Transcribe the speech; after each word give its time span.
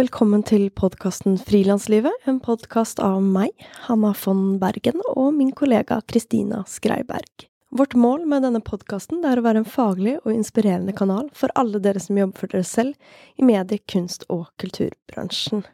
velkommen 0.00 0.40
til 0.46 0.70
podkasten 0.72 1.34
Frilanslivet, 1.44 2.22
en 2.30 2.38
podkast 2.40 3.02
av 3.04 3.18
meg, 3.20 3.50
Hanna 3.84 4.14
von 4.16 4.54
Bergen, 4.62 5.02
og 5.12 5.34
min 5.36 5.50
kollega 5.52 5.98
Kristina 6.08 6.62
Skreiberg. 6.64 7.44
Vårt 7.76 7.92
mål 7.98 8.24
med 8.30 8.46
denne 8.46 8.62
podkasten 8.64 9.20
er 9.28 9.36
å 9.36 9.44
være 9.44 9.60
en 9.60 9.68
faglig 9.68 10.14
og 10.22 10.30
inspirerende 10.32 10.94
kanal 10.96 11.28
for 11.36 11.52
alle 11.58 11.82
dere 11.84 12.00
som 12.00 12.16
jobber 12.16 12.40
for 12.40 12.54
dere 12.54 12.64
selv 12.70 12.96
i 13.36 13.44
medie-, 13.44 13.82
kunst- 13.92 14.24
og 14.32 14.48
kulturbransjen. 14.62 15.66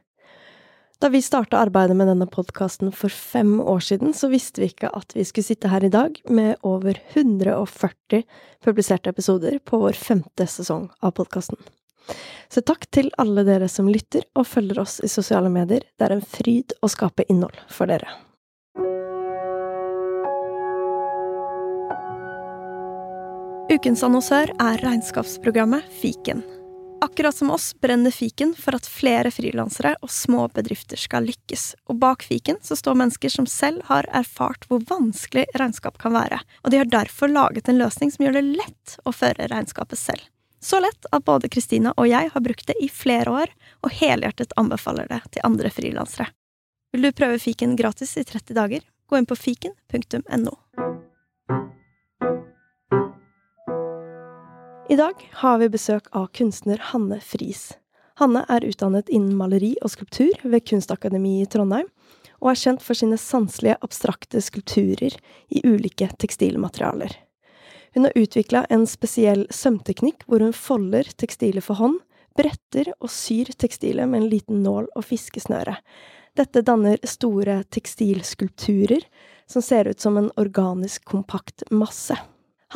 Da 0.98 1.12
vi 1.12 1.22
starta 1.22 1.62
arbeidet 1.62 1.94
med 1.94 2.10
denne 2.10 2.26
podkasten 2.26 2.90
for 2.90 3.14
fem 3.14 3.60
år 3.62 3.84
siden, 3.92 4.16
så 4.16 4.32
visste 4.32 4.64
vi 4.64 4.72
ikke 4.72 4.90
at 4.90 5.14
vi 5.14 5.28
skulle 5.28 5.52
sitte 5.52 5.70
her 5.70 5.86
i 5.86 5.92
dag 5.92 6.18
med 6.26 6.56
over 6.66 6.98
140 7.14 8.26
publiserte 8.64 9.14
episoder 9.14 9.60
på 9.62 9.84
vår 9.86 9.94
femte 9.94 10.50
sesong 10.50 10.88
av 10.98 11.14
podkasten. 11.20 11.60
Så 12.48 12.62
takk 12.62 12.86
til 12.94 13.10
alle 13.18 13.44
dere 13.46 13.68
som 13.68 13.88
lytter 13.90 14.26
og 14.38 14.46
følger 14.46 14.80
oss 14.84 15.00
i 15.04 15.10
sosiale 15.10 15.50
medier. 15.52 15.84
Det 15.98 16.06
er 16.06 16.16
en 16.16 16.24
fryd 16.24 16.76
å 16.82 16.90
skape 16.92 17.26
innhold 17.28 17.58
for 17.72 17.90
dere. 17.90 18.08
Ukens 23.66 24.04
annonsør 24.06 24.52
er 24.62 24.78
regnskapsprogrammet 24.84 25.88
Fiken. 25.98 26.44
Akkurat 27.02 27.34
som 27.34 27.50
oss 27.50 27.74
brenner 27.80 28.10
fiken 28.10 28.54
for 28.56 28.76
at 28.78 28.86
flere 28.88 29.30
frilansere 29.34 29.92
og 30.00 30.10
små 30.10 30.46
bedrifter 30.54 30.96
skal 31.00 31.26
lykkes, 31.28 31.64
og 31.90 31.98
bak 32.00 32.22
fiken 32.24 32.56
så 32.64 32.78
står 32.78 32.96
mennesker 33.02 33.32
som 33.32 33.48
selv 33.50 33.84
har 33.90 34.08
erfart 34.16 34.64
hvor 34.70 34.80
vanskelig 34.88 35.44
regnskap 35.58 35.98
kan 36.00 36.14
være, 36.16 36.40
og 36.64 36.72
de 36.72 36.80
har 36.80 36.88
derfor 36.94 37.28
laget 37.28 37.68
en 37.68 37.82
løsning 37.82 38.14
som 38.14 38.24
gjør 38.24 38.38
det 38.38 38.46
lett 38.62 38.96
å 39.04 39.12
føre 39.12 39.50
regnskapet 39.52 40.00
selv. 40.00 40.24
Så 40.60 40.80
lett 40.80 41.06
at 41.12 41.24
både 41.24 41.48
Kristina 41.52 41.92
og 41.96 42.08
jeg 42.08 42.30
har 42.32 42.42
brukt 42.42 42.66
det 42.66 42.76
i 42.82 42.88
flere 42.88 43.30
år, 43.30 43.52
og 43.84 43.92
helhjertet 43.92 44.54
anbefaler 44.56 45.08
det 45.10 45.20
til 45.36 45.44
andre 45.46 45.70
frilansere. 45.70 46.30
Vil 46.92 47.06
du 47.06 47.12
prøve 47.12 47.38
fiken 47.38 47.76
gratis 47.76 48.16
i 48.16 48.24
30 48.24 48.54
dager? 48.56 48.84
Gå 49.06 49.18
inn 49.18 49.28
på 49.28 49.36
fiken.no. 49.36 50.54
I 54.88 54.96
dag 54.96 55.26
har 55.42 55.58
vi 55.58 55.68
besøk 55.68 56.06
av 56.14 56.30
kunstner 56.32 56.78
Hanne 56.92 57.18
Friis. 57.20 57.72
Hanne 58.16 58.44
er 58.48 58.64
utdannet 58.64 59.10
innen 59.12 59.34
maleri 59.36 59.74
og 59.84 59.90
skulptur 59.92 60.38
ved 60.46 60.64
Kunstakademiet 60.64 61.48
i 61.48 61.50
Trondheim, 61.52 61.88
og 62.40 62.52
er 62.52 62.60
kjent 62.60 62.84
for 62.84 62.96
sine 62.96 63.18
sanselige, 63.20 63.76
abstrakte 63.82 64.40
skulpturer 64.40 65.18
i 65.50 65.62
ulike 65.66 66.08
tekstilmaterialer. 66.22 67.12
Hun 67.96 68.04
har 68.04 68.12
utvikla 68.14 68.66
en 68.68 68.82
spesiell 68.84 69.46
sømteknikk 69.48 70.26
hvor 70.28 70.42
hun 70.44 70.52
folder 70.52 71.08
tekstilet 71.16 71.64
for 71.64 71.80
hånd, 71.80 71.94
bretter 72.36 72.90
og 73.00 73.08
syr 73.08 73.48
tekstilet 73.56 74.04
med 74.04 74.20
en 74.20 74.26
liten 74.34 74.58
nål 74.60 74.90
og 74.92 75.06
fiskesnøre. 75.08 75.78
Dette 76.36 76.60
danner 76.60 77.00
store 77.08 77.62
tekstilskulpturer 77.72 79.06
som 79.48 79.64
ser 79.64 79.88
ut 79.88 80.04
som 80.04 80.18
en 80.20 80.28
organisk, 80.36 81.06
kompakt 81.08 81.64
masse. 81.72 82.18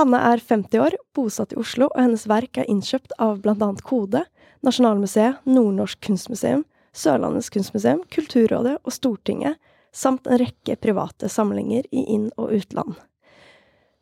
Hanne 0.01 0.23
er 0.25 0.41
50 0.41 0.81
år, 0.81 0.97
bosatt 1.13 1.53
i 1.53 1.61
Oslo, 1.61 1.91
og 1.93 2.01
hennes 2.01 2.25
verk 2.25 2.57
er 2.57 2.73
innkjøpt 2.73 3.13
av 3.21 3.45
annet 3.45 3.85
Kode, 3.85 4.25
Nasjonalmuseet, 4.65 5.45
Nordnorsk 5.45 6.01
kunstmuseum, 6.09 6.65
Sørlandets 6.97 7.53
kunstmuseum, 7.53 8.07
Kulturrådet 8.09 8.79
og 8.81 8.97
Stortinget, 8.97 9.61
samt 9.93 10.25
en 10.25 10.41
rekke 10.41 10.81
private 10.81 11.29
samlinger 11.29 11.85
i 11.93 12.09
inn- 12.17 12.33
og 12.41 12.57
utland. 12.57 12.97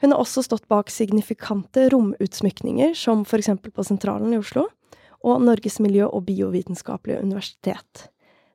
Hun 0.00 0.14
har 0.14 0.22
også 0.22 0.44
stått 0.46 0.68
bak 0.70 0.90
signifikante 0.94 1.88
romutsmykninger, 1.90 2.94
som 2.94 3.24
eksempel 3.24 3.74
på 3.74 3.84
Sentralen 3.84 4.34
i 4.34 4.38
Oslo, 4.38 4.68
og 5.26 5.42
Norges 5.42 5.80
miljø- 5.82 6.10
og 6.12 6.24
biovitenskapelige 6.28 7.24
universitet. 7.24 8.06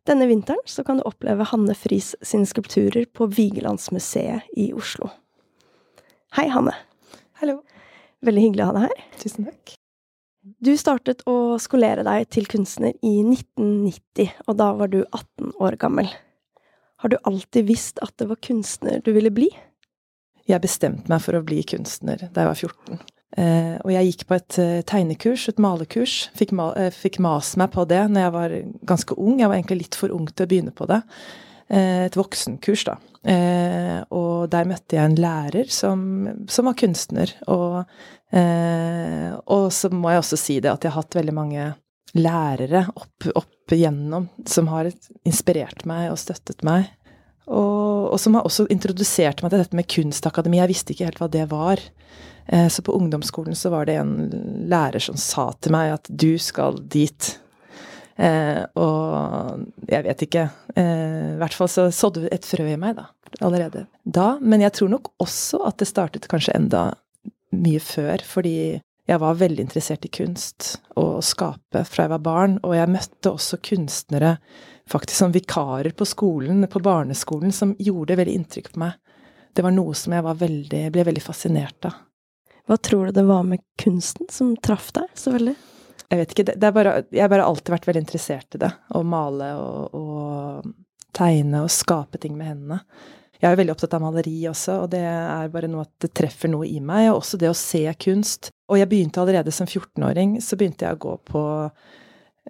Denne 0.07 0.27
vinteren 0.27 0.63
så 0.67 0.83
kan 0.83 0.99
du 0.99 1.05
oppleve 1.07 1.45
Hanne 1.51 1.75
Friis 1.75 2.13
sine 2.23 2.47
skulpturer 2.47 3.05
på 3.11 3.27
Vigelandsmuseet 3.31 4.49
i 4.59 4.71
Oslo. 4.75 5.09
Hei, 6.35 6.47
Hanne. 6.51 6.73
Hallo. 7.39 7.61
Veldig 8.23 8.43
hyggelig 8.45 8.63
å 8.63 8.67
ha 8.71 8.75
deg 8.77 8.85
her. 8.87 9.05
Tusen 9.19 9.47
takk. 9.47 9.75
Du 10.63 10.73
startet 10.79 11.23
å 11.27 11.55
skolere 11.59 12.03
deg 12.07 12.27
til 12.31 12.47
kunstner 12.51 12.95
i 12.99 13.13
1990, 13.23 14.31
og 14.47 14.57
da 14.59 14.71
var 14.79 14.91
du 14.91 15.01
18 15.05 15.53
år 15.63 15.77
gammel. 15.79 16.09
Har 17.03 17.11
du 17.11 17.17
alltid 17.23 17.67
visst 17.67 17.99
at 18.03 18.15
det 18.19 18.27
var 18.31 18.39
kunstner 18.43 19.03
du 19.03 19.11
ville 19.15 19.31
bli? 19.31 19.49
Jeg 20.49 20.63
bestemte 20.63 21.11
meg 21.11 21.23
for 21.23 21.37
å 21.37 21.43
bli 21.45 21.61
kunstner 21.67 22.27
da 22.33 22.43
jeg 22.43 22.49
var 22.49 22.59
14. 22.59 23.03
Eh, 23.33 23.77
og 23.81 23.89
jeg 23.89 24.09
gikk 24.09 24.25
på 24.29 24.35
et 24.37 24.57
eh, 24.61 24.81
tegnekurs, 24.85 25.47
et 25.49 25.61
malekurs. 25.63 26.17
Fikk, 26.37 26.51
ma 26.57 26.69
eh, 26.77 26.91
fikk 26.93 27.17
mase 27.23 27.57
meg 27.61 27.71
på 27.73 27.85
det 27.89 28.03
når 28.11 28.25
jeg 28.25 28.35
var 28.35 28.57
ganske 28.91 29.17
ung. 29.17 29.39
Jeg 29.39 29.49
var 29.49 29.57
egentlig 29.57 29.79
litt 29.85 29.97
for 29.97 30.13
ung 30.13 30.27
til 30.29 30.45
å 30.45 30.51
begynne 30.51 30.75
på 30.75 30.87
det. 30.91 31.01
Eh, 31.73 32.05
et 32.05 32.17
voksenkurs, 32.19 32.85
da. 32.89 32.97
Eh, 33.23 33.99
og 34.13 34.49
der 34.51 34.67
møtte 34.67 34.97
jeg 34.97 35.09
en 35.09 35.21
lærer 35.21 35.71
som, 35.71 36.03
som 36.51 36.69
var 36.69 36.77
kunstner. 36.77 37.33
Og, 37.47 37.79
eh, 38.35 39.31
og, 39.47 39.69
så 39.73 39.89
må 39.93 40.11
jeg 40.11 40.23
også 40.23 40.39
si 40.39 40.59
det 40.59 40.73
at 40.73 40.83
jeg 40.83 40.93
har 40.93 41.01
hatt 41.01 41.17
veldig 41.17 41.35
mange 41.37 41.71
lærere 42.13 42.85
opp, 42.93 43.31
opp 43.33 43.73
igjennom 43.73 44.27
som 44.45 44.67
har 44.69 44.91
inspirert 45.25 45.87
meg 45.89 46.11
og 46.11 46.19
støttet 46.21 46.61
meg. 46.67 46.91
Og, 47.47 48.13
og, 48.13 48.17
som 48.21 48.37
har 48.37 48.47
også 48.47 48.67
introdusert 48.71 49.43
meg 49.43 49.51
til 49.51 49.63
dette 49.63 49.77
med 49.77 49.89
kunstakademi. 49.91 50.61
Jeg 50.61 50.71
visste 50.71 50.95
ikke 50.95 51.09
helt 51.09 51.21
hva 51.21 51.29
det 51.31 51.45
var. 51.51 51.81
Eh, 52.47 52.67
så 52.71 52.83
på 52.85 52.95
ungdomsskolen 52.95 53.55
så 53.55 53.71
var 53.73 53.87
det 53.89 53.97
en 53.99 54.13
lærer 54.71 55.03
som 55.03 55.19
sa 55.19 55.49
til 55.59 55.75
meg 55.75 55.95
at 55.97 56.07
du 56.09 56.37
skal 56.41 56.79
dit. 56.79 57.33
Eh, 58.15 58.61
og 58.79 59.89
jeg 59.89 60.07
vet 60.07 60.25
ikke. 60.27 60.47
Eh, 60.75 61.33
I 61.33 61.37
hvert 61.41 61.57
fall 61.57 61.71
så 61.71 61.89
sådde 61.91 62.29
et 62.31 62.47
frø 62.47 62.67
i 62.69 62.79
meg 62.79 62.97
da, 62.99 63.09
allerede 63.41 63.87
da. 64.03 64.33
Men 64.41 64.63
jeg 64.63 64.77
tror 64.79 64.95
nok 64.95 65.13
også 65.23 65.63
at 65.67 65.81
det 65.81 65.89
startet 65.89 66.29
kanskje 66.31 66.55
enda 66.57 66.91
mye 67.53 67.81
før, 67.83 68.23
fordi 68.25 68.57
jeg 69.03 69.19
var 69.19 69.35
veldig 69.39 69.65
interessert 69.65 70.05
i 70.07 70.11
kunst 70.13 70.77
og 70.95 71.17
å 71.17 71.23
skape 71.25 71.83
fra 71.89 72.05
jeg 72.05 72.13
var 72.13 72.23
barn. 72.23 72.55
Og 72.63 72.77
jeg 72.77 72.91
møtte 72.91 73.33
også 73.33 73.59
kunstnere 73.65 74.37
faktisk 74.89 75.17
som 75.17 75.33
vikarer 75.33 75.91
på 75.97 76.05
skolen, 76.05 76.67
på 76.67 76.81
barneskolen, 76.83 77.51
som 77.51 77.75
gjorde 77.79 78.17
veldig 78.19 78.33
inntrykk 78.39 78.73
på 78.73 78.83
meg. 78.83 78.97
Det 79.53 79.61
var 79.65 79.75
noe 79.75 79.93
som 79.97 80.15
jeg 80.15 80.25
veldig, 80.25 80.81
ble 80.93 81.05
veldig 81.09 81.23
fascinert 81.23 81.89
av. 81.89 82.01
Hva 82.67 82.77
tror 82.79 83.09
du 83.09 83.17
det 83.17 83.25
var 83.27 83.43
med 83.43 83.61
kunsten 83.79 84.29
som 84.31 84.55
traff 84.57 84.91
deg 84.95 85.09
så 85.19 85.33
veldig? 85.35 85.55
Jeg 86.09 86.19
vet 86.19 86.33
ikke. 86.33 86.45
Det, 86.53 86.67
er 86.67 86.75
bare, 86.75 86.93
jeg 87.11 87.23
har 87.25 87.31
bare 87.31 87.45
alltid 87.49 87.73
vært 87.73 87.87
veldig 87.89 88.03
interessert 88.05 88.55
i 88.55 88.61
det. 88.61 88.69
Å 88.93 89.01
male 89.03 89.49
og, 89.59 89.97
og, 89.97 90.71
tegne 91.13 91.63
og 91.65 91.73
skape 91.73 92.21
ting 92.21 92.37
med 92.37 92.51
hendene. 92.51 92.79
Jeg 93.41 93.51
er 93.51 93.59
veldig 93.59 93.73
opptatt 93.73 93.95
av 93.97 94.03
maleri 94.05 94.37
også, 94.47 94.77
og 94.85 94.91
det 94.93 95.01
er 95.03 95.49
bare 95.51 95.67
noe 95.67 95.83
at 95.83 96.05
det 96.05 96.13
treffer 96.15 96.51
noe 96.53 96.69
i 96.69 96.79
meg. 96.79 97.09
Og 97.11 97.19
også 97.19 97.39
det 97.41 97.49
å 97.51 97.57
se 97.57 97.83
kunst. 97.99 98.53
Og 98.71 98.79
jeg 98.79 98.89
begynte 98.89 99.19
allerede 99.21 99.51
som 99.51 99.67
14-åring, 99.67 100.37
så 100.41 100.57
begynte 100.59 100.87
jeg 100.87 100.95
å 100.95 101.03
gå 101.03 101.17
på 101.27 101.43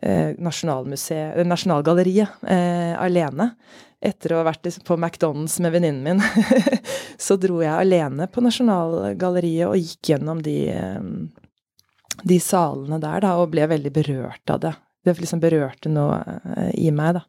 eh, 0.01 0.33
Nasjonalgalleriet 0.37 2.29
eh, 2.47 2.93
alene. 2.99 3.53
Etter 4.03 4.33
å 4.33 4.41
ha 4.41 4.47
vært 4.49 4.67
på 4.83 4.97
McDonald's 4.97 5.59
med 5.63 5.71
venninnen 5.77 6.03
min, 6.03 6.21
så 7.25 7.37
dro 7.39 7.61
jeg 7.63 7.71
alene 7.71 8.27
på 8.27 8.43
Nasjonalgalleriet 8.43 9.69
og 9.69 9.79
gikk 9.79 10.13
gjennom 10.13 10.41
de, 10.43 10.57
eh, 10.73 11.01
de 12.23 12.39
salene 12.43 12.99
der, 13.03 13.23
da, 13.23 13.37
og 13.39 13.53
ble 13.53 13.69
veldig 13.71 13.93
berørt 13.95 14.51
av 14.51 14.63
det. 14.65 14.73
Det 15.03 15.17
liksom 15.19 15.41
berørte 15.43 15.91
noe 15.91 16.19
eh, 16.57 16.73
i 16.83 16.91
meg, 16.95 17.19
da. 17.19 17.23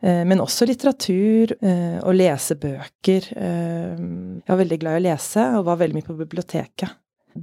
Eh, 0.00 0.22
men 0.28 0.40
også 0.40 0.68
litteratur, 0.68 1.56
og 1.58 2.14
lese 2.14 2.54
bøker. 2.56 3.28
Jeg 3.34 4.48
var 4.48 4.62
veldig 4.62 4.80
glad 4.80 4.96
i 4.96 5.02
å 5.02 5.06
lese, 5.10 5.44
og 5.58 5.66
var 5.68 5.82
veldig 5.82 5.98
mye 5.98 6.08
på 6.08 6.18
biblioteket 6.22 6.96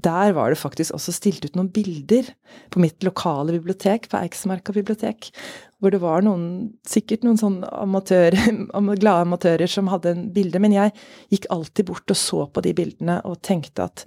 der 0.04 0.34
var 0.36 0.52
det 0.52 0.60
faktisk 0.60 0.96
også 0.96 1.14
stilt 1.16 1.46
ut 1.46 1.56
noen 1.56 1.70
bilder 1.74 2.28
på 2.74 2.82
mitt 2.84 3.04
lokale 3.06 3.56
bibliotek, 3.56 4.10
på 4.12 4.20
Eiksmarka 4.20 4.74
bibliotek, 4.76 5.30
hvor 5.80 5.94
det 5.94 6.02
var 6.04 6.26
noen, 6.26 6.74
sikkert 6.88 7.24
noen 7.26 7.40
sånn 7.40 7.60
amatør, 7.70 8.36
glade 9.02 9.26
amatører 9.28 9.72
som 9.72 9.92
hadde 9.92 10.16
en 10.16 10.26
bilde. 10.36 10.62
Men 10.64 10.76
jeg 10.76 10.96
gikk 11.34 11.50
alltid 11.54 11.90
bort 11.92 12.12
og 12.12 12.20
så 12.20 12.46
på 12.52 12.66
de 12.66 12.76
bildene 12.78 13.20
og 13.28 13.42
tenkte 13.46 13.88
at 13.88 14.06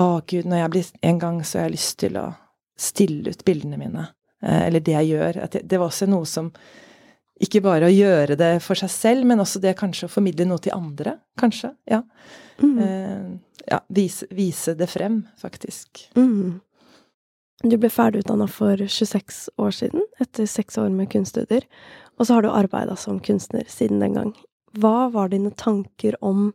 å 0.00 0.22
gud, 0.24 0.46
når 0.48 0.62
jeg 0.62 0.72
blir 0.72 0.92
en 1.10 1.18
gang, 1.20 1.42
så 1.44 1.58
har 1.58 1.68
jeg 1.68 1.76
lyst 1.76 1.98
til 2.00 2.16
å 2.16 2.30
stille 2.80 3.34
ut 3.34 3.44
bildene 3.44 3.80
mine. 3.80 4.06
Eh, 4.42 4.62
eller 4.68 4.80
det 4.80 4.96
jeg 4.96 5.12
gjør. 5.12 5.42
Det 5.52 5.78
var 5.78 5.90
også 5.90 6.08
noe 6.08 6.28
som 6.28 6.48
ikke 7.42 7.62
bare 7.64 7.88
å 7.88 7.92
gjøre 7.92 8.36
det 8.38 8.52
for 8.62 8.78
seg 8.78 8.90
selv, 8.92 9.26
men 9.28 9.42
også 9.42 9.60
det 9.62 9.74
kanskje 9.78 10.08
å 10.08 10.12
formidle 10.12 10.46
noe 10.48 10.62
til 10.62 10.74
andre, 10.76 11.16
kanskje. 11.40 11.72
Ja. 11.90 12.02
Mm. 12.60 12.78
Eh, 12.78 13.64
ja, 13.70 13.80
vise, 13.88 14.26
vise, 14.30 14.74
det 14.74 14.90
frem, 14.90 15.22
faktisk. 15.40 16.08
Mm. 16.18 16.60
Du 17.62 17.76
ble 17.78 17.90
ferdigutdanna 17.92 18.48
for 18.50 18.76
26 18.76 19.44
år 19.62 19.74
siden, 19.76 20.06
etter 20.20 20.48
seks 20.50 20.78
år 20.82 20.90
med 20.90 21.12
kunststudier. 21.12 21.66
Og 22.18 22.26
så 22.26 22.36
har 22.36 22.42
du 22.42 22.50
arbeida 22.50 22.96
som 22.98 23.20
kunstner 23.22 23.68
siden 23.70 24.02
den 24.02 24.18
gang. 24.18 24.32
Hva 24.78 25.10
var 25.12 25.30
dine 25.30 25.52
tanker 25.54 26.16
om 26.24 26.50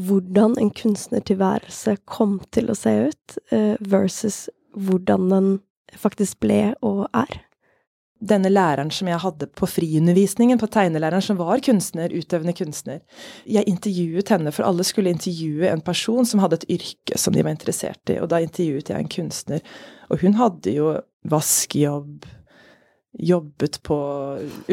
hvordan 0.00 0.56
en 0.60 0.70
kunstnertilværelse 0.72 1.98
kom 2.08 2.38
til 2.54 2.72
å 2.72 2.76
se 2.78 2.94
ut, 3.10 3.38
eh, 3.52 3.76
versus 3.80 4.48
hvordan 4.72 5.28
den 5.28 5.48
faktisk 5.92 6.40
ble 6.40 6.74
og 6.80 7.08
er? 7.12 7.42
Denne 8.22 8.50
læreren 8.52 8.90
som 8.94 9.08
jeg 9.10 9.18
hadde 9.22 9.48
på 9.58 9.66
friundervisningen, 9.66 10.60
på 10.60 10.68
tegnelæreren, 10.70 11.24
som 11.24 11.38
var 11.40 11.62
kunstner, 11.64 12.12
utøvende 12.14 12.54
kunstner. 12.54 13.00
Jeg 13.50 13.66
intervjuet 13.70 14.30
henne, 14.30 14.52
for 14.54 14.66
alle 14.68 14.86
skulle 14.86 15.10
intervjue 15.10 15.70
en 15.70 15.82
person 15.82 16.28
som 16.28 16.42
hadde 16.42 16.60
et 16.60 16.68
yrke 16.78 17.18
som 17.18 17.34
de 17.34 17.42
var 17.42 17.54
interessert 17.54 18.12
i, 18.12 18.20
og 18.22 18.30
da 18.30 18.42
intervjuet 18.44 18.92
jeg 18.92 18.98
en 18.98 19.10
kunstner. 19.10 19.66
Og 20.10 20.22
hun 20.22 20.38
hadde 20.38 20.76
jo 20.76 20.94
vaskejobb, 21.32 22.28
jobbet 23.12 23.82
på 23.84 23.96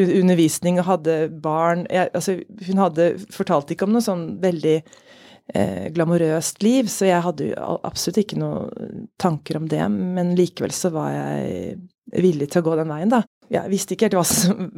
undervisning 0.00 0.78
og 0.80 0.86
hadde 0.88 1.14
barn 1.44 1.82
jeg, 1.92 2.08
altså, 2.16 2.38
Hun 2.64 2.78
hadde 2.80 3.10
fortalt 3.28 3.68
ikke 3.68 3.84
om 3.84 3.92
noe 3.92 4.00
sånn 4.00 4.22
veldig 4.40 4.76
eh, 4.80 5.90
glamorøst 5.92 6.62
liv, 6.64 6.88
så 6.88 7.10
jeg 7.10 7.26
hadde 7.26 7.50
jo 7.50 7.76
absolutt 7.84 8.22
ikke 8.22 8.40
noen 8.40 9.04
tanker 9.20 9.60
om 9.60 9.68
det, 9.68 9.82
men 9.92 10.32
likevel 10.38 10.72
så 10.72 10.88
var 10.94 11.12
jeg 11.12 11.76
villig 12.16 12.48
til 12.50 12.62
å 12.62 12.70
gå 12.70 12.78
den 12.80 12.90
veien, 12.94 13.12
da. 13.12 13.20
Jeg 13.50 13.70
visste 13.72 13.96
ikke 13.96 14.10
hva 14.14 14.22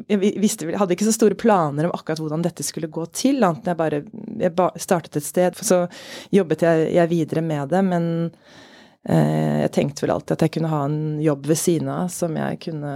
Jeg 0.08 0.32
visste, 0.40 0.70
hadde 0.78 0.96
ikke 0.96 1.08
så 1.08 1.14
store 1.14 1.36
planer 1.38 1.88
om 1.88 1.94
akkurat 1.94 2.22
hvordan 2.22 2.44
dette 2.44 2.64
skulle 2.64 2.90
gå 2.92 3.04
til, 3.12 3.42
annet 3.44 3.66
enn 3.66 3.72
jeg 3.72 3.78
bare 3.78 4.02
jeg 4.42 4.82
startet 4.82 5.20
et 5.20 5.28
sted, 5.28 5.58
så 5.60 5.84
jobbet 6.32 6.64
jeg, 6.64 6.92
jeg 6.96 7.10
videre 7.10 7.42
med 7.44 7.69
det, 7.72 7.82
men 7.84 8.06
eh, 9.04 9.62
jeg 9.62 9.72
tenkte 9.76 10.06
vel 10.06 10.14
alltid 10.14 10.34
at 10.34 10.44
jeg 10.46 10.54
kunne 10.56 10.70
ha 10.72 10.80
en 10.88 11.02
jobb 11.22 11.50
ved 11.50 11.60
siden 11.60 11.90
av 11.92 12.08
som 12.14 12.38
jeg 12.38 12.58
kunne 12.64 12.94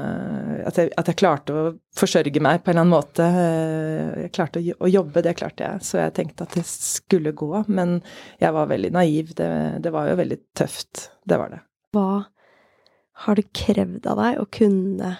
at 0.66 0.80
jeg, 0.80 0.90
at 0.96 1.10
jeg, 1.12 1.18
klarte 1.20 1.54
å 1.54 1.66
forsørge 1.98 2.42
meg 2.42 2.64
på 2.64 2.72
en 2.72 2.78
eller 2.78 2.86
annen 2.86 2.94
måte. 2.96 3.28
Eh, 3.28 4.24
jeg 4.24 4.32
klarte 4.38 4.62
å, 4.62 4.78
å, 4.80 4.90
jobbe, 4.90 5.24
det 5.26 5.36
klarte 5.38 5.68
jeg, 5.68 5.84
så 5.90 6.00
jeg 6.00 6.16
tenkte 6.16 6.48
at 6.48 6.56
det 6.56 6.64
skulle 6.70 7.36
gå. 7.36 7.52
Men 7.68 7.98
jeg 8.42 8.56
var 8.56 8.72
veldig 8.72 8.94
naiv. 8.96 9.36
Det, 9.36 9.52
det 9.84 9.92
var 9.94 10.08
jo 10.08 10.18
veldig 10.24 10.40
tøft. 10.56 11.10
Det 11.28 11.38
var 11.42 11.52
det. 11.52 11.62
Hva 11.94 12.08
har 13.26 13.38
det 13.38 13.48
krevd 13.56 14.08
av 14.10 14.20
deg 14.20 14.40
å 14.42 14.50
kunne 14.52 15.14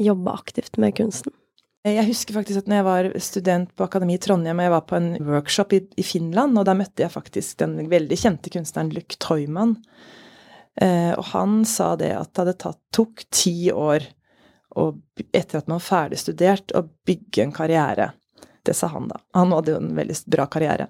jobbe 0.00 0.32
aktivt 0.32 0.78
med 0.80 0.96
kunsten? 0.96 1.34
Jeg 1.82 2.06
husker 2.06 2.36
faktisk 2.36 2.62
at 2.62 2.68
når 2.70 2.78
jeg 2.78 2.86
var 2.86 3.06
student 3.24 3.70
på 3.74 3.86
Akademi 3.88 4.14
i 4.14 4.22
Trondheim, 4.22 4.60
og 4.60 4.68
jeg 4.68 4.74
var 4.76 4.84
på 4.86 4.98
en 5.00 5.08
workshop 5.26 5.72
i, 5.74 5.80
i 5.98 6.04
Finland, 6.06 6.54
og 6.58 6.66
der 6.68 6.78
møtte 6.78 7.02
jeg 7.02 7.10
faktisk 7.10 7.58
den 7.58 7.74
veldig 7.90 8.18
kjente 8.20 8.52
kunstneren 8.54 8.92
Luc 8.94 9.16
Toyman. 9.18 9.74
Eh, 10.78 11.10
og 11.16 11.24
han 11.32 11.64
sa 11.66 11.92
det 11.98 12.12
at 12.14 12.38
det 12.46 12.60
tatt, 12.62 12.78
tok 12.94 13.26
ti 13.34 13.72
år, 13.74 14.06
og, 14.78 15.02
etter 15.34 15.58
at 15.58 15.66
man 15.66 15.80
var 15.80 15.88
ferdig 15.88 16.22
studert, 16.22 16.70
å 16.78 16.86
bygge 16.86 17.48
en 17.48 17.56
karriere. 17.56 18.12
Det 18.62 18.76
sa 18.78 18.86
han, 18.94 19.10
da. 19.10 19.18
Han 19.34 19.50
hadde 19.50 19.74
jo 19.74 19.82
en 19.82 19.94
veldig 19.98 20.16
bra 20.30 20.46
karriere. 20.46 20.86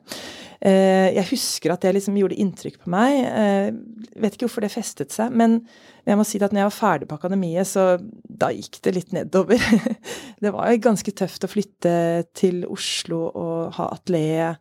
Eh, 0.61 1.09
jeg 1.17 1.31
husker 1.33 1.73
at 1.73 1.83
det 1.83 1.97
liksom 1.97 2.21
gjorde 2.21 2.37
inntrykk 2.39 2.83
på 2.85 2.93
meg. 2.93 3.17
Eh, 3.27 3.73
vet 4.21 4.37
ikke 4.37 4.45
hvorfor 4.45 4.63
det 4.63 4.75
festet 4.77 5.15
seg, 5.15 5.33
men 5.35 5.63
jeg 6.05 6.21
må 6.21 6.27
si 6.29 6.39
at 6.39 6.53
når 6.53 6.67
jeg 6.67 6.69
var 6.69 6.77
ferdig 6.77 7.09
på 7.11 7.17
akademiet, 7.17 7.67
så 7.67 7.97
da 8.43 8.51
gikk 8.55 8.81
det 8.85 8.95
litt 8.99 9.15
nedover. 9.15 9.63
Det 10.43 10.51
var 10.51 10.75
ganske 10.83 11.15
tøft 11.15 11.47
å 11.47 11.51
flytte 11.51 11.95
til 12.35 12.65
Oslo 12.67 13.25
og 13.31 13.77
ha 13.79 13.93
atelier. 13.95 14.57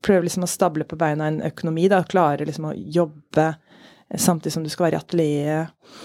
Prøve 0.00 0.24
liksom 0.24 0.46
å 0.46 0.50
stable 0.50 0.86
på 0.88 0.96
beina 1.00 1.28
en 1.28 1.42
økonomi, 1.44 1.90
da. 1.92 2.00
Klare 2.08 2.46
liksom 2.48 2.70
å 2.70 2.76
jobbe 2.76 3.50
samtidig 4.16 4.54
som 4.54 4.64
du 4.64 4.72
skal 4.72 4.88
være 4.88 4.96
i 4.96 5.02
atelieret. 5.04 6.00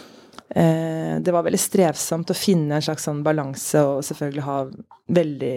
Eh, 0.49 1.15
det 1.23 1.33
var 1.33 1.45
veldig 1.47 1.59
strevsomt 1.59 2.29
å 2.29 2.37
finne 2.37 2.77
en 2.77 2.85
slags 2.85 3.07
sånn 3.07 3.23
balanse 3.25 3.81
og 3.81 4.03
selvfølgelig 4.05 4.43
ha 4.45 4.57
veldig 5.15 5.55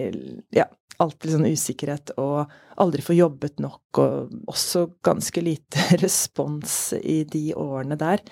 ja, 0.57 0.65
alltid 0.99 1.35
sånn 1.35 1.47
usikkerhet 1.47 2.15
og 2.19 2.49
aldri 2.79 3.03
få 3.03 3.15
jobbet 3.15 3.59
nok, 3.63 3.99
og 4.01 4.49
også 4.51 4.85
ganske 5.05 5.43
lite 5.43 5.83
respons 6.03 6.95
i 6.99 7.21
de 7.29 7.49
årene 7.59 7.99
der. 7.99 8.23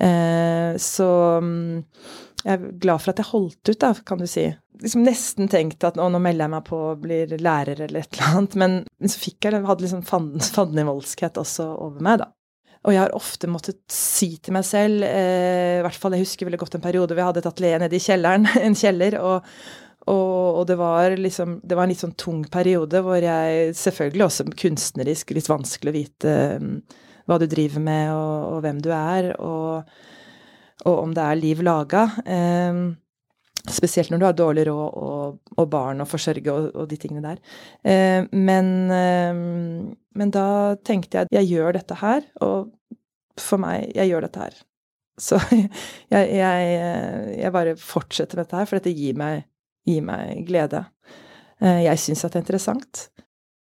Eh, 0.00 0.76
så 0.80 1.10
mm, 1.44 1.82
jeg 2.44 2.56
er 2.56 2.66
glad 2.80 3.02
for 3.02 3.12
at 3.12 3.20
jeg 3.20 3.30
holdt 3.30 3.70
ut, 3.70 3.78
da, 3.82 3.92
kan 4.06 4.20
du 4.20 4.26
si. 4.30 4.46
Liksom 4.80 5.04
nesten 5.04 5.50
tenkt 5.52 5.84
at 5.84 5.98
å, 6.00 6.08
nå 6.08 6.20
melder 6.22 6.46
jeg 6.46 6.54
meg 6.54 6.66
på 6.66 6.78
og 6.92 7.02
blir 7.02 7.34
lærer 7.36 7.82
eller 7.86 8.00
et 8.00 8.16
eller 8.16 8.28
annet, 8.30 8.58
men 8.62 8.76
så 9.04 9.20
fikk 9.20 9.48
jeg, 9.48 9.62
hadde 9.66 9.86
liksom 9.86 10.04
fandenivoldskhet 10.54 11.40
også 11.44 11.68
over 11.76 12.04
meg, 12.04 12.22
da. 12.24 12.30
Og 12.88 12.94
jeg 12.94 13.02
har 13.02 13.12
ofte 13.12 13.48
måttet 13.50 13.82
si 13.92 14.30
til 14.40 14.54
meg 14.56 14.64
selv, 14.64 15.04
eh, 15.04 15.82
i 15.82 15.84
hvert 15.84 16.00
fall 16.00 16.16
jeg 16.16 16.24
husker 16.24 16.48
veldig 16.48 16.62
godt 16.62 16.78
en 16.78 16.84
periode 16.84 17.12
hvor 17.12 17.20
jeg 17.20 17.28
hadde 17.28 17.42
et 17.42 17.50
atelier 17.50 17.82
nede 17.82 17.98
i 17.98 18.04
kjelleren, 18.06 18.48
en 18.66 18.78
kjeller, 18.78 19.20
og 19.20 19.54
og, 20.08 20.56
og, 20.56 20.62
det 20.66 20.78
var 20.80 21.12
liksom 21.12 21.58
Det 21.60 21.76
var 21.76 21.84
en 21.84 21.90
litt 21.92 22.00
sånn 22.00 22.14
tung 22.18 22.38
periode 22.48 23.02
hvor 23.04 23.20
jeg 23.20 23.74
Selvfølgelig 23.76 24.24
også 24.24 24.46
kunstnerisk 24.62 25.34
litt 25.36 25.50
vanskelig 25.50 25.92
å 25.92 25.96
vite 25.98 26.36
um, 26.56 26.70
hva 27.28 27.36
du 27.38 27.44
driver 27.46 27.84
med, 27.84 28.08
og, 28.16 28.46
og 28.54 28.62
hvem 28.64 28.80
du 28.82 28.88
er, 28.96 29.28
og, 29.38 29.90
og, 30.84 30.94
om 30.94 31.14
det 31.16 31.24
er 31.24 31.40
liv 31.40 31.62
laga. 31.66 32.06
Um, 32.24 32.82
spesielt 33.68 34.10
når 34.10 34.20
du 34.20 34.26
har 34.26 34.36
dårlig 34.38 34.64
råd 34.70 35.38
og, 35.52 35.64
barn 35.70 36.00
å 36.00 36.08
forsørge 36.08 36.54
og, 36.54 36.80
de 36.88 36.98
tingene 37.00 37.24
der. 37.26 37.42
Uh, 37.84 38.30
men, 38.32 38.72
um, 38.88 39.92
men 40.16 40.34
da 40.34 40.76
tenkte 40.86 41.18
jeg 41.18 41.28
at 41.28 41.38
jeg 41.40 41.52
gjør 41.52 41.78
dette 41.80 42.00
her, 42.00 42.26
og 42.44 42.70
for 43.40 43.62
meg 43.62 43.86
Jeg 43.96 44.10
gjør 44.10 44.26
dette 44.26 44.40
her. 44.42 44.56
Så 45.20 45.38
jeg, 46.12 46.24
jeg, 46.36 46.72
jeg 47.40 47.52
bare 47.54 47.76
fortsetter 47.80 48.36
med 48.36 48.44
dette 48.44 48.58
her, 48.58 48.68
for 48.68 48.80
dette 48.80 48.92
gir 48.96 49.16
meg 49.16 49.46
gir 49.88 50.04
meg 50.04 50.44
glede. 50.48 50.84
Eh, 51.60 51.84
jeg 51.86 52.00
syns 52.02 52.24
at 52.24 52.34
det 52.34 52.40
er 52.40 52.46
interessant. 52.46 53.06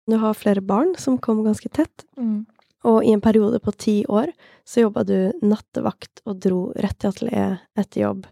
Du 0.08 0.18
har 0.22 0.38
flere 0.40 0.64
barn 0.64 0.94
som 1.00 1.20
kom 1.20 1.44
ganske 1.46 1.70
tett, 1.74 2.06
mm. 2.20 2.46
Og 2.86 3.06
i 3.06 3.14
en 3.16 3.24
periode 3.24 3.60
på 3.64 3.74
ti 3.74 3.98
år 4.06 4.32
så 4.68 4.86
jobba 4.86 5.04
du 5.08 5.32
nattevakt 5.42 6.22
og 6.28 6.42
dro 6.44 6.62
rett 6.78 6.98
til 7.02 7.12
atelieret 7.12 7.66
etter 7.80 8.04
jobb 8.04 8.28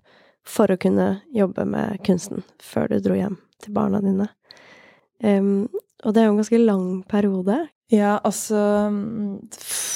for 0.45 0.69
å 0.69 0.77
kunne 0.77 1.21
jobbe 1.33 1.65
med 1.65 2.01
kunsten 2.05 2.45
før 2.61 2.91
du 2.93 2.99
dro 3.01 3.17
hjem 3.17 3.39
til 3.63 3.73
barna 3.73 4.01
dine. 4.03 4.27
Um, 5.23 5.65
og 6.05 6.13
det 6.13 6.21
er 6.21 6.27
jo 6.27 6.35
en 6.35 6.41
ganske 6.43 6.59
lang 6.61 6.89
periode. 7.09 7.63
Ja, 7.93 8.19
altså 8.25 8.89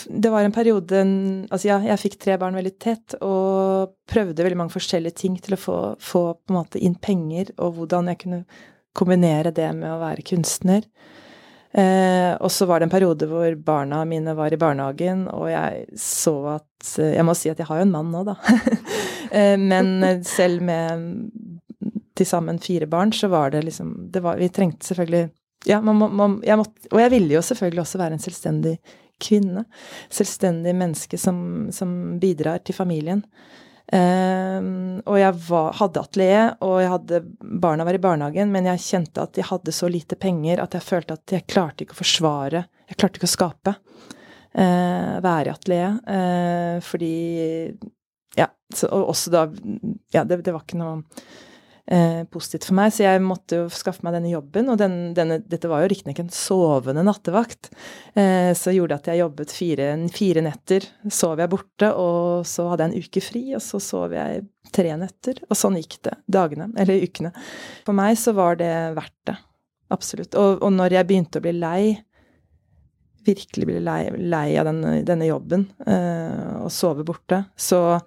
Det 0.06 0.30
var 0.30 0.44
en 0.46 0.54
periode 0.54 1.00
Altså, 1.50 1.68
ja, 1.72 1.80
jeg 1.82 2.02
fikk 2.04 2.20
tre 2.22 2.36
barn 2.38 2.54
veldig 2.54 2.76
tett 2.78 3.16
og 3.18 3.96
prøvde 4.10 4.46
veldig 4.46 4.60
mange 4.60 4.76
forskjellige 4.76 5.18
ting 5.24 5.40
til 5.42 5.58
å 5.58 5.60
få, 5.60 5.78
få 5.98 6.22
på 6.38 6.54
en 6.54 6.60
måte 6.60 6.82
inn 6.82 6.96
penger, 6.96 7.50
og 7.58 7.80
hvordan 7.80 8.12
jeg 8.12 8.22
kunne 8.24 8.44
kombinere 8.98 9.54
det 9.56 9.70
med 9.78 9.90
å 9.90 10.02
være 10.02 10.26
kunstner. 10.26 10.86
Eh, 11.74 12.34
og 12.42 12.50
så 12.52 12.66
var 12.66 12.80
det 12.80 12.88
en 12.88 12.94
periode 12.94 13.28
hvor 13.30 13.56
barna 13.62 14.02
mine 14.10 14.34
var 14.38 14.54
i 14.54 14.58
barnehagen, 14.58 15.28
og 15.30 15.52
jeg 15.52 15.86
så 16.02 16.34
at 16.56 16.66
Jeg 16.98 17.26
må 17.28 17.34
si 17.36 17.50
at 17.52 17.60
jeg 17.60 17.68
har 17.68 17.82
jo 17.82 17.86
en 17.86 17.92
mann 17.92 18.10
nå, 18.14 18.24
da. 18.26 18.38
eh, 19.36 19.58
men 19.60 20.24
selv 20.26 20.64
med 20.66 21.04
til 22.16 22.28
sammen 22.28 22.60
fire 22.60 22.88
barn, 22.88 23.12
så 23.14 23.28
var 23.32 23.52
det 23.52 23.66
liksom 23.68 23.92
det 24.12 24.24
var, 24.24 24.40
Vi 24.40 24.50
trengte 24.50 24.88
selvfølgelig 24.88 25.30
ja, 25.68 25.82
man, 25.84 26.00
man, 26.16 26.38
jeg 26.46 26.56
måtte, 26.56 26.88
og 26.92 27.02
jeg 27.02 27.12
ville 27.12 27.34
jo 27.36 27.42
selvfølgelig 27.44 27.82
også 27.84 28.00
være 28.00 28.16
en 28.16 28.24
selvstendig 28.24 28.78
kvinne. 29.20 29.66
Selvstendig 30.08 30.72
menneske 30.76 31.20
som, 31.20 31.68
som 31.76 32.20
bidrar 32.22 32.64
til 32.64 32.78
familien. 32.78 33.26
Um, 33.90 35.00
og 35.10 35.16
jeg 35.18 35.34
var, 35.48 35.72
hadde 35.80 36.02
atelier, 36.04 36.52
og 36.62 36.76
jeg 36.78 36.92
hadde 36.92 37.22
barna 37.64 37.88
var 37.88 37.98
i 37.98 38.02
barnehagen, 38.04 38.52
men 38.54 38.68
jeg 38.70 38.84
kjente 38.84 39.24
at 39.26 39.40
jeg 39.40 39.48
hadde 39.50 39.74
så 39.74 39.90
lite 39.90 40.18
penger 40.20 40.62
at 40.62 40.78
jeg 40.78 40.86
følte 40.86 41.18
at 41.18 41.34
jeg 41.34 41.48
klarte 41.50 41.86
ikke 41.86 41.98
å 41.98 42.02
forsvare 42.04 42.68
Jeg 42.92 43.00
klarte 43.00 43.18
ikke 43.18 43.30
å 43.30 43.34
skape. 43.34 43.74
Uh, 44.54 45.18
være 45.26 45.50
i 45.50 45.54
atelier. 45.54 45.98
Uh, 46.06 46.78
fordi 46.86 47.14
Ja, 48.38 48.50
så, 48.74 48.90
og 48.94 49.12
også 49.16 49.34
da 49.34 49.48
Ja, 50.14 50.24
det, 50.24 50.44
det 50.46 50.54
var 50.54 50.66
ikke 50.66 50.82
noe 50.82 51.00
eh, 51.92 52.22
positivt 52.32 52.70
for 52.70 52.78
meg. 52.80 52.94
Så 52.94 53.04
jeg 53.06 53.24
måtte 53.26 53.62
jo 53.62 53.66
skaffe 53.74 54.06
meg 54.06 54.16
denne 54.18 54.32
jobben, 54.32 54.70
og 54.72 54.80
den, 54.82 54.98
denne, 55.18 55.40
dette 55.42 55.72
var 55.72 55.84
jo 55.84 55.92
riktignok 55.92 56.22
en 56.24 56.32
sovende 56.34 57.04
nattevakt. 57.06 57.72
Eh, 58.14 58.52
så 58.58 58.74
gjorde 58.76 59.00
at 59.00 59.10
jeg 59.12 59.24
jobbet 59.24 59.56
fire, 59.56 59.90
fire, 60.14 60.46
netter, 60.46 60.88
sov 61.12 61.42
jeg 61.42 61.52
borte, 61.52 61.92
og 61.94 62.48
så 62.50 62.70
hadde 62.72 62.88
jeg 62.88 62.94
en 62.94 63.08
uke 63.10 63.26
fri, 63.26 63.44
og 63.58 63.64
så 63.66 63.82
sov 63.84 64.16
jeg 64.18 64.46
tre 64.76 64.94
netter. 65.02 65.42
Og 65.50 65.58
sånn 65.58 65.80
gikk 65.80 66.00
det. 66.06 66.18
Dagene. 66.30 66.70
Eller 66.78 67.02
ukene. 67.04 67.34
For 67.88 67.98
meg 67.98 68.20
så 68.22 68.36
var 68.38 68.60
det 68.62 68.74
verdt 68.98 69.18
det. 69.32 69.40
Absolutt. 69.90 70.38
Og, 70.38 70.62
og 70.62 70.72
når 70.76 71.00
jeg 71.00 71.10
begynte 71.10 71.42
å 71.42 71.46
bli 71.48 71.58
lei 71.58 71.82
virkelig 73.26 73.66
bli 73.68 73.80
lei, 73.84 74.10
lei 74.32 74.58
av 74.58 74.70
denne, 74.70 74.94
denne 75.06 75.28
jobben 75.28 75.68
eh, 75.86 76.64
og 76.64 76.72
sove 76.74 77.04
borte, 77.06 77.44
så 77.60 78.00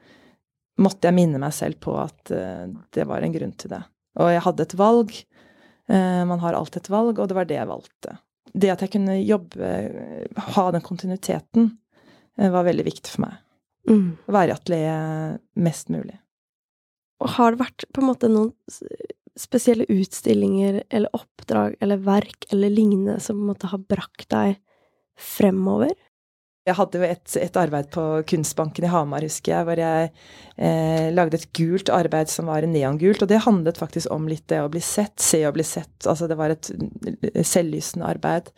måtte 0.80 1.08
jeg 1.08 1.16
minne 1.16 1.40
meg 1.42 1.54
selv 1.56 1.80
på 1.82 1.96
at 2.00 2.32
uh, 2.32 2.64
det 2.94 3.06
var 3.08 3.24
en 3.24 3.34
grunn 3.34 3.54
til 3.58 3.74
det. 3.74 3.82
Og 4.20 4.32
jeg 4.32 4.44
hadde 4.46 4.66
et 4.66 4.76
valg. 4.78 5.14
Uh, 5.90 6.22
man 6.28 6.42
har 6.44 6.56
alltid 6.56 6.84
et 6.84 6.92
valg, 6.94 7.18
og 7.18 7.28
det 7.28 7.38
var 7.38 7.48
det 7.48 7.58
jeg 7.58 7.70
valgte. 7.70 8.16
Det 8.52 8.72
at 8.72 8.84
jeg 8.84 8.92
kunne 8.94 9.16
jobbe, 9.20 9.68
ha 10.56 10.64
den 10.74 10.84
kontinuiteten, 10.84 11.70
var 12.36 12.64
veldig 12.64 12.84
viktig 12.84 13.12
for 13.12 13.24
meg. 13.26 13.38
Mm. 13.88 14.18
Være 14.32 14.52
i 14.52 14.54
atelieret 14.54 15.40
mest 15.60 15.90
mulig. 15.92 16.16
Og 17.22 17.34
har 17.36 17.52
det 17.52 17.62
vært 17.62 17.86
på 17.94 18.02
en 18.02 18.08
måte 18.08 18.30
noen 18.30 18.52
spesielle 19.38 19.86
utstillinger 19.90 20.82
eller 20.90 21.14
oppdrag 21.16 21.76
eller 21.80 22.00
verk 22.04 22.48
eller 22.52 22.72
lignende 22.72 23.18
som 23.22 23.38
på 23.38 23.44
en 23.44 23.52
måte 23.52 23.70
har 23.72 23.84
brakt 23.88 24.28
deg 24.32 24.58
fremover? 25.16 25.94
Jeg 26.62 26.76
hadde 26.78 26.98
jo 27.00 27.06
et, 27.08 27.36
et, 27.42 27.56
arbeid 27.58 27.88
på 27.90 28.02
Kunstbanken 28.30 28.84
i 28.86 28.90
Hamar, 28.92 29.24
husker 29.26 29.50
jeg, 29.50 29.66
hvor 29.66 29.80
jeg 29.82 30.10
eh, 30.62 31.08
lagde 31.10 31.40
et 31.40 31.48
gult 31.58 31.90
arbeid 31.90 32.30
som 32.30 32.46
var 32.52 32.62
neongult. 32.70 33.24
Og 33.24 33.30
det 33.32 33.40
handlet 33.42 33.80
faktisk 33.82 34.12
om 34.14 34.28
litt 34.30 34.44
det 34.52 34.60
å 34.62 34.70
bli 34.70 34.82
sett, 34.84 35.16
se 35.18 35.40
og 35.48 35.56
bli 35.56 35.66
sett. 35.66 35.96
Altså 36.06 36.28
det 36.30 36.38
var 36.38 36.54
et 36.54 36.70
selvlysende 37.42 38.06
arbeid 38.06 38.52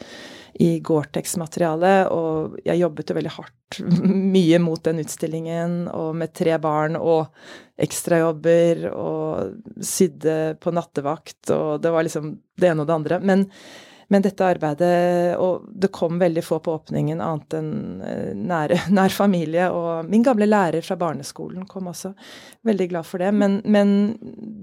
i 0.60 0.68
Gore-Tex-materiale, 0.84 1.94
og 2.12 2.60
jeg 2.66 2.82
jobbet 2.82 3.10
jo 3.10 3.16
veldig 3.16 3.34
hardt 3.38 3.80
mye 4.36 4.60
mot 4.62 4.84
den 4.84 5.00
utstillingen, 5.02 5.80
og 5.88 6.12
med 6.20 6.36
tre 6.36 6.60
barn 6.62 7.00
og 7.00 7.32
ekstrajobber, 7.80 8.84
og 8.92 9.80
sydde 9.80 10.58
på 10.60 10.76
nattevakt, 10.76 11.40
og 11.56 11.80
det 11.82 11.96
var 11.96 12.04
liksom 12.04 12.36
det 12.60 12.70
ene 12.70 12.84
og 12.84 12.92
det 12.92 12.98
andre. 13.00 13.22
Men 13.24 13.48
men 14.12 14.24
dette 14.24 14.46
arbeidet 14.46 15.36
Og 15.40 15.64
det 15.68 15.90
kom 15.94 16.18
veldig 16.20 16.44
få 16.44 16.58
på 16.64 16.74
åpningen 16.76 17.22
annet 17.24 17.56
enn 17.58 17.72
eh, 18.04 18.32
nær, 18.36 18.74
nær 18.98 19.14
familie. 19.14 19.70
Og 19.72 20.08
min 20.10 20.24
gamle 20.26 20.48
lærer 20.48 20.84
fra 20.84 20.98
barneskolen 21.00 21.66
kom 21.70 21.90
også. 21.92 22.14
Veldig 22.66 22.88
glad 22.92 23.08
for 23.08 23.24
det. 23.24 23.32
Men, 23.34 23.60
men 23.64 24.14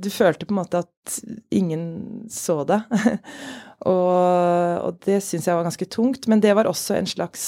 du 0.01 0.10
følte 0.13 0.48
på 0.48 0.55
en 0.55 0.62
måte 0.62 0.83
at 0.83 1.19
ingen 1.53 1.86
så 2.31 2.62
det. 2.69 2.81
og, 3.91 4.86
og, 4.86 5.01
det 5.05 5.21
syns 5.25 5.50
jeg 5.50 5.57
var 5.57 5.67
ganske 5.67 5.89
tungt. 5.91 6.29
Men 6.31 6.43
det 6.43 6.55
var 6.57 6.69
også 6.69 6.98
en 7.00 7.10
slags 7.10 7.45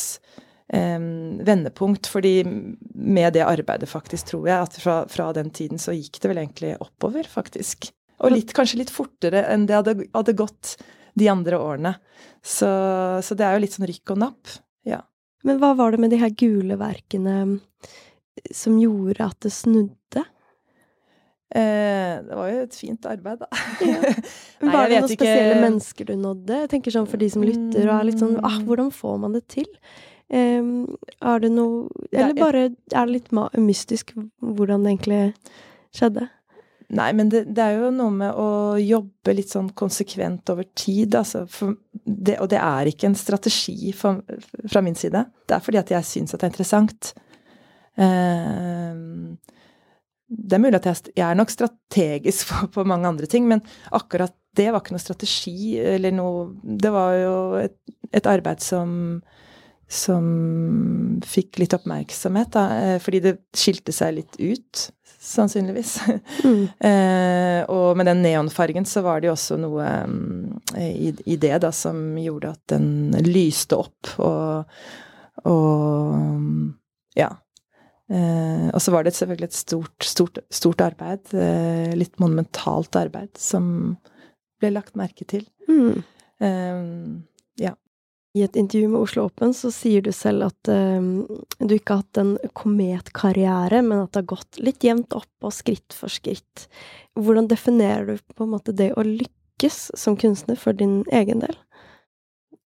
um, 0.74 1.40
vendepunkt, 1.46 2.10
fordi 2.10 2.40
med 2.44 3.36
det 3.38 3.46
arbeidet, 3.46 3.90
faktisk, 3.90 4.32
tror 4.32 4.48
jeg, 4.50 4.70
at 4.70 4.80
fra, 4.82 5.02
fra 5.12 5.32
den 5.36 5.54
tiden 5.54 5.82
så 5.82 5.96
gikk 5.96 6.22
det 6.22 6.34
vel 6.34 6.42
egentlig 6.46 6.76
oppover, 6.80 7.28
faktisk. 7.30 7.92
Og 8.24 8.32
litt, 8.32 8.54
kanskje 8.56 8.80
litt 8.80 8.94
fortere 8.94 9.44
enn 9.52 9.66
det 9.68 9.76
hadde, 9.76 9.98
hadde 10.14 10.38
gått 10.40 10.78
de 11.20 11.30
andre 11.32 11.60
årene. 11.60 11.96
Så, 12.44 12.70
så, 13.24 13.38
det 13.38 13.46
er 13.48 13.56
jo 13.56 13.64
litt 13.64 13.76
sånn 13.78 13.88
rykk 13.90 14.16
og 14.16 14.22
napp. 14.26 14.54
Ja. 14.88 15.02
Men 15.48 15.60
hva 15.62 15.74
var 15.78 15.94
det 15.94 16.02
med 16.04 16.14
de 16.14 16.22
her 16.22 16.34
gule 16.40 16.78
verkene 16.80 17.60
som 18.52 18.80
gjorde 18.82 19.28
at 19.28 19.40
det 19.46 19.54
snudde? 19.54 20.24
Eh, 21.54 22.16
det 22.26 22.34
var 22.34 22.48
jo 22.50 22.62
et 22.64 22.76
fint 22.76 23.06
arbeid, 23.06 23.44
da. 23.44 23.50
Ja. 23.86 24.00
Nei, 24.64 24.72
var 24.74 24.90
det 24.90 25.04
noen 25.04 25.12
spesielle 25.12 25.60
mennesker 25.62 26.08
du 26.10 26.16
nådde? 26.18 26.64
Jeg 26.64 26.72
tenker 26.72 26.96
sånn 26.96 27.10
For 27.12 27.22
de 27.22 27.28
som 27.30 27.44
lytter 27.46 27.84
og 27.84 27.94
er 27.94 28.08
litt 28.08 28.22
sånn 28.24 28.40
ah, 28.42 28.56
Hvordan 28.66 28.90
får 28.96 29.20
man 29.22 29.36
det 29.38 29.44
til? 29.54 29.68
Eh, 30.34 30.64
er 30.64 31.44
det 31.44 31.52
noe 31.54 32.08
Eller 32.10 32.34
bare 32.40 32.64
er 32.72 32.96
det 32.96 33.12
litt 33.12 33.30
mystisk 33.60 34.16
hvordan 34.40 34.88
det 34.88 34.96
egentlig 34.96 35.22
skjedde? 35.94 36.26
Nei, 36.94 37.10
men 37.18 37.30
det, 37.32 37.46
det, 37.56 37.64
er 37.64 37.80
jo 37.82 37.90
noe 37.96 38.14
med 38.14 38.38
å 38.38 38.76
jobbe 38.78 39.34
litt 39.34 39.50
sånn 39.54 39.72
konsekvent 39.78 40.50
over 40.54 40.68
tid, 40.78 41.16
altså. 41.18 41.46
Det, 42.04 42.38
og 42.44 42.50
det 42.52 42.60
er 42.60 42.90
ikke 42.92 43.10
en 43.10 43.18
strategi 43.18 43.94
for, 43.98 44.22
fra 44.70 44.84
min 44.86 44.98
side. 44.98 45.24
Det 45.48 45.58
er 45.58 45.64
fordi 45.64 45.82
at 45.82 45.94
jeg 45.96 46.10
syns 46.10 46.36
at 46.36 46.44
det 46.44 46.48
er 46.48 46.54
interessant. 46.54 47.14
Uh, 47.98 49.34
det 50.34 50.58
er 50.58 50.62
mulig 50.62 50.80
at 50.80 50.90
jeg, 50.90 51.14
jeg 51.14 51.26
er 51.28 51.38
nok 51.38 51.54
strategisk 51.54 52.48
på, 52.52 52.70
på, 52.78 52.88
mange 52.90 53.10
andre 53.10 53.30
ting, 53.30 53.48
men 53.50 53.64
akkurat 53.94 54.36
det 54.58 54.70
var 54.70 54.84
ikke 54.84 54.94
noe 54.94 55.02
strategi 55.02 55.80
eller 55.82 56.14
noe 56.14 56.44
Det 56.62 56.92
var 56.94 57.16
jo 57.18 57.38
et, 57.58 57.74
et 58.14 58.28
arbeid 58.30 58.62
som 58.62 58.92
som 59.94 61.22
fikk 61.26 61.62
litt 61.62 61.76
oppmerksomhet, 61.78 62.52
da, 62.56 62.66
eh, 62.82 62.98
fordi 63.04 63.22
det 63.24 63.38
skilte 63.58 63.96
seg 63.96 64.18
litt 64.20 64.40
ut 64.42 64.90
sannsynligvis. 65.24 66.00
Mm. 66.44 66.68
eh, 66.80 67.62
og 67.72 67.96
med 67.96 68.10
den 68.10 68.22
neonfargen 68.26 68.86
så 68.90 69.00
var 69.06 69.22
det 69.22 69.30
jo 69.30 69.36
også 69.38 69.56
noe 69.62 69.86
um, 70.04 70.58
i, 70.76 71.14
i, 71.24 71.38
det 71.40 71.62
da 71.64 71.70
som 71.72 72.18
gjorde 72.20 72.52
at 72.52 72.74
den 72.74 73.14
lyste 73.24 73.78
opp 73.80 74.10
og, 74.18 74.74
og 75.48 76.18
um, 76.18 76.74
ja. 77.16 77.30
Eh, 78.12 78.68
og 78.74 78.82
så 78.84 78.92
var 78.92 79.06
det 79.06 79.16
selvfølgelig 79.16 79.50
et 79.50 79.60
stort, 79.62 80.04
stort, 80.04 80.42
stort 80.52 80.84
arbeid, 80.84 81.32
eh, 81.32 81.94
litt 81.96 82.20
monumentalt 82.20 82.98
arbeid, 83.00 83.32
som 83.40 83.96
ble 84.60 84.74
lagt 84.76 84.98
merke 85.00 85.28
til. 85.30 85.48
Mm. 85.70 86.04
Eh. 88.34 88.40
I 88.40 88.44
et 88.44 88.56
intervju 88.56 88.88
med 88.90 89.02
Oslo 89.02 89.26
Open 89.26 89.54
så 89.54 89.72
sier 89.72 90.02
du 90.02 90.12
selv 90.12 90.48
at 90.48 90.68
um, 90.70 91.26
du 91.60 91.76
ikke 91.76 91.94
har 91.94 92.04
hatt 92.04 92.18
en 92.18 92.38
kometkarriere, 92.54 93.82
men 93.82 94.04
at 94.04 94.14
det 94.14 94.24
har 94.24 94.32
gått 94.36 94.60
litt 94.60 94.84
jevnt 94.84 95.14
opp 95.14 95.46
og 95.46 95.54
skritt 95.54 95.94
for 95.94 96.10
skritt. 96.10 96.68
Hvordan 97.16 97.48
definerer 97.48 98.06
du 98.06 98.18
på 98.34 98.44
en 98.44 98.56
måte 98.56 98.74
det 98.74 98.94
å 98.98 99.06
lykkes 99.06 99.92
som 99.94 100.18
kunstner 100.18 100.58
for 100.58 100.74
din 100.74 101.04
egen 101.12 101.44
del? 101.46 101.56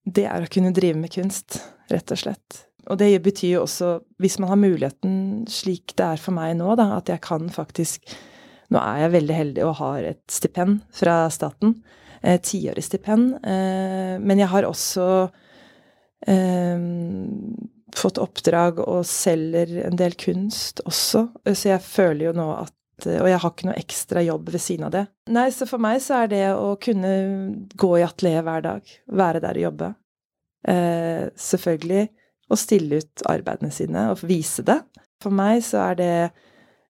Det 0.08 0.24
er 0.24 0.44
å 0.44 0.48
kunne 0.52 0.72
drive 0.72 0.96
med 0.96 1.12
kunst, 1.12 1.60
rett 1.92 2.12
og 2.16 2.22
slett. 2.22 2.64
Og 2.88 2.96
det 3.02 3.12
betyr 3.20 3.58
jo 3.58 3.66
også, 3.66 3.98
hvis 4.24 4.38
man 4.40 4.54
har 4.54 4.62
muligheten 4.62 5.44
slik 5.52 5.92
det 6.00 6.06
er 6.14 6.22
for 6.22 6.32
meg 6.32 6.56
nå, 6.56 6.78
da, 6.80 6.94
at 7.02 7.12
jeg 7.12 7.24
kan 7.26 7.52
faktisk 7.52 8.08
Nå 8.68 8.82
er 8.84 8.98
jeg 9.00 9.12
veldig 9.14 9.36
heldig 9.36 9.62
og 9.64 9.78
har 9.78 10.04
et 10.04 10.24
stipend 10.28 10.82
fra 10.92 11.30
staten. 11.32 11.78
Et 12.20 12.42
tiårig 12.44 12.82
stipend. 12.84 13.38
Eh, 13.40 14.18
men 14.20 14.42
jeg 14.42 14.50
har 14.52 14.68
også 14.68 15.06
eh, 15.24 15.47
fått 17.98 18.18
oppdrag 18.18 18.80
og 18.84 19.06
selger 19.06 19.70
en 19.86 20.00
del 20.00 20.16
kunst 20.20 20.82
også, 20.90 21.28
så 21.54 21.70
jeg 21.70 21.84
føler 21.86 22.30
jo 22.30 22.34
nå 22.40 22.48
at 22.56 22.74
og 23.06 23.28
jeg 23.30 23.38
har 23.38 23.52
ikke 23.54 23.68
noe 23.68 23.78
ekstra 23.78 24.24
jobb 24.26 24.48
ved 24.50 24.62
siden 24.64 24.88
av 24.88 24.94
det. 24.96 25.04
Nei, 25.30 25.52
så 25.54 25.68
for 25.70 25.78
meg 25.78 26.00
så 26.02 26.24
er 26.24 26.32
det 26.32 26.46
å 26.58 26.72
kunne 26.82 27.12
gå 27.78 27.92
i 28.00 28.06
atelier 28.06 28.42
hver 28.42 28.64
dag, 28.66 28.94
være 29.20 29.42
der 29.44 29.60
og 29.60 29.66
jobbe. 29.68 29.90
Eh, 30.66 31.28
selvfølgelig 31.38 32.08
å 32.50 32.58
stille 32.58 33.02
ut 33.04 33.26
arbeidene 33.30 33.70
sine 33.76 34.08
og 34.16 34.24
vise 34.26 34.66
det. 34.66 34.80
For 35.22 35.34
meg 35.34 35.62
så 35.68 35.84
er 35.92 36.00
det 36.00 36.12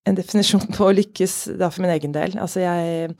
en 0.07 0.15
definisjon 0.15 0.63
på 0.77 0.87
å 0.87 0.95
lykkes 0.95 1.35
da 1.59 1.69
for 1.73 1.83
min 1.83 1.93
egen 1.97 2.15
del. 2.15 2.39
Altså 2.39 2.63
jeg 2.63 3.11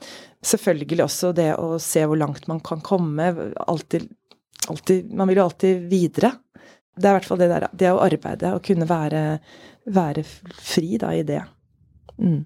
Selvfølgelig 0.48 1.00
også 1.02 1.32
det 1.34 1.48
å 1.58 1.80
se 1.82 2.04
hvor 2.06 2.14
langt 2.14 2.44
man 2.46 2.60
kan 2.62 2.78
komme. 2.86 3.24
Alltid 3.66 4.04
alltid, 4.66 5.12
Man 5.14 5.28
vil 5.28 5.40
jo 5.40 5.44
alltid 5.48 5.88
videre. 5.90 6.32
Det 6.98 7.06
er 7.06 7.14
i 7.14 7.18
hvert 7.20 7.28
fall 7.28 7.38
det 7.38 7.50
der 7.52 7.68
Det 7.72 7.90
å 7.94 8.02
arbeide 8.02 8.54
og 8.56 8.64
kunne 8.66 8.88
være, 8.88 9.24
være 9.86 10.24
fri 10.26 10.98
da 10.98 11.12
i 11.14 11.22
det. 11.26 11.42
Mm. 12.18 12.42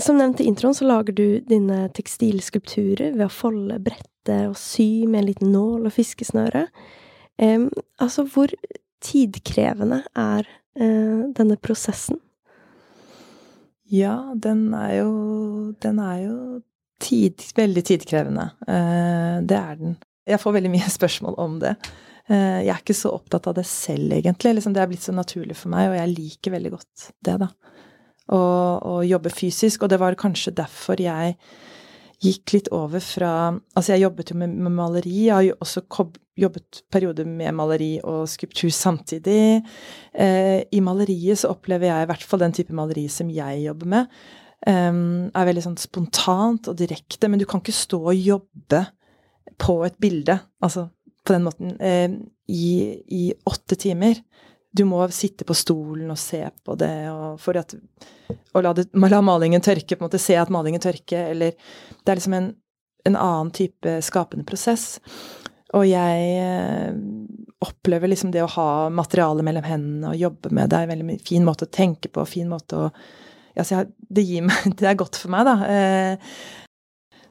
Som 0.00 0.18
nevnt 0.18 0.40
i 0.40 0.46
introen, 0.46 0.74
så 0.74 0.86
lager 0.86 1.12
du 1.12 1.26
dine 1.46 1.88
tekstilskulpturer 1.94 3.16
ved 3.16 3.26
å 3.26 3.32
folde, 3.32 3.80
brette 3.82 4.38
og 4.48 4.56
sy 4.58 5.04
med 5.10 5.22
en 5.22 5.28
liten 5.28 5.52
nål 5.54 5.88
og 5.90 5.94
fiskesnøre. 5.96 6.68
Um, 7.42 7.68
altså, 7.98 8.24
hvor 8.30 8.52
tidkrevende 9.02 10.04
er 10.14 10.46
uh, 10.46 11.28
denne 11.34 11.58
prosessen? 11.58 12.20
Ja, 13.92 14.32
den 14.34 14.70
er 14.74 14.94
jo 15.02 15.10
Den 15.82 15.98
er 16.00 16.20
jo 16.22 16.36
tid, 17.02 17.42
veldig 17.56 17.82
tidkrevende. 17.82 18.44
Eh, 18.70 19.42
det 19.42 19.56
er 19.58 19.78
den. 19.80 19.96
Jeg 20.28 20.38
får 20.38 20.54
veldig 20.54 20.70
mye 20.70 20.90
spørsmål 20.98 21.34
om 21.42 21.56
det. 21.62 21.72
Eh, 22.30 22.62
jeg 22.62 22.70
er 22.70 22.78
ikke 22.78 22.94
så 22.94 23.10
opptatt 23.16 23.48
av 23.50 23.56
det 23.58 23.66
selv, 23.66 24.14
egentlig. 24.14 24.54
Liksom, 24.54 24.74
det 24.76 24.84
er 24.84 24.90
blitt 24.92 25.02
så 25.02 25.14
naturlig 25.16 25.56
for 25.58 25.72
meg, 25.74 25.90
og 25.90 25.98
jeg 25.98 26.12
liker 26.12 26.54
veldig 26.54 26.72
godt 26.76 27.08
det, 27.26 27.34
da. 27.42 27.50
Å 28.32 29.02
jobbe 29.04 29.32
fysisk. 29.34 29.82
Og 29.82 29.90
det 29.90 29.98
var 30.00 30.14
kanskje 30.16 30.54
derfor 30.56 31.02
jeg 31.02 31.34
gikk 32.22 32.54
litt 32.54 32.68
over 32.74 33.02
fra 33.02 33.32
Altså, 33.74 33.94
jeg 33.94 34.04
jobbet 34.04 34.32
jo 34.32 34.36
med, 34.38 34.54
med 34.54 34.74
maleri. 34.76 35.26
Jeg 35.26 35.34
har 35.34 35.46
jo 35.46 35.56
også 35.64 35.82
jobbet 36.38 36.82
perioder 36.92 37.28
med 37.28 37.52
maleri 37.56 37.96
og 38.08 38.24
skulptur 38.30 38.70
samtidig. 38.72 39.62
Eh, 40.14 40.62
I 40.64 40.80
maleriet 40.84 41.42
så 41.42 41.52
opplever 41.52 41.90
jeg 41.90 42.06
i 42.06 42.10
hvert 42.12 42.24
fall 42.24 42.44
den 42.44 42.56
type 42.56 42.76
maleri 42.76 43.08
som 43.12 43.30
jeg 43.32 43.66
jobber 43.66 43.90
med, 43.96 44.22
eh, 44.66 44.92
er 45.34 45.48
veldig 45.50 45.66
sånn 45.66 45.78
spontant 45.80 46.70
og 46.72 46.78
direkte, 46.80 47.28
men 47.28 47.42
du 47.42 47.46
kan 47.48 47.60
ikke 47.60 47.76
stå 47.76 48.00
og 48.06 48.16
jobbe 48.16 48.86
på 49.62 49.82
et 49.86 49.98
bilde, 50.00 50.38
altså 50.62 50.88
på 51.22 51.36
den 51.36 51.44
måten, 51.46 51.76
eh, 51.80 52.10
i, 52.50 52.98
i, 53.08 53.32
åtte 53.46 53.78
timer. 53.78 54.18
Du 54.72 54.84
må 54.88 55.02
sitte 55.12 55.44
på 55.44 55.56
stolen 55.56 56.10
og 56.12 56.18
se 56.20 56.40
på 56.64 56.76
det, 56.80 56.94
og, 57.12 57.36
for 57.40 57.58
at, 57.60 57.74
og 58.54 58.64
la, 58.64 58.72
det, 58.76 58.88
la, 58.96 59.20
malingen 59.24 59.64
tørke, 59.64 59.96
på 59.96 60.00
en 60.00 60.08
måte 60.08 60.22
se 60.22 60.38
at 60.40 60.52
malingen 60.52 60.80
tørker, 60.80 61.32
eller 61.34 61.52
Det 62.02 62.12
er 62.12 62.20
liksom 62.20 62.36
en, 62.38 62.50
en 63.04 63.18
annen 63.20 63.52
type 63.52 63.98
skapende 64.06 64.48
prosess. 64.48 64.96
Og 65.76 65.86
jeg 65.88 66.24
eh, 66.40 66.92
opplever 67.64 68.10
liksom 68.10 68.32
det 68.32 68.42
å 68.44 68.50
ha 68.56 68.70
materiale 68.92 69.44
mellom 69.44 69.64
hendene 69.64 70.10
og 70.12 70.20
jobbe 70.20 70.50
med 70.52 70.68
det 70.68 70.78
er 70.78 70.88
en 70.88 70.92
veldig 70.92 71.18
fin 71.24 71.46
måte 71.46 71.68
å 71.68 71.72
tenke 71.72 72.10
på, 72.12 72.24
fin 72.28 72.50
måte 72.50 72.80
å 72.80 72.90
altså 73.56 73.84
det 73.92 74.24
gir 74.24 74.44
meg 74.48 74.72
Det 74.78 74.88
er 74.88 74.98
godt 74.98 75.18
for 75.20 75.32
meg, 75.32 75.48
da. 75.48 75.56
Eh, 75.68 76.36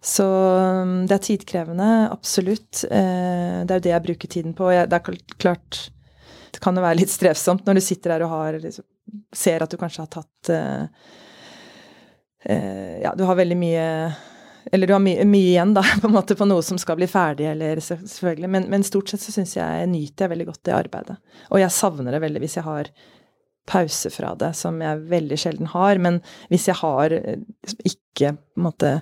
så 0.01 0.25
mm, 0.25 0.99
det 1.09 1.15
er 1.15 1.25
tidkrevende, 1.27 1.89
absolutt. 2.09 2.83
Eh, 2.89 3.61
det 3.65 3.73
er 3.73 3.81
jo 3.81 3.85
det 3.85 3.93
jeg 3.93 4.05
bruker 4.07 4.31
tiden 4.33 4.55
på. 4.57 4.71
Det 4.73 4.97
er 4.97 5.19
klart 5.41 5.81
Det 6.51 6.59
kan 6.63 6.75
jo 6.77 6.83
være 6.83 6.99
litt 6.99 7.13
strevsomt 7.13 7.65
når 7.67 7.79
du 7.79 7.83
sitter 7.85 8.15
der 8.15 8.25
og 8.25 8.33
har, 8.35 8.57
liksom, 8.63 8.85
ser 9.35 9.63
at 9.63 9.71
du 9.71 9.77
kanskje 9.79 10.03
har 10.03 10.11
tatt 10.11 10.51
eh, 10.55 10.83
Ja, 13.03 13.13
du 13.15 13.23
har 13.27 13.37
veldig 13.37 13.57
mye 13.59 13.85
Eller 14.71 14.89
du 14.89 14.93
har 14.95 15.03
my 15.03 15.15
mye 15.29 15.53
igjen, 15.53 15.73
da, 15.77 15.83
på 16.01 16.09
en 16.09 16.17
måte 16.17 16.37
på 16.37 16.47
noe 16.49 16.63
som 16.65 16.79
skal 16.81 16.99
bli 16.99 17.07
ferdig, 17.09 17.47
eller 17.53 17.79
selvfølgelig. 17.81 18.49
Men, 18.49 18.67
men 18.69 18.85
stort 18.87 19.09
sett 19.09 19.23
så 19.23 19.33
syns 19.33 19.55
jeg 19.57 19.89
nyter 19.89 20.27
jeg 20.27 20.33
veldig 20.35 20.47
godt 20.51 20.63
det 20.67 20.77
arbeidet. 20.77 21.17
Og 21.49 21.63
jeg 21.63 21.75
savner 21.75 22.13
det 22.13 22.21
veldig 22.23 22.43
hvis 22.43 22.59
jeg 22.59 22.67
har 22.67 22.91
pause 23.71 24.09
fra 24.09 24.35
det, 24.35 24.53
som 24.57 24.77
jeg 24.81 25.03
veldig 25.09 25.37
sjelden 25.39 25.69
har. 25.73 25.99
Men 26.01 26.21
hvis 26.49 26.67
jeg 26.69 26.77
har 26.81 27.13
ikke 27.15 28.35
på 28.35 28.61
en 28.61 28.67
måte 28.67 28.93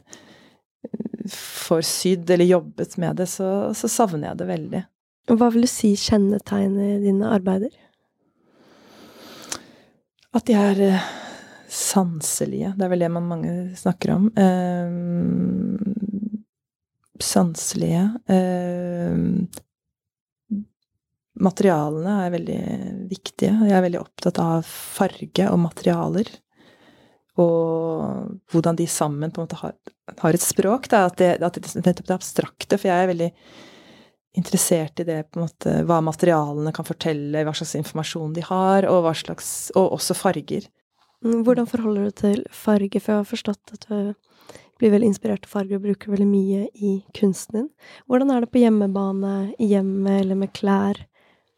får 1.34 1.82
sydd 1.82 2.30
eller 2.30 2.46
jobbet 2.46 2.98
med 2.98 3.16
det, 3.16 3.28
så, 3.28 3.74
så 3.74 3.90
savner 3.92 4.32
jeg 4.32 4.40
det 4.40 4.48
veldig. 4.50 4.84
Hva 5.28 5.50
vil 5.54 5.66
du 5.66 5.70
si 5.70 5.94
kjennetegner 6.00 7.00
dine 7.04 7.30
arbeider? 7.36 7.74
At 10.36 10.46
de 10.46 10.54
er 10.58 10.82
eh, 10.86 11.08
sanselige. 11.70 12.74
Det 12.78 12.86
er 12.86 12.92
vel 12.92 13.04
det 13.06 13.12
man 13.14 13.30
mange 13.30 13.54
snakker 13.78 14.14
om. 14.16 14.30
Eh, 14.38 14.90
sanselige. 17.24 18.04
Eh, 18.30 19.18
materialene 21.40 22.20
er 22.26 22.36
veldig 22.36 22.62
viktige. 23.10 23.56
Jeg 23.70 23.78
er 23.78 23.86
veldig 23.86 24.04
opptatt 24.04 24.42
av 24.44 24.68
farge 24.68 25.50
og 25.50 25.60
materialer. 25.66 26.30
Og 27.40 28.36
hvordan 28.52 28.78
de 28.80 28.88
sammen 28.92 29.32
på 29.32 29.40
en 29.42 29.48
måte 29.48 29.62
har, 29.62 29.76
har 30.20 30.36
et 30.36 30.44
språk. 30.44 30.90
Da. 30.92 31.06
At, 31.08 31.18
det, 31.22 31.38
at 31.40 31.58
det, 31.58 31.74
nettopp 31.80 32.10
det 32.10 32.18
abstrakte. 32.18 32.78
For 32.78 32.92
jeg 32.92 33.06
er 33.06 33.12
veldig 33.14 33.32
interessert 34.38 35.00
i 35.00 35.06
det, 35.08 35.24
på 35.32 35.40
en 35.40 35.48
måte, 35.48 35.76
hva 35.90 36.00
materialene 36.06 36.74
kan 36.76 36.88
fortelle, 36.88 37.44
hva 37.46 37.54
slags 37.58 37.76
informasjon 37.80 38.36
de 38.36 38.44
har, 38.46 38.88
og, 38.90 39.04
hva 39.06 39.14
slags, 39.18 39.70
og 39.78 39.96
også 39.98 40.18
farger. 40.18 40.68
Mm, 41.26 41.42
hvordan 41.48 41.68
forholder 41.68 42.08
du 42.08 42.18
til 42.22 42.44
farge? 42.56 43.02
For 43.02 43.14
jeg 43.14 43.24
har 43.24 43.30
forstått 43.30 43.74
at 43.76 43.88
du 43.90 44.14
blir 44.80 44.94
veldig 44.94 45.10
inspirert 45.12 45.48
av 45.48 45.52
farger 45.52 45.80
og 45.80 45.88
bruker 45.88 46.14
veldig 46.14 46.28
mye 46.30 46.68
i 46.76 46.94
kunsten 47.18 47.58
din. 47.58 47.72
Hvordan 48.08 48.32
er 48.32 48.46
det 48.46 48.52
på 48.54 48.62
hjemmebane, 48.62 49.34
i 49.60 49.74
hjemmet 49.74 50.22
eller 50.22 50.40
med 50.40 50.54
klær 50.56 51.02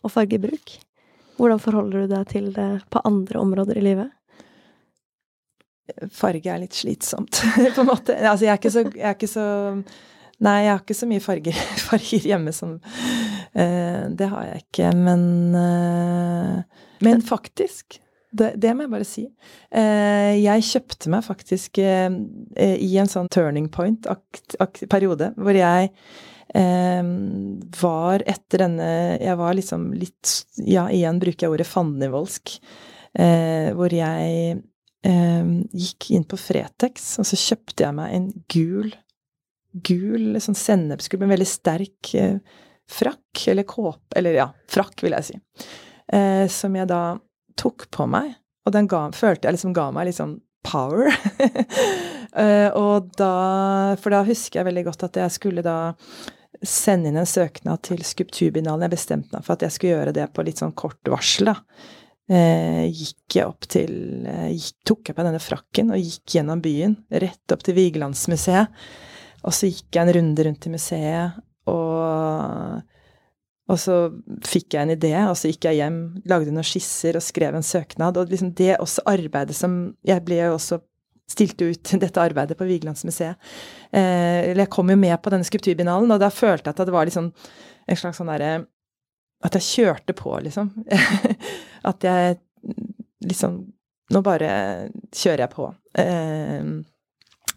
og 0.01 0.15
fargebruk? 0.15 0.79
Hvordan 1.37 1.61
forholder 1.61 2.05
du 2.05 2.15
deg 2.15 2.25
til 2.31 2.49
det 2.55 2.71
på 2.93 3.03
andre 3.05 3.41
områder 3.41 3.77
i 3.77 3.85
livet? 3.85 4.09
Farge 6.15 6.47
er 6.47 6.61
litt 6.61 6.77
slitsomt, 6.77 7.43
på 7.75 7.83
en 7.83 7.89
måte. 7.89 8.15
Altså, 8.15 8.47
jeg 8.47 8.53
er 8.53 8.59
ikke 8.61 8.73
så, 8.73 8.83
jeg 8.95 9.07
er 9.09 9.17
ikke 9.17 9.29
så 9.29 9.45
Nei, 10.41 10.63
jeg 10.65 10.74
har 10.74 10.79
ikke 10.81 10.98
så 10.98 11.07
mye 11.10 11.21
farger, 11.21 11.57
farger 11.89 12.29
hjemme 12.31 12.53
som 12.55 12.77
uh, 12.81 14.03
Det 14.10 14.29
har 14.31 14.48
jeg 14.48 14.63
ikke. 14.65 14.93
Men, 14.98 15.25
uh, 15.53 16.88
men 17.05 17.21
faktisk 17.25 18.00
det, 18.31 18.53
det, 18.63 18.71
må 18.74 18.86
jeg 18.86 18.93
bare 18.93 19.07
si. 19.07 19.25
Uh, 19.75 20.33
jeg 20.39 20.67
kjøpte 20.69 21.12
meg 21.12 21.25
faktisk 21.25 21.81
i 21.81 22.91
en 23.01 23.12
sånn 23.12 23.27
turning 23.33 23.67
point-periode 23.74 25.33
hvor 25.36 25.57
jeg 25.57 25.91
var 26.51 28.24
etter 28.27 28.60
denne 28.65 28.88
Jeg 29.21 29.38
var 29.39 29.53
liksom 29.55 29.86
litt 29.95 30.31
Ja, 30.60 30.89
igjen 30.91 31.19
bruker 31.21 31.45
jeg 31.45 31.53
ordet 31.53 31.67
fandenivoldsk. 31.69 32.57
hvor 33.77 33.95
jeg 33.95 34.57
gikk 35.71 36.10
inn 36.12 36.27
på 36.27 36.39
Fretex, 36.39 37.07
og 37.24 37.29
så 37.29 37.39
kjøpte 37.39 37.86
jeg 37.86 37.95
meg 37.95 38.17
en 38.17 38.27
gul 38.51 38.91
gul, 39.73 40.35
sånn 40.43 40.57
sennepsgul, 40.57 41.21
men 41.21 41.33
veldig 41.33 41.47
sterk 41.47 42.13
eh, 42.19 42.37
frakk, 42.91 43.47
eller 43.51 43.67
kåpe, 43.67 44.17
eller 44.19 44.35
ja, 44.35 44.47
frakk, 44.69 45.03
vil 45.05 45.15
jeg 45.15 45.29
si, 45.29 45.39
eh, 46.13 46.45
som 46.51 46.75
jeg 46.75 46.89
da 46.91 47.03
tok 47.59 47.87
på 47.93 48.07
meg. 48.09 48.33
Og 48.67 48.75
den 48.75 48.89
ga, 48.89 49.07
følte 49.15 49.47
jeg 49.47 49.57
liksom 49.57 49.73
ga 49.75 49.87
meg 49.95 50.09
litt 50.09 50.19
sånn 50.19 50.37
power. 50.65 51.09
eh, 52.43 52.69
og 52.77 53.09
da 53.17 53.95
For 54.01 54.13
da 54.13 54.21
husker 54.27 54.61
jeg 54.61 54.69
veldig 54.69 54.85
godt 54.91 55.07
at 55.07 55.17
jeg 55.23 55.33
skulle 55.33 55.65
da 55.65 55.95
sende 56.62 57.10
inn 57.10 57.17
en 57.17 57.29
søknad 57.29 57.81
til 57.88 58.03
Skulpturbinalen. 58.05 58.86
Jeg 58.86 58.93
bestemte 58.93 59.34
meg 59.34 59.47
for 59.47 59.55
at 59.55 59.65
jeg 59.65 59.75
skulle 59.75 59.95
gjøre 59.95 60.13
det 60.19 60.27
på 60.36 60.45
litt 60.45 60.62
sånn 60.62 60.75
kort 60.77 61.10
varsel, 61.10 61.49
da. 61.49 61.57
Eh, 62.31 62.86
gikk 62.93 63.36
jeg 63.36 63.49
opp 63.49 63.65
til 63.67 64.27
eh, 64.29 64.51
gikk, 64.53 64.75
Tok 64.88 65.10
jeg 65.10 65.17
på 65.17 65.23
denne 65.25 65.41
frakken 65.41 65.89
og 65.91 65.99
gikk 65.99 66.38
gjennom 66.38 66.62
byen, 66.63 66.93
rett 67.12 67.55
opp 67.55 67.65
til 67.65 67.75
Vigelandsmuseet. 67.75 68.84
Og 69.41 69.56
så 69.56 69.69
gikk 69.69 69.95
jeg 69.95 70.06
en 70.06 70.15
runde 70.19 70.45
rundt 70.45 70.67
i 70.67 70.71
museet, 70.73 71.39
og, 71.71 72.82
og 73.71 73.80
så 73.80 73.97
fikk 74.45 74.75
jeg 74.75 74.86
en 74.86 74.93
idé, 74.95 75.13
og 75.25 75.36
så 75.39 75.51
gikk 75.51 75.69
jeg 75.69 75.80
hjem, 75.82 75.99
lagde 76.30 76.54
noen 76.54 76.67
skisser 76.67 77.17
og 77.17 77.25
skrev 77.25 77.58
en 77.58 77.65
søknad. 77.65 78.19
Og 78.19 78.32
liksom 78.32 78.54
det 78.58 78.75
også 78.77 79.06
arbeidet 79.10 79.58
som 79.58 79.95
Jeg 80.08 80.25
ble 80.27 80.41
jo 80.43 80.56
også 80.58 80.82
stilte 81.32 81.71
ut 81.71 81.93
dette 82.04 82.21
arbeidet 82.21 82.58
på 82.60 82.67
Vigelandsmuseet. 82.69 83.51
Eh, 83.91 84.51
jeg 84.51 84.69
kom 84.73 84.91
jo 84.91 84.99
med 84.99 85.17
på 85.23 85.34
denne 85.34 85.47
skulpturbinalen, 85.47 86.12
og 86.12 86.21
da 86.21 86.32
følte 86.34 86.69
jeg 86.69 86.75
at 86.75 86.86
det 86.88 86.95
var 86.95 87.10
liksom 87.10 87.32
en 87.32 87.99
slags 87.99 88.21
sånn 88.21 88.32
derre 88.32 88.54
At 89.41 89.56
jeg 89.58 89.65
kjørte 89.65 90.13
på, 90.13 90.36
liksom. 90.45 90.67
at 91.91 92.04
jeg 92.06 92.41
liksom 93.25 93.62
Nå 94.12 94.19
bare 94.19 94.89
kjører 95.15 95.45
jeg 95.45 95.51
på. 95.54 95.69
Eh, 95.95 96.65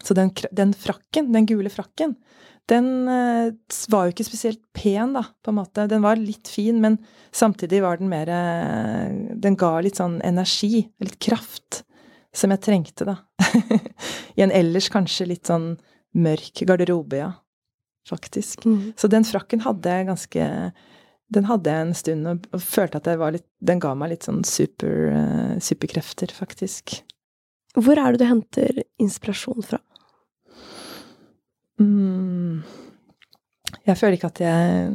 så 0.04 0.14
den, 0.16 0.30
den, 0.52 0.74
frakken, 0.76 1.32
den 1.32 1.46
gule 1.48 1.72
frakken, 1.72 2.14
den 2.70 2.86
uh, 3.08 3.52
var 3.92 4.06
jo 4.06 4.14
ikke 4.14 4.26
spesielt 4.26 4.62
pen, 4.76 5.12
da, 5.16 5.24
på 5.44 5.52
en 5.52 5.58
måte. 5.58 5.84
Den 5.90 6.04
var 6.04 6.20
litt 6.20 6.48
fin, 6.48 6.78
men 6.80 6.96
samtidig 7.34 7.82
var 7.84 8.00
den 8.00 8.08
mer 8.12 8.30
uh, 8.32 9.12
Den 9.36 9.58
ga 9.60 9.76
litt 9.84 10.00
sånn 10.00 10.20
energi, 10.24 10.86
litt 11.04 11.18
kraft, 11.22 11.82
som 12.34 12.54
jeg 12.54 12.64
trengte, 12.64 13.06
da. 13.08 13.18
I 14.38 14.46
en 14.46 14.54
ellers 14.54 14.88
kanskje 14.92 15.28
litt 15.34 15.52
sånn 15.52 15.74
mørk 16.16 16.64
garderobe, 16.64 17.20
ja. 17.20 17.30
Faktisk. 18.08 18.64
Mm. 18.68 18.92
Så 19.00 19.08
den 19.08 19.24
frakken 19.24 19.62
hadde 19.64 19.88
jeg 19.88 20.04
ganske 20.10 20.48
Den 21.32 21.46
hadde 21.48 21.72
jeg 21.72 21.84
en 21.86 21.94
stund, 21.96 22.26
og, 22.28 22.48
og 22.52 22.60
følte 22.60 23.00
at 23.00 23.08
litt, 23.32 23.46
den 23.64 23.80
ga 23.80 23.94
meg 23.96 24.12
litt 24.12 24.28
sånn 24.28 24.44
super, 24.44 25.08
uh, 25.12 25.54
superkrefter, 25.60 26.32
faktisk. 26.32 27.00
Hvor 27.74 27.98
er 27.98 28.14
det 28.14 28.22
du 28.22 28.28
henter 28.28 28.84
inspirasjon 29.02 29.64
fra? 29.66 29.80
Mm. 31.80 32.62
Jeg 33.84 33.98
føler 33.98 34.16
ikke 34.18 34.32
at 34.32 34.44
jeg 34.44 34.94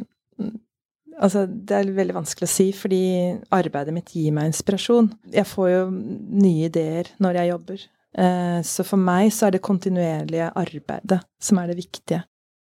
Altså, 1.19 1.41
det 1.49 1.75
er 1.75 1.89
veldig 1.91 2.13
vanskelig 2.15 2.47
å 2.47 2.51
si, 2.51 2.65
fordi 2.71 3.03
arbeidet 3.51 3.91
mitt 3.91 4.13
gir 4.15 4.31
meg 4.31 4.53
inspirasjon. 4.53 5.09
Jeg 5.33 5.43
får 5.51 5.65
jo 5.67 5.81
nye 5.91 6.69
ideer 6.69 7.09
når 7.19 7.41
jeg 7.41 7.49
jobber. 7.49 7.81
Eh, 8.23 8.59
så 8.63 8.85
for 8.87 9.03
meg 9.03 9.33
så 9.35 9.49
er 9.49 9.57
det 9.57 9.65
kontinuerlige 9.67 10.47
arbeidet 10.55 11.17
som 11.43 11.59
er 11.59 11.73
det 11.73 11.75
viktige. 11.81 12.21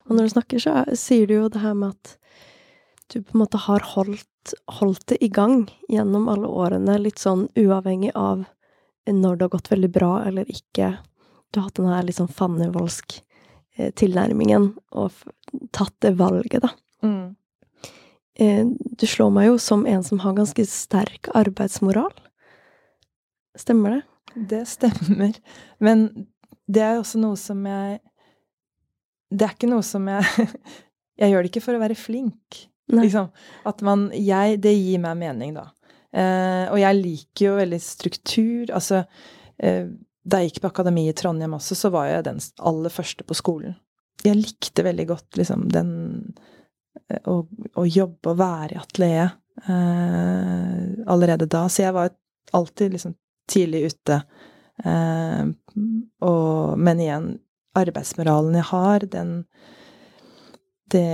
Og 0.09 0.17
når 0.17 0.25
du 0.25 0.33
snakker, 0.33 0.63
så 0.65 0.87
sier 0.97 1.29
du 1.29 1.35
jo 1.35 1.51
det 1.53 1.61
her 1.61 1.77
med 1.77 1.93
at 1.99 2.15
du 3.13 3.19
på 3.21 3.37
en 3.37 3.43
måte 3.43 3.61
har 3.61 3.85
holdt, 3.93 4.57
holdt 4.81 5.05
det 5.13 5.21
i 5.21 5.29
gang 5.29 5.67
gjennom 5.93 6.25
alle 6.33 6.49
årene, 6.49 6.97
litt 6.97 7.21
sånn 7.21 7.51
uavhengig 7.61 8.15
av 8.17 8.47
når 9.05 9.37
det 9.37 9.51
har 9.51 9.53
gått 9.59 9.73
veldig 9.75 9.93
bra 9.93 10.15
eller 10.25 10.49
ikke. 10.49 10.95
Du 11.53 11.61
har 11.61 11.69
hatt 11.69 11.77
den 11.77 11.93
her 11.93 12.09
litt 12.09 12.17
sånn 12.17 12.33
fannevoldsk 12.33 13.21
Eh, 13.21 13.26
tilnærmingen 13.77 14.71
og 14.97 15.12
tatt 15.77 15.95
det 16.05 16.15
valget, 16.19 16.62
da. 16.65 16.71
Mm. 17.05 17.37
Eh, 18.37 18.67
du 18.69 19.07
slår 19.09 19.33
meg 19.33 19.49
jo 19.49 19.59
som 19.62 19.87
en 19.89 20.05
som 20.05 20.21
har 20.21 20.37
ganske 20.37 20.67
sterk 20.69 21.31
arbeidsmoral. 21.37 22.12
Stemmer 23.57 23.97
det? 23.97 24.03
Det 24.37 24.65
stemmer. 24.69 25.39
Men 25.81 26.09
det 26.69 26.83
er 26.85 26.99
også 27.01 27.21
noe 27.23 27.39
som 27.41 27.62
jeg 27.65 28.01
Det 29.31 29.47
er 29.47 29.55
ikke 29.55 29.71
noe 29.71 29.85
som 29.87 30.05
jeg 30.11 30.49
Jeg 31.21 31.33
gjør 31.33 31.45
det 31.45 31.51
ikke 31.51 31.65
for 31.65 31.79
å 31.79 31.81
være 31.81 31.97
flink. 31.97 32.67
Liksom. 32.93 33.31
At 33.67 33.81
man 33.87 34.11
Jeg 34.12 34.61
Det 34.61 34.75
gir 34.75 35.01
meg 35.01 35.17
mening, 35.23 35.57
da. 35.57 35.71
Eh, 36.12 36.67
og 36.69 36.77
jeg 36.81 37.01
liker 37.01 37.49
jo 37.49 37.57
veldig 37.57 37.81
struktur. 37.83 38.75
Altså 38.77 39.03
eh, 39.57 39.89
da 40.27 40.41
jeg 40.43 40.51
gikk 40.51 40.65
på 40.65 40.71
akademi 40.73 41.07
i 41.09 41.15
Trondheim 41.17 41.55
også, 41.57 41.77
så 41.79 41.91
var 41.95 42.09
jeg 42.11 42.27
den 42.27 42.41
aller 42.59 42.93
første 42.93 43.27
på 43.27 43.37
skolen. 43.39 43.77
Jeg 44.25 44.39
likte 44.41 44.83
veldig 44.87 45.07
godt 45.11 45.39
liksom 45.39 45.67
den 45.71 45.91
eh, 47.07 47.21
å, 47.31 47.43
å 47.79 47.85
jobbe 47.87 48.33
og 48.33 48.41
være 48.41 48.75
i 48.75 48.81
atelieret 48.81 49.37
eh, 49.71 51.05
allerede 51.12 51.49
da. 51.53 51.67
Så 51.71 51.85
jeg 51.85 51.95
var 51.95 52.11
alltid 52.57 52.97
liksom 52.97 53.15
tidlig 53.51 53.93
ute. 53.93 54.21
Eh, 54.83 55.45
og, 56.27 56.79
men 56.81 57.05
igjen, 57.05 57.31
arbeidsmoralen 57.77 58.59
jeg 58.59 58.71
har, 58.73 59.07
den 59.12 59.37
Det 60.91 61.07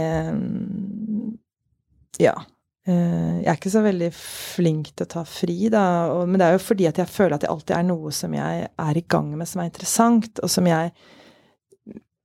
Ja. 2.20 2.34
Eh, 2.82 3.42
jeg 3.44 3.46
er 3.46 3.58
ikke 3.58 3.70
så 3.70 3.82
veldig 3.84 4.08
flink 4.16 4.88
til 4.90 5.06
å 5.06 5.10
ta 5.12 5.22
fri, 5.28 5.56
da, 5.70 5.82
men 6.26 6.40
det 6.40 6.48
er 6.48 6.56
jo 6.56 6.62
fordi 6.64 6.88
at 6.90 6.98
jeg 6.98 7.10
føler 7.10 7.36
at 7.36 7.44
det 7.44 7.50
alltid 7.52 7.76
er 7.76 7.84
noe 7.86 8.10
som 8.14 8.32
jeg 8.34 8.64
er 8.66 8.98
i 8.98 9.04
gang 9.14 9.28
med, 9.36 9.46
som 9.46 9.62
er 9.62 9.68
interessant, 9.70 10.42
og 10.42 10.50
som 10.50 10.70
jeg 10.70 10.94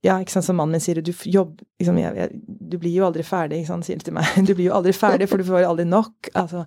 Ja, 0.06 0.16
ikke 0.22 0.32
sant, 0.32 0.46
som 0.46 0.56
mannen 0.56 0.78
min 0.78 0.82
sier, 0.82 1.02
du 1.02 1.12
jobber 1.12 1.66
liksom, 1.82 1.98
jeg, 2.00 2.16
jeg, 2.16 2.42
Du 2.72 2.78
blir 2.80 2.94
jo 2.94 3.06
aldri 3.08 3.26
ferdig, 3.26 3.60
ikke 3.60 3.74
sant, 3.74 3.86
sier 3.86 3.98
han 3.98 4.06
til 4.06 4.16
meg. 4.16 4.34
Du 4.48 4.54
blir 4.54 4.70
jo 4.70 4.76
aldri 4.78 4.94
ferdig, 4.96 5.28
for 5.30 5.42
du 5.42 5.46
får 5.48 5.66
aldri 5.68 5.86
nok. 5.90 6.30
Altså, 6.38 6.64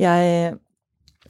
jeg 0.00 0.56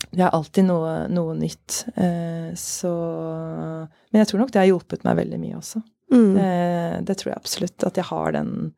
Det 0.07 0.23
er 0.23 0.31
alltid 0.31 0.69
noe, 0.71 0.93
noe 1.11 1.35
nytt. 1.37 1.83
Eh, 1.99 2.55
så 2.57 2.93
Men 2.95 4.23
jeg 4.23 4.31
tror 4.31 4.43
nok 4.43 4.55
det 4.55 4.63
har 4.63 4.71
hjulpet 4.71 5.05
meg 5.05 5.19
veldig 5.19 5.43
mye 5.43 5.59
også. 5.59 5.83
Mm. 6.15 6.37
Eh, 6.37 6.97
det 7.03 7.19
tror 7.19 7.33
jeg 7.33 7.43
absolutt. 7.43 7.85
At 7.91 8.01
jeg 8.01 8.09
har 8.09 8.33
den, 8.39 8.73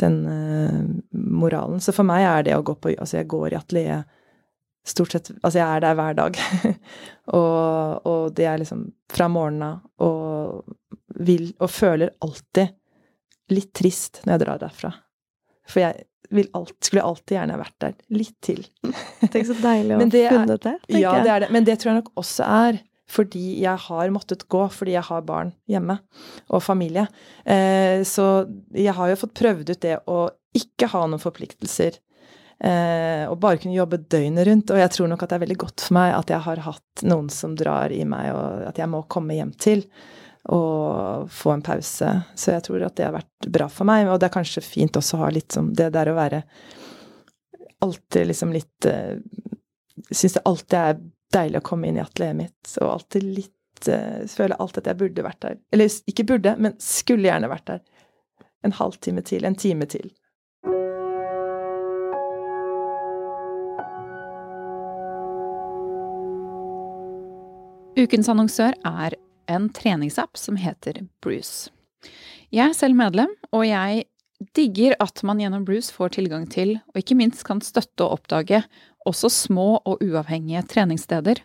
den 0.00 0.18
eh, 0.26 0.80
moralen. 1.12 1.80
Så 1.80 1.94
for 1.94 2.08
meg 2.08 2.24
er 2.26 2.46
det 2.46 2.56
å 2.56 2.64
gå 2.66 2.74
på 2.78 2.94
Altså, 2.96 3.18
jeg 3.20 3.30
går 3.30 3.52
i 3.52 3.58
atelieret 3.58 4.18
stort 4.84 5.14
sett 5.14 5.30
Altså, 5.42 5.58
jeg 5.60 5.66
er 5.66 5.82
der 5.84 5.98
hver 5.98 6.16
dag. 6.18 6.38
og, 7.38 8.06
og, 8.06 8.22
det 8.36 8.48
er 8.50 8.62
liksom 8.62 8.86
fra 9.12 9.28
morgenen 9.30 9.66
av, 9.68 9.82
og 10.02 11.20
vil 11.22 11.52
Og 11.60 11.70
føler 11.70 12.14
alltid 12.24 12.72
litt 13.52 13.72
trist 13.76 14.22
når 14.24 14.32
jeg 14.32 14.42
drar 14.46 14.60
derfra. 14.62 14.90
For 15.68 15.82
jeg 15.82 16.06
vil 16.32 16.46
alt, 16.56 16.76
skulle 16.80 17.04
alltid 17.04 17.36
gjerne 17.36 17.58
vært 17.60 17.74
der. 17.84 17.96
Litt 18.16 18.36
til. 18.44 18.62
Tenk 19.32 19.44
så 19.50 19.56
deilig 19.60 19.98
å 19.98 19.98
ha 20.00 20.06
funnet 20.08 20.64
det. 20.64 20.72
Ja, 20.96 21.12
det 21.20 21.34
er 21.34 21.44
det. 21.44 21.50
Men 21.52 21.66
det 21.68 21.76
tror 21.82 21.92
jeg 21.92 21.98
nok 22.00 22.08
også 22.22 22.46
er 22.48 22.80
fordi 23.12 23.60
jeg 23.62 23.76
har 23.86 24.14
måttet 24.14 24.46
gå, 24.50 24.62
fordi 24.72 24.94
jeg 24.96 25.04
har 25.08 25.26
barn 25.26 25.52
hjemme 25.70 25.98
og 26.48 26.62
familie. 26.64 27.06
Eh, 27.44 28.00
så 28.08 28.46
jeg 28.76 28.94
har 28.96 29.10
jo 29.10 29.20
fått 29.20 29.36
prøvd 29.38 29.74
ut 29.74 29.84
det 29.84 29.98
å 30.08 30.22
ikke 30.56 30.88
ha 30.92 31.04
noen 31.06 31.22
forpliktelser. 31.22 31.98
Eh, 32.62 33.24
og 33.26 33.40
bare 33.42 33.58
kunne 33.58 33.76
jobbe 33.76 34.00
døgnet 34.12 34.46
rundt. 34.48 34.72
Og 34.72 34.80
jeg 34.80 34.94
tror 34.94 35.10
nok 35.10 35.24
at 35.24 35.32
det 35.32 35.38
er 35.38 35.44
veldig 35.44 35.60
godt 35.64 35.86
for 35.86 35.98
meg 35.98 36.16
at 36.16 36.32
jeg 36.32 36.46
har 36.46 36.66
hatt 36.68 37.06
noen 37.08 37.30
som 37.32 37.56
drar 37.58 37.94
i 37.94 38.04
meg, 38.08 38.32
og 38.36 38.68
at 38.70 38.80
jeg 38.80 38.90
må 38.92 39.04
komme 39.12 39.36
hjem 39.38 39.54
til. 39.60 39.84
Og 40.52 41.28
få 41.30 41.56
en 41.56 41.64
pause. 41.64 42.12
Så 42.34 42.54
jeg 42.54 42.64
tror 42.66 42.86
at 42.86 42.96
det 42.98 43.06
har 43.08 43.16
vært 43.16 43.50
bra 43.52 43.68
for 43.70 43.88
meg. 43.88 44.08
Og 44.08 44.20
det 44.20 44.30
er 44.30 44.36
kanskje 44.38 44.64
fint 44.64 44.96
også 44.98 45.18
å 45.18 45.26
ha 45.26 45.32
litt 45.34 45.54
som 45.54 45.72
det 45.76 45.92
der 45.94 46.10
å 46.10 46.18
være 46.18 46.44
alltid 47.82 48.28
liksom 48.30 48.52
litt 48.54 48.86
uh, 48.86 49.18
Syns 50.12 50.36
det 50.36 50.42
alltid 50.48 50.78
er 50.78 51.00
deilig 51.34 51.62
å 51.62 51.66
komme 51.66 51.88
inn 51.88 51.98
i 51.98 52.02
atelieret 52.04 52.38
mitt, 52.38 52.74
og 52.80 52.88
alltid 52.98 53.26
litt 53.26 53.88
uh, 53.88 54.22
Føler 54.30 54.58
alltid 54.60 54.82
at 54.82 54.92
jeg 54.92 55.00
burde 55.00 55.26
vært 55.26 55.42
der. 55.44 55.60
Eller 55.74 55.96
ikke 56.10 56.26
burde, 56.28 56.56
men 56.58 56.76
skulle 56.82 57.28
gjerne 57.30 57.50
vært 57.52 57.70
der. 57.70 57.80
En 58.62 58.76
halvtime 58.78 59.24
til, 59.26 59.46
en 59.48 59.58
time 59.58 59.88
til. 59.90 60.12
Ukens 67.98 68.30
annonsør 68.30 68.76
er 68.88 69.18
en 69.52 69.68
treningsapp 69.74 70.38
som 70.38 70.56
heter 70.56 71.02
Bruce. 71.24 71.72
Jeg 72.52 72.70
er 72.70 72.76
selv 72.76 72.96
medlem, 72.96 73.30
og 73.52 73.66
jeg 73.66 74.06
digger 74.56 74.94
at 75.02 75.22
man 75.26 75.40
gjennom 75.42 75.64
Bruce 75.68 75.92
får 75.94 76.14
tilgang 76.18 76.46
til, 76.50 76.76
og 76.92 77.00
ikke 77.00 77.16
minst 77.18 77.44
kan 77.46 77.62
støtte 77.64 78.04
og 78.04 78.18
oppdage, 78.18 78.62
også 79.08 79.30
små 79.32 79.80
og 79.84 80.02
uavhengige 80.04 80.62
treningssteder, 80.70 81.42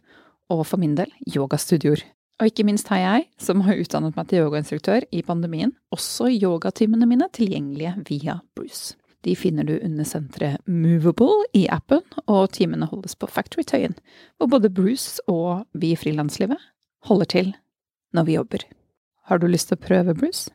og 0.53 0.63
for 0.67 0.79
min 0.81 0.95
del 0.97 1.11
yogastudioer. 1.27 2.03
Og 2.37 2.51
ikke 2.51 2.67
minst 2.67 2.89
har 2.93 3.01
jeg, 3.01 3.25
som 3.41 3.63
har 3.65 3.79
utdannet 3.81 4.17
meg 4.17 4.27
til 4.29 4.43
yogainstruktør 4.43 5.07
i 5.09 5.23
pandemien, 5.25 5.73
også 5.91 6.29
yogatimene 6.29 7.07
mine 7.09 7.25
tilgjengelige 7.33 7.95
via 8.09 8.39
Bruce. 8.55 8.93
De 9.25 9.33
finner 9.35 9.65
du 9.65 9.73
under 9.81 10.05
senteret 10.05 10.61
Movable 10.69 11.47
i 11.57 11.65
appen, 11.73 12.03
og 12.27 12.51
timene 12.53 12.87
holdes 12.87 13.17
på 13.17 13.27
Factory 13.27 13.65
Tøyen, 13.65 13.97
hvor 14.37 14.51
både 14.53 14.69
Bruce 14.69 15.17
og 15.27 15.65
vi 15.73 15.95
i 15.95 15.99
frilanslivet 15.99 16.61
holder 17.09 17.33
til 17.33 17.55
når 18.13 18.29
vi 18.29 18.37
jobber. 18.37 18.67
Har 19.27 19.41
du 19.41 19.49
lyst 19.49 19.71
til 19.71 19.79
å 19.79 19.85
prøve 19.87 20.15
Bruce? 20.15 20.53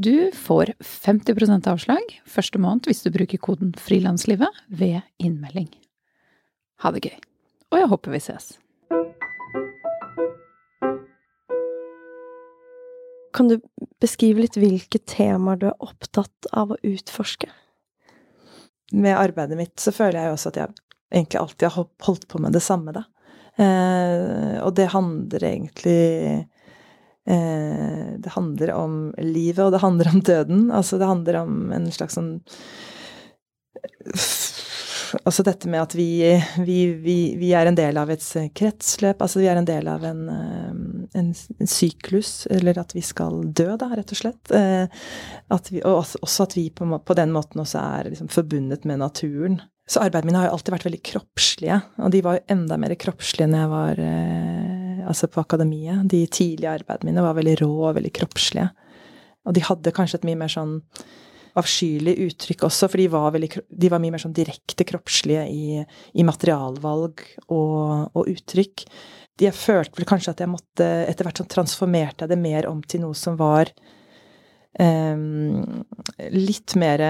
Du 0.00 0.30
får 0.34 0.72
50% 0.80 1.66
avslag 1.66 2.12
første 2.28 2.58
måned 2.62 2.86
hvis 2.86 3.00
du 3.02 3.08
bruker 3.10 3.40
koden 3.42 3.72
frilanslivet 3.74 4.60
ved 4.70 5.00
innmelding. 5.18 5.66
Ha 6.84 6.92
det 6.94 7.00
gøy, 7.08 7.16
og 7.72 7.78
jeg 7.80 7.88
håper 7.90 8.14
vi 8.14 8.20
ses. 8.22 8.46
Kan 13.34 13.50
du 13.50 13.56
beskrive 13.98 14.44
litt 14.44 14.60
hvilke 14.60 15.00
temaer 15.02 15.58
du 15.58 15.66
er 15.72 15.82
opptatt 15.82 16.46
av 16.52 16.76
å 16.76 16.78
utforske? 16.86 17.50
Med 18.94 19.18
arbeidet 19.18 19.58
mitt 19.58 19.82
så 19.82 19.90
føler 19.96 20.20
jeg 20.20 20.30
jo 20.30 20.36
også 20.36 20.52
at 20.52 20.60
jeg 20.62 20.76
egentlig 21.10 21.42
alltid 21.42 21.66
har 21.72 21.90
holdt 22.06 22.28
på 22.30 22.44
med 22.44 22.54
det 22.54 22.62
samme, 22.62 22.94
da. 22.94 23.02
Eh, 23.58 24.62
og 24.62 24.76
det 24.78 24.92
handler 24.94 25.50
egentlig 25.50 25.98
Det 27.28 28.32
handler 28.32 28.70
om 28.72 28.94
livet, 29.20 29.60
og 29.66 29.72
det 29.74 29.82
handler 29.82 30.08
om 30.14 30.20
døden. 30.24 30.62
Altså 30.72 30.96
det 31.00 31.10
handler 31.10 31.42
om 31.42 31.72
en 31.76 31.90
slags 31.92 32.16
sånn 32.16 32.38
Altså 35.24 35.44
dette 35.46 35.68
med 35.72 35.80
at 35.80 35.94
vi, 35.96 36.08
vi, 36.66 36.78
vi, 37.00 37.14
vi 37.40 37.52
er 37.56 37.68
en 37.70 37.76
del 37.78 37.96
av 38.00 38.10
et 38.12 38.24
kretsløp. 38.56 39.22
Altså 39.24 39.40
vi 39.40 39.46
er 39.48 39.56
en 39.60 39.68
del 39.68 39.88
av 39.88 40.04
en, 40.04 40.20
eh, 40.28 40.74
en, 41.20 41.30
en 41.32 41.70
syklus, 41.70 42.42
eller 42.52 42.80
at 42.82 42.92
vi 42.96 43.00
skal 43.04 43.40
dø, 43.56 43.70
da, 43.80 43.88
rett 43.96 44.12
og 44.12 44.20
slett. 44.20 44.52
Eh, 44.52 44.84
at 45.54 45.70
og 45.80 45.94
også- 46.02 46.20
også 46.26 46.48
at 46.48 46.56
vi 46.58 46.66
på, 46.70 46.84
på 46.84 47.16
den 47.16 47.32
måten 47.32 47.62
også 47.64 47.80
er 47.80 48.10
liksom 48.10 48.28
forbundet 48.32 48.84
med 48.84 49.00
naturen. 49.00 49.60
Så 49.88 50.02
arbeidene 50.04 50.28
mine 50.28 50.42
har 50.42 50.50
jo 50.50 50.58
alltid 50.58 50.74
vært 50.76 50.84
veldig 50.90 51.02
kroppslige, 51.08 51.78
og 52.04 52.12
de 52.12 52.20
var 52.26 52.36
jo 52.36 52.44
enda 52.52 52.76
mer 52.76 52.92
kroppslige 53.00 53.48
når 53.48 53.62
jeg 53.64 53.72
var 53.72 54.02
eh, 54.04 54.77
altså 55.08 55.28
på 55.32 55.42
akademiet. 55.42 56.04
De 56.10 56.22
tidlige 56.26 56.74
arbeidene 56.80 57.10
mine 57.10 57.24
var 57.24 57.36
veldig 57.38 57.56
rå 57.62 57.70
og 57.88 57.96
veldig 57.98 58.12
kroppslige. 58.20 58.68
Og 59.48 59.56
de 59.56 59.64
hadde 59.64 59.94
kanskje 59.96 60.20
et 60.20 60.28
mye 60.28 60.38
mer 60.42 60.52
sånn 60.52 60.78
avskyelig 61.58 62.14
uttrykk 62.26 62.66
også, 62.68 62.88
for 62.90 63.00
de 63.00 63.06
var, 63.10 63.30
veldig, 63.34 63.48
de 63.66 63.90
var 63.90 64.02
mye 64.02 64.14
mer 64.14 64.22
sånn 64.22 64.36
direkte 64.36 64.86
kroppslige 64.86 65.46
i, 65.50 65.78
i 66.14 66.26
materialvalg 66.26 67.24
og, 67.48 68.12
og 68.12 68.28
uttrykk. 68.30 68.84
Jeg 69.38 69.54
følte 69.54 70.00
vel 70.00 70.08
kanskje 70.08 70.34
at 70.34 70.40
jeg 70.42 70.50
måtte 70.50 70.86
Etter 71.06 71.26
hvert 71.26 71.38
sånn 71.38 71.50
transformerte 71.50 72.26
jeg 72.26 72.32
det 72.32 72.40
mer 72.42 72.66
om 72.66 72.80
til 72.82 73.04
noe 73.04 73.14
som 73.14 73.36
var 73.38 73.70
um, 74.82 75.84
litt 76.34 76.74
mer 76.80 77.04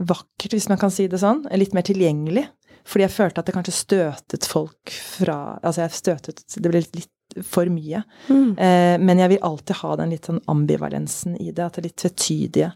vakkert, 0.00 0.54
hvis 0.54 0.70
man 0.72 0.80
kan 0.80 0.92
si 0.92 1.04
det 1.12 1.20
sånn. 1.20 1.44
Litt 1.52 1.76
mer 1.76 1.84
tilgjengelig. 1.86 2.46
Fordi 2.86 3.04
jeg 3.04 3.14
følte 3.16 3.42
at 3.42 3.48
det 3.48 3.56
kanskje 3.56 3.74
støtet 3.74 4.46
folk 4.46 4.92
fra 4.94 5.58
Altså, 5.58 5.82
jeg 5.82 5.96
støtet 5.96 6.42
Det 6.54 6.70
ble 6.70 6.84
litt 6.84 7.15
for 7.44 7.66
mye. 7.72 8.02
Mm. 8.28 8.52
Eh, 8.58 8.98
men 9.02 9.18
jeg 9.22 9.28
vil 9.34 9.42
alltid 9.42 9.76
ha 9.82 9.96
den 9.96 10.10
litt 10.14 10.28
sånn 10.30 10.40
ambivalensen 10.48 11.36
i 11.40 11.50
det. 11.50 11.64
At 11.66 11.74
det 11.76 11.82
er 11.84 11.88
litt 11.90 12.00
tvetydige. 12.04 12.70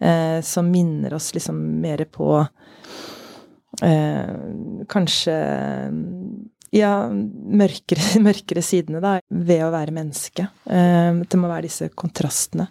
Eh, 0.00 0.40
som 0.40 0.70
minner 0.72 1.12
oss 1.14 1.34
liksom 1.36 1.58
mer 1.82 2.04
på 2.08 2.30
eh, 3.82 4.34
Kanskje 4.88 5.36
ja, 6.72 6.92
mørkere, 7.10 8.20
mørkere 8.28 8.62
sidene, 8.62 9.00
da, 9.02 9.16
ved 9.28 9.64
å 9.66 9.72
være 9.74 9.94
menneske. 9.94 10.48
Eh, 10.70 11.22
det 11.26 11.40
må 11.40 11.50
være 11.50 11.66
disse 11.68 11.88
kontrastene. 11.98 12.68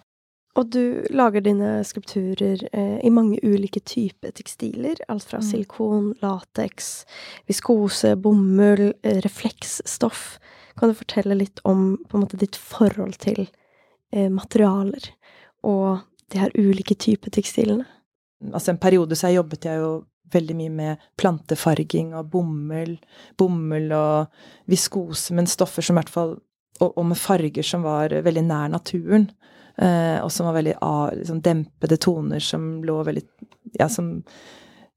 Og 0.59 0.65
du 0.73 1.05
lager 1.15 1.43
dine 1.45 1.75
skulpturer 1.87 2.63
eh, 2.73 2.97
i 3.05 3.11
mange 3.13 3.37
ulike 3.45 3.79
typer 3.85 4.33
tekstiler. 4.35 4.97
Alt 5.07 5.27
fra 5.29 5.39
Mm. 5.39 5.45
silikon, 5.45 6.07
lateks, 6.23 6.89
viskose, 7.47 8.15
bomull, 8.19 8.89
eh, 9.03 9.21
refleksstoff. 9.23 10.39
Kan 10.79 10.91
du 10.91 10.95
fortelle 10.95 11.35
litt 11.35 11.59
om 11.67 11.97
måte 12.13 12.39
ditt 12.39 12.55
forhold 12.55 13.17
til 13.19 13.41
eh, 14.13 14.29
materialer 14.31 15.11
og 15.67 16.05
de 16.31 16.39
her 16.39 16.53
ulike 16.55 16.95
typer 16.95 17.33
tekstilene? 17.35 17.83
Altså 18.53 18.71
en 18.71 18.79
periode 18.79 19.17
så 19.19 19.33
jobbet 19.33 19.67
jeg 19.67 19.81
jo 19.81 19.89
veldig 20.31 20.55
mye 20.55 20.71
med 20.71 21.07
plantefarging 21.19 22.13
og 22.15 22.29
bomull, 22.31 22.93
bomull 23.37 23.91
og 23.97 24.43
viskose, 24.69 25.33
men 25.35 25.49
stoffer 25.49 25.83
som 25.83 25.97
i 25.97 25.99
hvert 25.99 26.13
fall 26.13 26.37
og, 26.79 26.93
og 26.93 27.05
med 27.09 27.19
farger 27.19 27.65
som 27.65 27.83
var 27.83 28.13
veldig 28.23 28.45
nær 28.47 28.71
naturen. 28.71 29.27
Eh, 29.79 30.17
og 30.23 30.31
som 30.31 30.47
var 30.49 30.57
veldig 30.57 30.75
liksom 31.21 31.39
dempede 31.43 31.97
toner 32.01 32.43
som 32.43 32.71
lå 32.83 32.97
veldig 33.07 33.23
Ja, 33.79 33.89
som, 33.89 34.23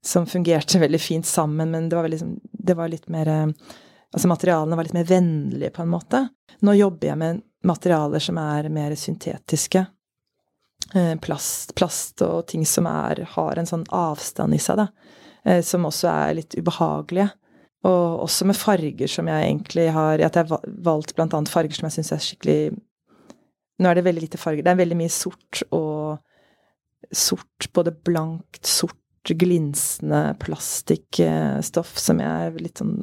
som 0.03 0.25
fungerte 0.27 0.79
veldig 0.85 0.99
fint 1.01 1.25
sammen, 1.25 1.71
men 1.71 1.89
det 1.89 1.95
var, 1.95 2.07
veldig, 2.07 2.19
liksom, 2.19 2.39
det 2.51 2.75
var 2.79 2.91
litt 2.91 3.09
mer 3.11 3.27
eh, 3.27 3.73
Altså 4.13 4.29
materialene 4.29 4.77
var 4.77 4.85
litt 4.85 4.95
mer 4.95 5.09
vennlige, 5.09 5.73
på 5.73 5.81
en 5.81 5.91
måte. 5.91 6.21
Nå 6.61 6.75
jobber 6.77 7.09
jeg 7.09 7.19
med 7.19 7.41
materialer 7.65 8.21
som 8.21 8.37
er 8.37 8.69
mer 8.69 8.93
syntetiske. 8.99 9.85
Eh, 10.93 11.15
plast, 11.23 11.73
plast 11.75 12.21
og 12.21 12.45
ting 12.51 12.65
som 12.69 12.85
er, 12.89 13.23
har 13.33 13.57
en 13.57 13.69
sånn 13.69 13.85
avstand 13.89 14.53
i 14.53 14.61
seg, 14.61 14.83
da. 14.83 14.87
Eh, 15.45 15.63
som 15.65 15.87
også 15.89 16.11
er 16.11 16.37
litt 16.41 16.57
ubehagelige. 16.59 17.31
Og 17.83 18.23
også 18.27 18.45
med 18.47 18.55
farger 18.55 19.09
som 19.11 19.27
jeg 19.27 19.43
egentlig 19.43 19.89
har 19.91 20.21
At 20.23 20.37
jeg 20.39 20.47
har 20.47 20.61
valgt 20.85 21.17
blant 21.17 21.33
annet 21.35 21.51
farger 21.51 21.75
som 21.75 21.89
jeg 21.89 21.97
syns 21.97 22.11
er 22.15 22.21
skikkelig 22.23 22.59
Nå 23.83 23.89
er 23.89 23.97
det 23.97 24.05
veldig 24.05 24.23
lite 24.23 24.39
farger. 24.39 24.63
Det 24.63 24.71
er 24.71 24.79
veldig 24.79 24.99
mye 25.01 25.11
sort 25.11 25.65
og 25.71 26.21
Sort, 27.11 27.67
både 27.75 27.91
blankt, 27.91 28.63
sort, 28.65 28.95
glinsende 29.27 30.37
plastikkstoff 30.39 31.91
som 31.99 32.21
jeg 32.23 32.53
litt 32.63 32.79
sånn 32.79 32.95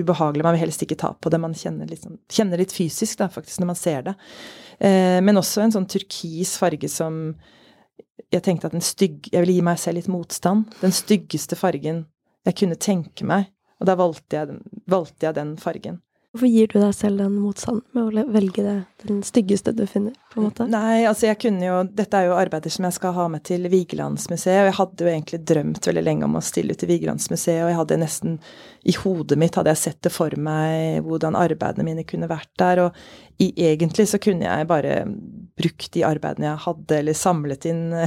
ubehagelig. 0.00 0.44
Man 0.44 0.56
vil 0.56 0.64
helst 0.64 0.82
ikke 0.84 0.98
ta 1.00 1.12
på 1.14 1.32
det. 1.32 1.40
Man 1.42 1.56
kjenner 1.56 1.88
litt, 1.90 2.04
sånn, 2.04 2.18
kjenner 2.30 2.60
litt 2.60 2.74
fysisk, 2.74 3.18
da, 3.20 3.30
faktisk, 3.32 3.60
når 3.62 3.70
man 3.72 3.78
ser 3.78 4.04
det. 4.10 4.14
Eh, 4.78 5.18
men 5.24 5.40
også 5.40 5.64
en 5.64 5.74
sånn 5.76 5.88
turkis 5.90 6.56
farge 6.60 6.88
som 6.92 7.34
Jeg 8.30 8.44
tenkte 8.46 8.68
at 8.68 8.74
den 8.76 8.84
stygg... 8.84 9.26
Jeg 9.32 9.42
ville 9.42 9.56
gi 9.56 9.62
meg 9.64 9.78
selv 9.80 9.98
litt 9.98 10.10
motstand. 10.12 10.68
Den 10.78 10.92
styggeste 10.94 11.56
fargen 11.58 12.04
jeg 12.46 12.56
kunne 12.60 12.76
tenke 12.78 13.26
meg. 13.26 13.48
Og 13.80 13.88
da 13.88 13.96
valgte 13.98 14.36
jeg, 14.36 14.58
valgte 14.92 15.26
jeg 15.26 15.36
den 15.38 15.56
fargen. 15.58 15.96
Hvorfor 16.30 16.46
gir 16.46 16.68
du 16.70 16.76
deg 16.78 16.92
selv 16.94 17.18
den 17.18 17.38
motstanden 17.42 17.82
med 17.96 18.06
å 18.06 18.22
velge 18.30 18.62
det, 18.62 18.74
den 19.02 19.18
styggeste 19.26 19.72
du 19.74 19.82
finner? 19.90 20.14
på 20.30 20.38
en 20.38 20.44
måte? 20.46 20.66
Nei, 20.70 21.02
altså 21.10 21.26
jeg 21.26 21.40
kunne 21.42 21.64
jo 21.66 21.80
Dette 21.90 22.20
er 22.20 22.28
jo 22.28 22.36
arbeider 22.38 22.70
som 22.70 22.86
jeg 22.86 22.94
skal 22.94 23.16
ha 23.16 23.24
med 23.32 23.42
til 23.48 23.66
Vigelandsmuseet, 23.72 24.60
og 24.60 24.68
jeg 24.68 24.76
hadde 24.78 25.02
jo 25.02 25.10
egentlig 25.10 25.40
drømt 25.50 25.88
veldig 25.90 26.04
lenge 26.06 26.28
om 26.28 26.38
å 26.38 26.44
stille 26.46 26.76
ut 26.76 26.84
i 26.86 26.90
Vigelandsmuseet, 26.92 27.64
og 27.64 27.72
jeg 27.72 27.78
hadde 27.80 27.98
nesten 28.04 28.38
I 28.86 28.94
hodet 29.00 29.40
mitt 29.42 29.58
hadde 29.58 29.74
jeg 29.74 29.82
sett 29.82 29.98
det 30.06 30.14
for 30.14 30.30
meg 30.38 31.02
hvordan 31.08 31.38
arbeidene 31.40 31.88
mine 31.88 32.06
kunne 32.06 32.30
vært 32.30 32.52
der, 32.62 32.84
og 32.86 33.02
i, 33.42 33.50
egentlig 33.72 34.06
så 34.12 34.22
kunne 34.22 34.46
jeg 34.46 34.70
bare 34.70 35.02
brukt 35.58 35.90
de 35.96 36.06
arbeidene 36.06 36.52
jeg 36.52 36.64
hadde, 36.68 37.00
eller 37.00 37.18
samlet 37.18 37.66
inn 37.72 37.84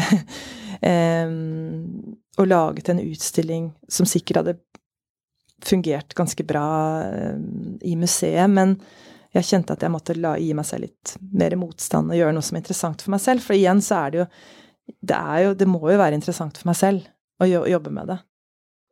og 2.39 2.47
laget 2.47 2.89
en 2.91 3.03
utstilling 3.03 3.73
som 3.91 4.07
sikkert 4.07 4.39
hadde 4.41 4.61
fungert 5.67 6.15
ganske 6.17 6.45
bra 6.47 6.67
eh, 7.05 7.39
i 7.89 7.95
museet, 7.99 8.49
men 8.51 8.77
jeg 9.33 9.49
kjente 9.49 9.73
at 9.73 9.81
jeg 9.81 9.93
måtte 9.93 10.15
la, 10.19 10.35
gi 10.37 10.51
meg 10.53 10.67
selv 10.69 10.85
litt 10.85 11.15
mer 11.33 11.55
motstand 11.57 12.13
og 12.13 12.19
gjøre 12.19 12.35
noe 12.35 12.45
som 12.45 12.57
er 12.57 12.61
interessant 12.61 13.01
for 13.01 13.15
meg 13.15 13.23
selv. 13.23 13.41
For 13.45 13.57
igjen 13.57 13.81
så 13.81 14.03
er 14.03 14.13
det 14.13 14.21
jo 14.23 14.27
Det, 14.83 15.15
er 15.15 15.37
jo, 15.45 15.51
det 15.55 15.65
må 15.71 15.79
jo 15.79 15.95
være 15.95 16.17
interessant 16.17 16.57
for 16.59 16.67
meg 16.67 16.75
selv 16.75 17.05
å 17.39 17.47
jobbe 17.47 17.91
med 17.95 18.09
det. 18.11 18.17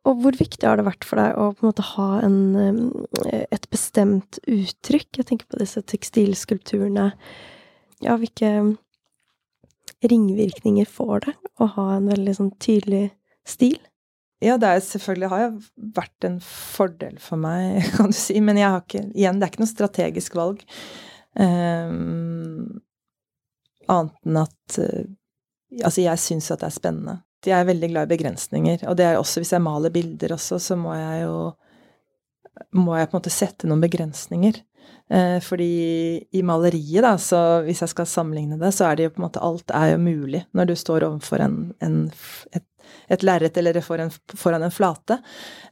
Og 0.08 0.22
hvor 0.22 0.34
viktig 0.34 0.66
har 0.66 0.80
det 0.80 0.86
vært 0.86 1.04
for 1.06 1.20
deg 1.20 1.36
å 1.36 1.50
på 1.52 1.62
en 1.62 1.68
måte 1.68 1.84
ha 1.92 2.06
en, 2.24 2.38
eh, 3.28 3.44
et 3.52 3.68
bestemt 3.70 4.40
uttrykk? 4.48 5.20
Jeg 5.20 5.28
tenker 5.28 5.46
på 5.46 5.60
disse 5.60 5.82
tekstilskulpturene. 5.84 7.12
Ja, 8.02 8.16
hvilke 8.16 8.76
ringvirkninger 10.02 10.88
får 10.88 11.26
det 11.26 11.36
å 11.60 11.68
ha 11.76 11.86
en 11.96 12.08
veldig 12.10 12.34
sånn 12.40 12.50
tydelig 12.58 13.12
stil? 13.46 13.78
Ja, 14.42 14.56
det 14.58 14.68
er 14.68 14.82
selvfølgelig 14.82 15.30
har 15.30 15.52
vært 15.96 16.26
en 16.26 16.38
fordel 16.42 17.18
for 17.22 17.38
meg, 17.40 17.82
kan 17.96 18.10
du 18.10 18.16
si. 18.18 18.38
Men 18.42 18.58
jeg 18.58 18.74
har 18.74 18.82
ikke 18.82 19.04
Igjen, 19.12 19.38
det 19.38 19.46
er 19.46 19.52
ikke 19.52 19.62
noe 19.62 19.70
strategisk 19.70 20.38
valg. 20.38 20.64
Um, 21.38 22.80
annet 23.88 24.18
enn 24.26 24.40
at 24.42 24.78
uh, 24.82 25.04
Altså, 25.72 26.02
jeg 26.02 26.20
syns 26.20 26.50
at 26.52 26.60
det 26.60 26.66
er 26.68 26.74
spennende. 26.74 27.14
Jeg 27.46 27.56
er 27.56 27.64
veldig 27.64 27.88
glad 27.88 28.04
i 28.04 28.10
begrensninger. 28.10 28.82
Og 28.90 28.96
det 28.98 29.06
er 29.08 29.16
også 29.16 29.40
hvis 29.40 29.54
jeg 29.54 29.64
maler 29.64 29.94
bilder 29.94 30.34
også, 30.34 30.58
så 30.60 30.76
må 30.76 30.92
jeg 30.98 31.22
jo 31.24 31.36
Må 32.76 32.98
jeg 32.98 33.08
på 33.08 33.16
en 33.16 33.20
måte 33.22 33.32
sette 33.32 33.70
noen 33.70 33.80
begrensninger. 33.80 34.58
Uh, 35.12 35.38
fordi 35.44 35.70
i 36.34 36.42
maleriet, 36.44 37.00
da, 37.04 37.14
så 37.20 37.62
hvis 37.64 37.80
jeg 37.84 37.92
skal 37.94 38.10
sammenligne 38.10 38.58
det, 38.60 38.74
så 38.74 38.90
er 38.90 38.98
det 38.98 39.06
jo 39.06 39.14
på 39.14 39.22
en 39.22 39.26
måte 39.28 39.42
Alt 39.44 39.72
er 39.72 39.94
jo 39.94 40.02
mulig 40.02 40.42
når 40.52 40.68
du 40.68 40.74
står 40.76 41.06
overfor 41.08 41.44
en, 41.44 41.56
en, 41.84 41.96
et 42.52 42.66
et 43.08 43.24
lerret 43.26 43.56
eller 43.58 43.80
foran, 43.84 44.12
foran 44.38 44.62
en 44.66 44.74
flate. 44.74 45.18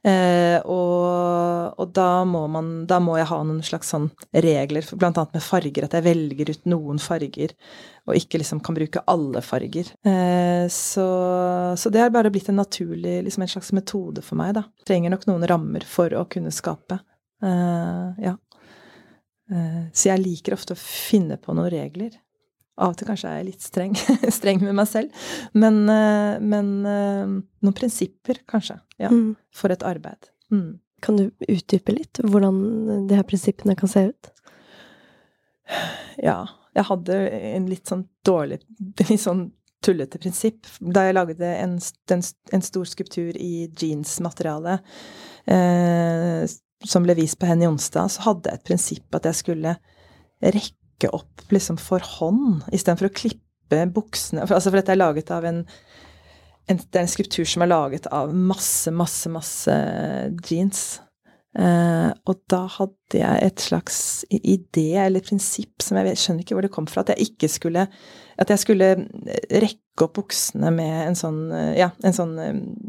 Eh, 0.02 0.58
og, 0.64 1.76
og 1.80 1.92
da, 1.96 2.24
må 2.28 2.46
man, 2.52 2.72
da 2.90 3.00
må 3.02 3.16
jeg 3.18 3.28
ha 3.30 3.40
noen 3.44 3.62
slags 3.66 3.92
sånn 3.92 4.08
regler, 4.32 4.86
annet 5.00 5.36
med 5.36 5.44
farger, 5.44 5.86
at 5.86 5.96
jeg 5.98 6.06
velger 6.06 6.52
ut 6.54 6.68
noen 6.72 7.00
farger, 7.02 7.54
og 8.08 8.16
ikke 8.18 8.40
liksom 8.40 8.62
kan 8.64 8.78
bruke 8.78 9.04
alle 9.10 9.42
farger. 9.44 9.92
Eh, 10.06 10.66
så, 10.72 11.08
så, 11.76 11.92
det 11.92 12.04
har 12.04 12.14
bare 12.14 12.32
blitt 12.32 12.50
en 12.52 12.60
naturlig, 12.60 13.20
liksom 13.26 13.46
en 13.46 13.54
slags 13.54 13.72
metode 13.76 14.24
for 14.26 14.40
meg, 14.40 14.54
da. 14.58 14.66
Trenger 14.88 15.14
nok 15.14 15.28
noen 15.30 15.46
rammer 15.50 15.86
for 15.88 16.14
å 16.16 16.26
kunne 16.30 16.54
skape. 16.54 17.00
Eh, 17.42 18.24
ja. 18.26 18.36
Eh, 19.50 19.84
så 19.92 20.12
jeg 20.12 20.22
liker 20.22 20.56
ofte 20.56 20.76
å 20.76 20.80
finne 20.80 21.38
på 21.40 21.54
noen 21.56 21.70
regler. 21.72 22.14
Av 22.80 22.94
og 22.94 22.98
til 22.98 23.10
kanskje 23.10 23.30
er 23.30 23.40
jeg 23.40 23.48
litt 23.50 23.64
streng, 23.64 23.96
streng 24.38 24.62
med 24.64 24.76
meg 24.78 24.88
selv. 24.88 25.24
Men, 25.52 25.82
eh, 25.92 26.36
men, 26.40 26.70
eh, 26.88 27.34
noen 27.60 27.76
prinsipper, 27.76 28.40
kanskje, 28.48 28.78
ja, 29.00 29.10
mm. 29.12 29.34
for 29.56 29.74
et 29.74 29.84
arbeid. 29.86 30.30
Mm. 30.52 30.78
Kan 31.04 31.16
du 31.16 31.28
utdype 31.48 31.94
litt 31.96 32.20
hvordan 32.24 33.06
de 33.08 33.16
her 33.16 33.26
prinsippene 33.28 33.76
kan 33.78 33.90
se 33.90 34.08
ut? 34.10 34.32
Ja. 36.20 36.42
Jeg 36.70 36.86
hadde 36.86 37.14
en 37.56 37.64
litt 37.66 37.90
sånn 37.90 38.04
dårlig, 38.26 38.60
litt 39.10 39.22
sånn 39.22 39.48
tullete 39.84 40.20
prinsipp. 40.22 40.68
Da 40.80 41.06
jeg 41.08 41.16
lagde 41.16 41.52
en, 41.56 41.78
en, 42.14 42.24
en 42.54 42.64
stor 42.64 42.88
skulptur 42.88 43.36
i 43.36 43.66
jeansmateriale 43.68 44.78
eh, 45.50 46.44
som 46.86 47.04
ble 47.04 47.16
vist 47.18 47.40
på 47.40 47.48
Henny 47.48 47.68
Onsdag, 47.68 48.12
så 48.12 48.28
hadde 48.28 48.52
jeg 48.52 48.60
et 48.60 48.68
prinsipp 48.68 49.18
at 49.18 49.26
jeg 49.28 49.40
skulle 49.40 49.74
rekke 50.40 50.79
pakke 51.00 51.14
opp 51.16 51.52
liksom 51.52 51.78
for 51.78 52.00
hånd, 52.18 52.62
istedenfor 52.72 53.08
å 53.08 53.14
klippe 53.14 53.86
buksene. 53.94 54.46
For, 54.46 54.56
altså 54.56 54.70
for 54.70 54.80
dette 54.80 54.92
er 54.92 55.00
laget 55.00 55.30
av 55.30 55.44
en, 55.44 55.64
en, 56.68 56.76
Det 56.76 56.98
er 56.98 57.04
en 57.04 57.10
skulptur 57.10 57.44
som 57.44 57.62
er 57.62 57.70
laget 57.70 58.06
av 58.06 58.32
masse, 58.34 58.90
masse, 58.90 59.28
masse 59.28 59.76
jeans. 60.46 61.00
Uh, 61.50 62.12
og 62.30 62.44
da 62.46 62.68
hadde 62.70 63.18
jeg 63.18 63.42
et 63.42 63.58
slags 63.58 64.24
idé 64.30 64.94
eller 65.02 65.20
prinsipp 65.20 65.82
som 65.82 65.96
jeg 65.98 66.14
skjønner 66.14 66.44
ikke 66.44 66.54
hvor 66.54 66.62
det 66.62 66.70
kom 66.70 66.86
fra, 66.86 67.02
at 67.02 67.10
jeg 67.10 67.32
ikke 67.32 67.48
skulle 67.50 67.88
At 68.38 68.52
jeg 68.54 68.62
skulle 68.62 68.90
rekke 69.50 70.04
opp 70.06 70.14
buksene 70.14 70.70
med 70.70 71.08
en 71.08 71.18
sånn 71.18 71.40
Ja, 71.74 71.90
en 72.06 72.14
sånn 72.14 72.36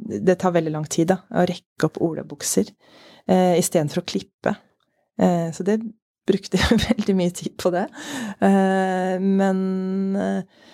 Det 0.06 0.38
tar 0.38 0.54
veldig 0.54 0.76
lang 0.76 0.86
tid, 0.86 1.10
da, 1.10 1.24
å 1.34 1.48
rekke 1.50 1.90
opp 1.90 1.98
olabukser 2.06 2.70
uh, 2.70 3.58
istedenfor 3.58 4.04
å 4.04 4.06
klippe. 4.14 4.54
Uh, 5.18 5.50
så 5.58 5.66
det 5.66 5.80
brukte 6.28 6.60
jeg 6.60 6.82
veldig 6.90 7.16
mye 7.18 7.34
tid 7.36 7.56
på 7.60 7.72
det. 7.74 7.88
Eh, 8.44 9.16
men 9.22 9.60
eh, 10.20 10.70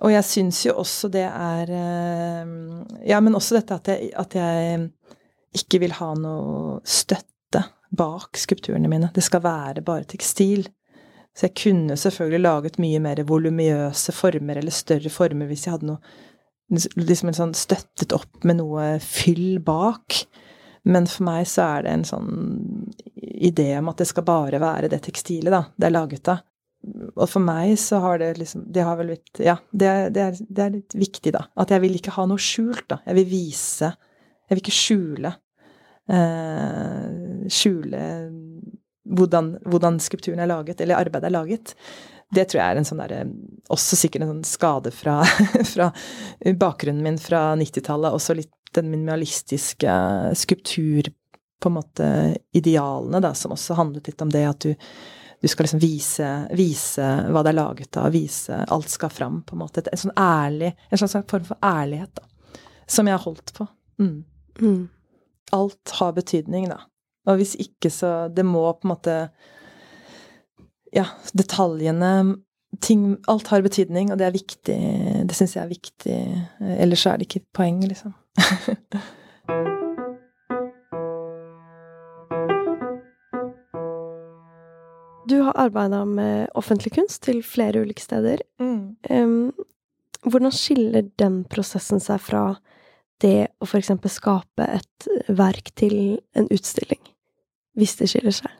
Og 0.00 0.14
jeg 0.14 0.24
syns 0.24 0.62
jo 0.66 0.78
også 0.80 1.10
det 1.12 1.26
er 1.28 1.74
eh, 1.76 2.54
Ja, 3.10 3.20
men 3.20 3.36
også 3.36 3.58
dette 3.58 3.80
at 3.80 3.92
jeg, 3.92 4.12
at 4.16 4.36
jeg 4.38 4.88
ikke 5.60 5.80
vil 5.82 5.96
ha 5.98 6.12
noe 6.14 6.78
støtte 6.86 7.64
bak 7.90 8.38
skulpturene 8.38 8.90
mine. 8.90 9.10
Det 9.14 9.24
skal 9.26 9.42
være 9.42 9.82
bare 9.82 10.06
tekstil. 10.06 10.68
Så 11.34 11.48
jeg 11.48 11.56
kunne 11.58 11.96
selvfølgelig 11.98 12.42
laget 12.42 12.78
mye 12.82 13.00
mer 13.02 13.22
volumiøse 13.26 14.14
former 14.14 14.58
eller 14.60 14.74
større 14.74 15.10
former 15.10 15.50
hvis 15.50 15.66
jeg 15.66 15.76
hadde 15.76 15.90
noe 15.92 15.98
liksom 16.70 17.30
en 17.30 17.38
sånn 17.38 17.54
støttet 17.58 18.12
opp 18.14 18.44
med 18.46 18.60
noe 18.60 18.92
fyll 19.02 19.58
bak. 19.64 20.20
Men 20.88 21.08
for 21.10 21.26
meg 21.28 21.48
så 21.48 21.66
er 21.76 21.84
det 21.84 21.94
en 21.94 22.06
sånn 22.08 22.30
idé 23.20 23.72
om 23.78 23.90
at 23.92 24.00
det 24.00 24.08
skal 24.08 24.24
bare 24.26 24.60
være 24.62 24.88
det 24.92 25.02
tekstilet 25.04 25.52
da, 25.52 25.64
det 25.76 25.88
er 25.88 25.96
laget 25.96 26.30
av. 26.32 26.46
Og 27.12 27.26
for 27.28 27.44
meg 27.44 27.74
så 27.76 27.98
har 28.00 28.20
det 28.22 28.30
liksom 28.38 28.62
Det 28.72 28.80
har 28.80 28.96
vel 28.96 29.10
blitt 29.12 29.40
Ja, 29.44 29.58
det 29.68 29.88
er, 29.90 30.06
det, 30.08 30.22
er, 30.22 30.38
det 30.40 30.62
er, 30.64 30.70
litt 30.78 30.94
viktig, 30.96 31.32
da. 31.34 31.42
At 31.60 31.74
jeg 31.74 31.82
vil 31.82 31.98
ikke 31.98 32.14
ha 32.14 32.24
noe 32.24 32.40
skjult, 32.40 32.86
da. 32.88 33.02
Jeg 33.04 33.18
vil 33.18 33.26
vise 33.28 33.90
Jeg 33.90 34.54
vil 34.54 34.62
ikke 34.62 34.76
skjule 34.78 35.32
eh, 36.08 37.44
Skjule 37.52 38.04
hvordan, 39.10 39.56
hvordan, 39.66 39.98
skulpturen 40.00 40.40
er 40.40 40.48
laget, 40.48 40.80
eller 40.80 41.00
arbeidet 41.00 41.26
er 41.26 41.34
laget. 41.34 41.72
Det 42.30 42.44
tror 42.46 42.60
jeg 42.60 42.72
er 42.72 42.78
en 42.78 42.86
sånn 42.86 43.00
derre 43.02 43.24
Også 43.74 43.98
sikkert 43.98 44.22
en 44.22 44.32
sånn 44.36 44.44
skade 44.46 44.92
fra, 44.94 45.18
fra 45.72 45.90
bakgrunnen 46.60 47.02
min 47.04 47.18
fra 47.20 47.50
90-tallet. 47.58 48.14
Også 48.14 48.36
litt 48.38 48.54
den 48.76 48.90
minimalistiske 48.90 49.92
skulptur 50.38 51.10
på 51.60 51.68
en 51.68 51.76
måte 51.76 52.36
idealene, 52.56 53.20
da, 53.20 53.34
som 53.34 53.52
også 53.52 53.76
handlet 53.76 54.08
litt 54.08 54.22
om 54.24 54.30
det 54.32 54.44
at 54.48 54.64
du, 54.64 54.74
du 55.40 55.48
skal 55.48 55.66
liksom 55.66 55.82
vise, 55.82 56.28
vise, 56.56 57.08
hva 57.28 57.42
det 57.44 57.52
er 57.52 57.58
laget 57.58 57.98
av, 58.00 58.10
vise 58.14 58.62
Alt 58.68 58.92
skal 58.92 59.12
fram, 59.12 59.42
på 59.44 59.56
en 59.56 59.62
måte. 59.64 59.84
En 59.92 60.00
sånn 60.00 60.16
ærlig 60.16 60.72
En 60.88 61.00
slags 61.00 61.18
form 61.30 61.46
for 61.48 61.60
ærlighet, 61.64 62.12
da. 62.16 62.62
Som 62.90 63.06
jeg 63.06 63.14
har 63.14 63.24
holdt 63.24 63.52
på. 63.54 63.66
Mm. 64.02 64.24
Mm. 64.60 64.88
Alt 65.56 65.96
har 66.00 66.14
betydning, 66.16 66.68
da. 66.72 66.80
Og 67.28 67.40
hvis 67.40 67.54
ikke, 67.60 67.92
så 67.92 68.28
Det 68.32 68.44
må 68.46 68.64
på 68.72 68.88
en 68.88 68.94
måte 68.94 69.16
Ja, 70.96 71.06
detaljene 71.36 72.12
ting, 72.80 73.16
alt 73.28 73.48
har 73.50 73.62
betydning, 73.62 74.12
og 74.12 74.18
det 74.18 74.26
er 74.28 74.34
viktig. 74.34 74.78
Det 75.26 75.36
syns 75.36 75.56
jeg 75.56 75.64
er 75.64 75.70
viktig. 75.70 76.18
Ellers 76.78 77.06
er 77.06 77.18
det 77.18 77.26
ikke 77.26 77.42
poeng, 77.58 77.80
liksom. 77.82 78.14
du 85.30 85.40
har 85.46 85.52
arbeida 85.56 86.04
med 86.04 86.48
offentlig 86.58 86.92
kunst 86.96 87.22
til 87.26 87.42
flere 87.46 87.80
ulike 87.84 88.02
steder. 88.02 88.36
Mm. 88.60 88.96
Um, 89.10 89.52
hvordan 90.26 90.52
skiller 90.52 91.08
den 91.18 91.44
prosessen 91.48 92.00
seg 92.02 92.20
fra 92.22 92.44
det 93.20 93.48
å 93.60 93.68
eksempel 93.78 94.10
skape 94.12 94.66
et 94.66 95.08
verk 95.28 95.72
til 95.78 96.18
en 96.36 96.48
utstilling? 96.52 97.00
Hvis 97.78 97.96
det 98.00 98.10
skiller 98.12 98.34
seg? 98.34 98.59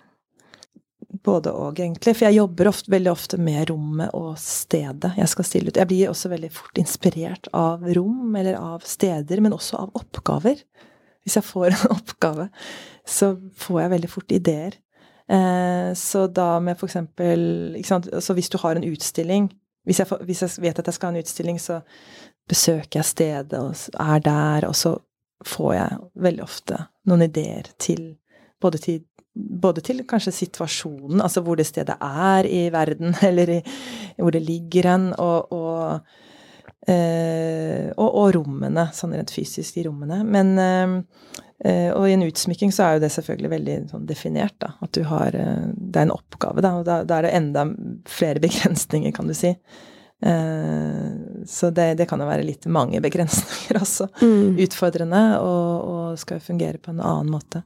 Både 1.25 1.53
og, 1.53 1.79
egentlig. 1.79 2.15
For 2.17 2.29
jeg 2.29 2.39
jobber 2.41 2.71
ofte, 2.71 2.93
veldig 2.93 3.13
ofte 3.13 3.39
med 3.41 3.71
rommet 3.71 4.15
og 4.17 4.35
stedet 4.41 5.13
jeg 5.19 5.33
skal 5.33 5.49
stille 5.49 5.71
ut. 5.71 5.81
Jeg 5.81 5.91
blir 5.91 6.11
også 6.11 6.31
veldig 6.33 6.51
fort 6.55 6.81
inspirert 6.81 7.51
av 7.57 7.85
rom, 7.97 8.37
eller 8.37 8.59
av 8.59 8.87
steder, 8.89 9.43
men 9.45 9.57
også 9.57 9.85
av 9.85 9.99
oppgaver. 10.01 10.63
Hvis 11.25 11.37
jeg 11.39 11.47
får 11.47 11.71
en 11.75 11.97
oppgave, 11.97 12.49
så 13.07 13.35
får 13.65 13.83
jeg 13.85 13.95
veldig 13.97 14.13
fort 14.13 14.37
ideer. 14.37 14.79
Eh, 15.31 15.91
så 15.99 16.27
da 16.27 16.57
med 16.59 16.75
for 16.75 16.89
eksempel 16.89 17.77
Så 18.19 18.35
hvis 18.35 18.49
du 18.51 18.57
har 18.59 18.75
en 18.75 18.87
utstilling 18.89 19.45
hvis 19.87 20.01
jeg, 20.03 20.19
hvis 20.27 20.43
jeg, 20.43 20.51
vet 20.63 20.79
at 20.79 20.89
jeg 20.89 20.97
skal 20.97 21.11
ha 21.11 21.17
en 21.17 21.23
utstilling, 21.25 21.61
så 21.61 21.81
besøker 22.51 23.01
jeg 23.01 23.09
stedet 23.09 23.59
og 23.59 23.73
er 23.97 24.25
der, 24.25 24.67
og 24.69 24.77
så 24.77 24.97
får 25.47 25.73
jeg 25.75 25.99
veldig 26.27 26.45
ofte 26.45 26.83
noen 27.09 27.25
ideer 27.25 27.71
til 27.81 28.03
Både 28.61 28.81
til, 28.83 29.03
både 29.35 29.83
til 29.85 30.03
kanskje 30.09 30.35
situasjonen, 30.37 31.23
altså 31.25 31.43
hvor 31.45 31.59
det 31.61 31.69
stedet 31.69 31.97
er 32.01 32.49
i 32.49 32.67
verden, 32.73 33.15
eller 33.29 33.57
i, 33.59 33.61
hvor 34.19 34.35
det 34.37 34.43
ligger 34.47 34.91
hen, 34.93 35.07
og, 35.19 35.53
og, 35.55 36.17
eh, 36.89 37.91
og, 37.97 38.09
og 38.09 38.35
rommene, 38.41 38.91
sånn 38.97 39.17
rent 39.17 39.33
fysisk 39.35 39.81
i 39.81 39.87
rommene. 39.89 40.23
Men 40.25 40.53
eh, 40.59 40.97
eh, 41.65 41.89
Og 41.95 42.09
i 42.09 42.17
en 42.17 42.27
utsmykking 42.27 42.75
så 42.75 42.87
er 42.87 42.99
jo 42.99 43.05
det 43.07 43.15
selvfølgelig 43.17 43.55
veldig 43.55 43.79
sånn 43.95 44.11
definert, 44.11 44.59
da. 44.63 44.75
At 44.81 44.93
du 44.97 45.05
har 45.09 45.37
eh, 45.37 45.71
Det 45.75 46.03
er 46.03 46.09
en 46.09 46.19
oppgave, 46.19 46.65
da. 46.67 46.75
Og 46.81 46.85
da, 46.89 47.03
da 47.05 47.21
er 47.21 47.29
det 47.29 47.39
enda 47.39 47.71
flere 48.09 48.43
begrensninger, 48.47 49.15
kan 49.17 49.31
du 49.31 49.37
si. 49.37 49.55
Eh, 50.23 51.11
så 51.47 51.71
det, 51.71 51.95
det, 51.95 52.07
kan 52.07 52.21
jo 52.21 52.29
være 52.29 52.45
litt 52.45 52.67
mange 52.69 53.01
begrensninger 53.07 53.81
også. 53.81 54.11
Mm. 54.21 54.59
Utfordrende, 54.67 55.23
og, 55.41 55.89
og, 55.93 56.19
skal 56.21 56.43
fungere 56.45 56.81
på 56.83 56.93
en 56.95 57.01
annen 57.01 57.33
måte. 57.33 57.65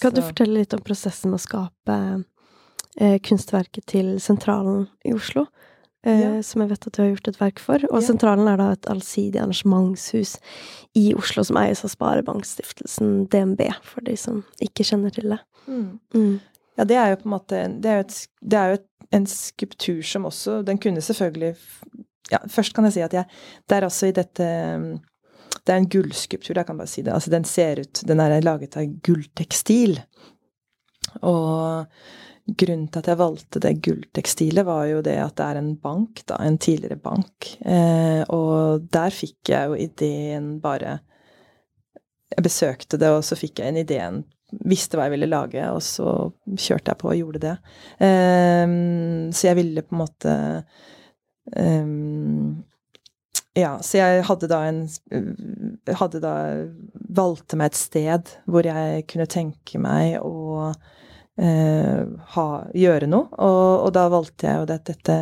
Kan 0.00 0.14
du 0.14 0.22
fortelle 0.24 0.62
litt 0.62 0.74
om 0.74 0.80
prosessen 0.84 1.32
med 1.32 1.40
å 1.40 1.42
skape 1.42 1.96
eh, 2.96 3.18
kunstverket 3.24 3.86
til 3.92 4.14
Sentralen 4.22 4.86
i 5.04 5.12
Oslo? 5.16 5.46
Eh, 6.06 6.20
ja. 6.20 6.30
Som 6.42 6.64
jeg 6.64 6.72
vet 6.72 6.86
at 6.88 6.96
du 6.96 7.02
har 7.02 7.10
gjort 7.12 7.28
et 7.30 7.40
verk 7.40 7.60
for. 7.62 7.84
Og 7.90 8.00
ja. 8.00 8.06
Sentralen 8.08 8.48
er 8.50 8.58
da 8.58 8.70
et 8.74 8.88
allsidig 8.90 9.38
arrangementshus 9.42 10.38
i 10.98 11.10
Oslo 11.18 11.44
som 11.46 11.60
eies 11.60 11.84
av 11.86 11.92
Sparebankstiftelsen 11.92 13.26
DNB, 13.32 13.68
for 13.86 14.04
de 14.08 14.16
som 14.18 14.42
ikke 14.64 14.86
kjenner 14.88 15.14
til 15.14 15.34
det. 15.34 15.42
Mm. 15.68 16.00
Mm. 16.14 16.40
Ja, 16.78 16.86
det 16.88 16.96
er 16.96 17.12
jo 17.12 17.20
på 17.20 17.28
en 17.28 17.34
måte 17.34 17.58
Det 17.84 17.90
er 17.90 18.00
jo, 18.00 18.06
et, 18.06 18.14
det 18.40 18.58
er 18.58 18.70
jo 18.70 18.78
et, 18.78 18.86
en 19.12 19.26
skulptur 19.28 20.00
som 20.08 20.24
også 20.26 20.62
Den 20.66 20.78
kunne 20.80 21.02
selvfølgelig 21.04 21.52
Ja, 22.32 22.40
først 22.48 22.74
kan 22.74 22.88
jeg 22.88 22.96
si 22.96 23.02
at 23.04 23.12
jeg 23.12 23.28
Det 23.68 23.76
er 23.76 23.86
altså 23.86 24.08
i 24.08 24.14
dette 24.16 24.46
Det 25.62 25.74
er 25.74 25.82
en 25.82 25.90
gullskulptur, 25.90 26.56
jeg 26.58 26.66
kan 26.66 26.80
bare 26.80 26.90
si 26.90 27.04
det. 27.06 27.14
Altså, 27.14 27.30
den 27.30 27.46
ser 27.46 27.82
ut 27.84 28.02
Den 28.08 28.20
er 28.20 28.40
laget 28.42 28.76
av 28.76 28.88
gulltekstil. 29.06 30.00
Og 31.22 31.86
grunnen 32.58 32.88
til 32.90 33.02
at 33.02 33.10
jeg 33.12 33.20
valgte 33.20 33.62
det 33.62 33.76
gulltekstilet, 33.84 34.66
var 34.66 34.86
jo 34.90 35.00
det 35.06 35.16
at 35.22 35.36
det 35.38 35.46
er 35.46 35.60
en 35.60 35.72
bank, 35.78 36.24
da. 36.26 36.40
En 36.42 36.58
tidligere 36.58 36.98
bank. 36.98 37.52
Eh, 37.62 38.22
og 38.34 38.88
der 38.92 39.14
fikk 39.14 39.52
jeg 39.54 39.70
jo 39.70 39.78
ideen 39.78 40.54
bare 40.60 41.00
Jeg 42.32 42.44
besøkte 42.46 42.96
det, 42.96 43.10
og 43.12 43.24
så 43.28 43.36
fikk 43.36 43.60
jeg 43.60 43.68
en 43.68 43.82
ideen 43.82 44.22
visste 44.68 44.98
hva 44.98 45.06
jeg 45.06 45.16
ville 45.16 45.30
lage, 45.30 45.62
og 45.72 45.82
så 45.84 46.30
kjørte 46.58 46.92
jeg 46.92 47.00
på 47.00 47.10
og 47.12 47.18
gjorde 47.18 47.42
det. 47.44 47.54
Um, 48.00 49.32
så 49.32 49.48
jeg 49.50 49.58
ville 49.58 49.84
på 49.86 49.96
en 49.96 50.02
måte 50.02 50.34
um, 51.56 52.62
Ja, 53.58 53.76
så 53.84 53.98
jeg 54.00 54.24
hadde 54.24 54.48
da 54.48 54.62
en 54.64 54.82
Hadde 55.98 56.22
da 56.24 56.34
Valgte 57.12 57.58
meg 57.60 57.72
et 57.72 57.80
sted 57.80 58.30
hvor 58.48 58.64
jeg 58.64 59.04
kunne 59.10 59.28
tenke 59.28 59.80
meg 59.82 60.16
å 60.24 60.70
eh, 61.36 62.04
ha, 62.36 62.46
gjøre 62.72 63.08
noe, 63.10 63.28
og, 63.36 63.66
og, 63.84 63.90
da 63.92 64.06
valgte 64.12 64.48
jeg 64.48 64.62
jo 64.62 64.68
det, 64.70 64.78
dette, 64.88 65.16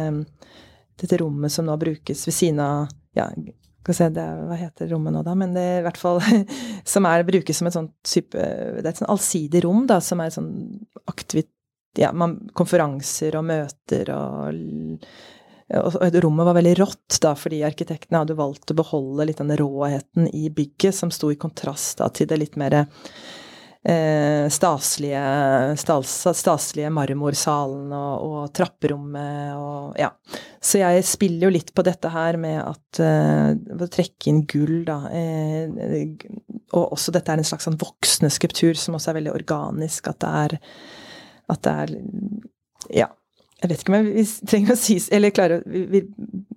dette 1.02 1.18
rommet 1.18 1.50
som 1.50 1.66
nå 1.66 1.74
brukes 1.80 2.22
ved 2.28 2.36
siden 2.36 2.62
av 2.62 2.92
ja, 3.18 3.26
skal 3.82 3.96
se, 3.96 4.08
det, 4.14 4.26
Hva 4.46 4.58
heter 4.60 4.90
rommet 4.92 5.14
nå, 5.14 5.24
da? 5.26 5.34
Men 5.38 5.54
det 5.56 5.66
i 5.80 5.84
hvert 5.86 5.98
fall 5.98 6.20
Som 6.92 7.08
er, 7.10 7.26
brukes 7.26 7.58
som 7.58 7.70
et 7.70 7.76
sånt 7.76 7.94
type 8.06 8.38
Det 8.38 8.84
er 8.84 8.92
et 8.92 9.02
sånn 9.02 9.10
allsidig 9.10 9.64
rom, 9.64 9.86
da, 9.90 9.98
som 10.04 10.22
er 10.22 10.34
sånn 10.34 10.52
aktivit... 11.10 11.50
Ja, 11.98 12.12
man, 12.14 12.36
konferanser 12.54 13.34
og 13.34 13.48
møter 13.48 14.12
og 14.14 14.60
og 15.78 16.16
rommet 16.24 16.48
var 16.48 16.56
veldig 16.58 16.72
rått, 16.80 17.18
da, 17.22 17.34
fordi 17.38 17.60
arkitektene 17.66 18.24
hadde 18.24 18.38
valgt 18.38 18.72
å 18.72 18.78
beholde 18.78 19.28
litt 19.28 19.38
den 19.38 19.54
råheten 19.58 20.26
i 20.34 20.48
bygget, 20.50 20.96
som 20.96 21.12
sto 21.14 21.30
i 21.30 21.38
kontrast 21.38 22.00
da, 22.00 22.08
til 22.10 22.26
det 22.30 22.40
litt 22.40 22.56
mer 22.58 22.74
eh, 22.80 24.48
staselige, 24.50 25.22
staselige 25.78 26.90
marmorsalen 26.94 27.92
og, 27.94 28.24
og, 28.26 28.40
trapperommet 28.56 29.54
og 29.60 30.00
ja. 30.00 30.10
Så 30.60 30.82
jeg 30.82 31.06
spiller 31.06 31.46
jo 31.46 31.54
litt 31.54 31.70
på 31.76 31.86
dette 31.86 32.10
her 32.12 32.36
med 32.40 32.58
at 32.60 33.00
eh, 33.00 33.54
Å 33.54 33.88
trekke 33.88 34.32
inn 34.32 34.42
gull, 34.50 34.82
da. 34.88 34.98
Eh, 35.14 36.10
og 36.74 36.96
også 36.98 37.14
dette 37.14 37.32
er 37.32 37.40
en 37.40 37.46
slags 37.46 37.66
sånn 37.66 37.78
voksende 37.80 38.30
skulptur 38.34 38.74
som 38.78 38.98
også 38.98 39.14
er 39.14 39.20
veldig 39.20 39.38
organisk. 39.38 40.10
At 40.10 40.20
det 40.26 40.34
er 40.42 40.58
At 41.54 41.64
det 41.66 41.78
er 41.84 41.96
Ja 43.04 43.10
jeg 43.60 43.68
vet 43.68 43.82
ikke 43.82 43.92
om 43.92 44.06
jeg 44.08 44.26
trenger 44.48 44.72
å 44.72 44.80
si 44.80 44.96
eller 45.12 45.34
klarer 45.36 45.60
å 45.60 46.00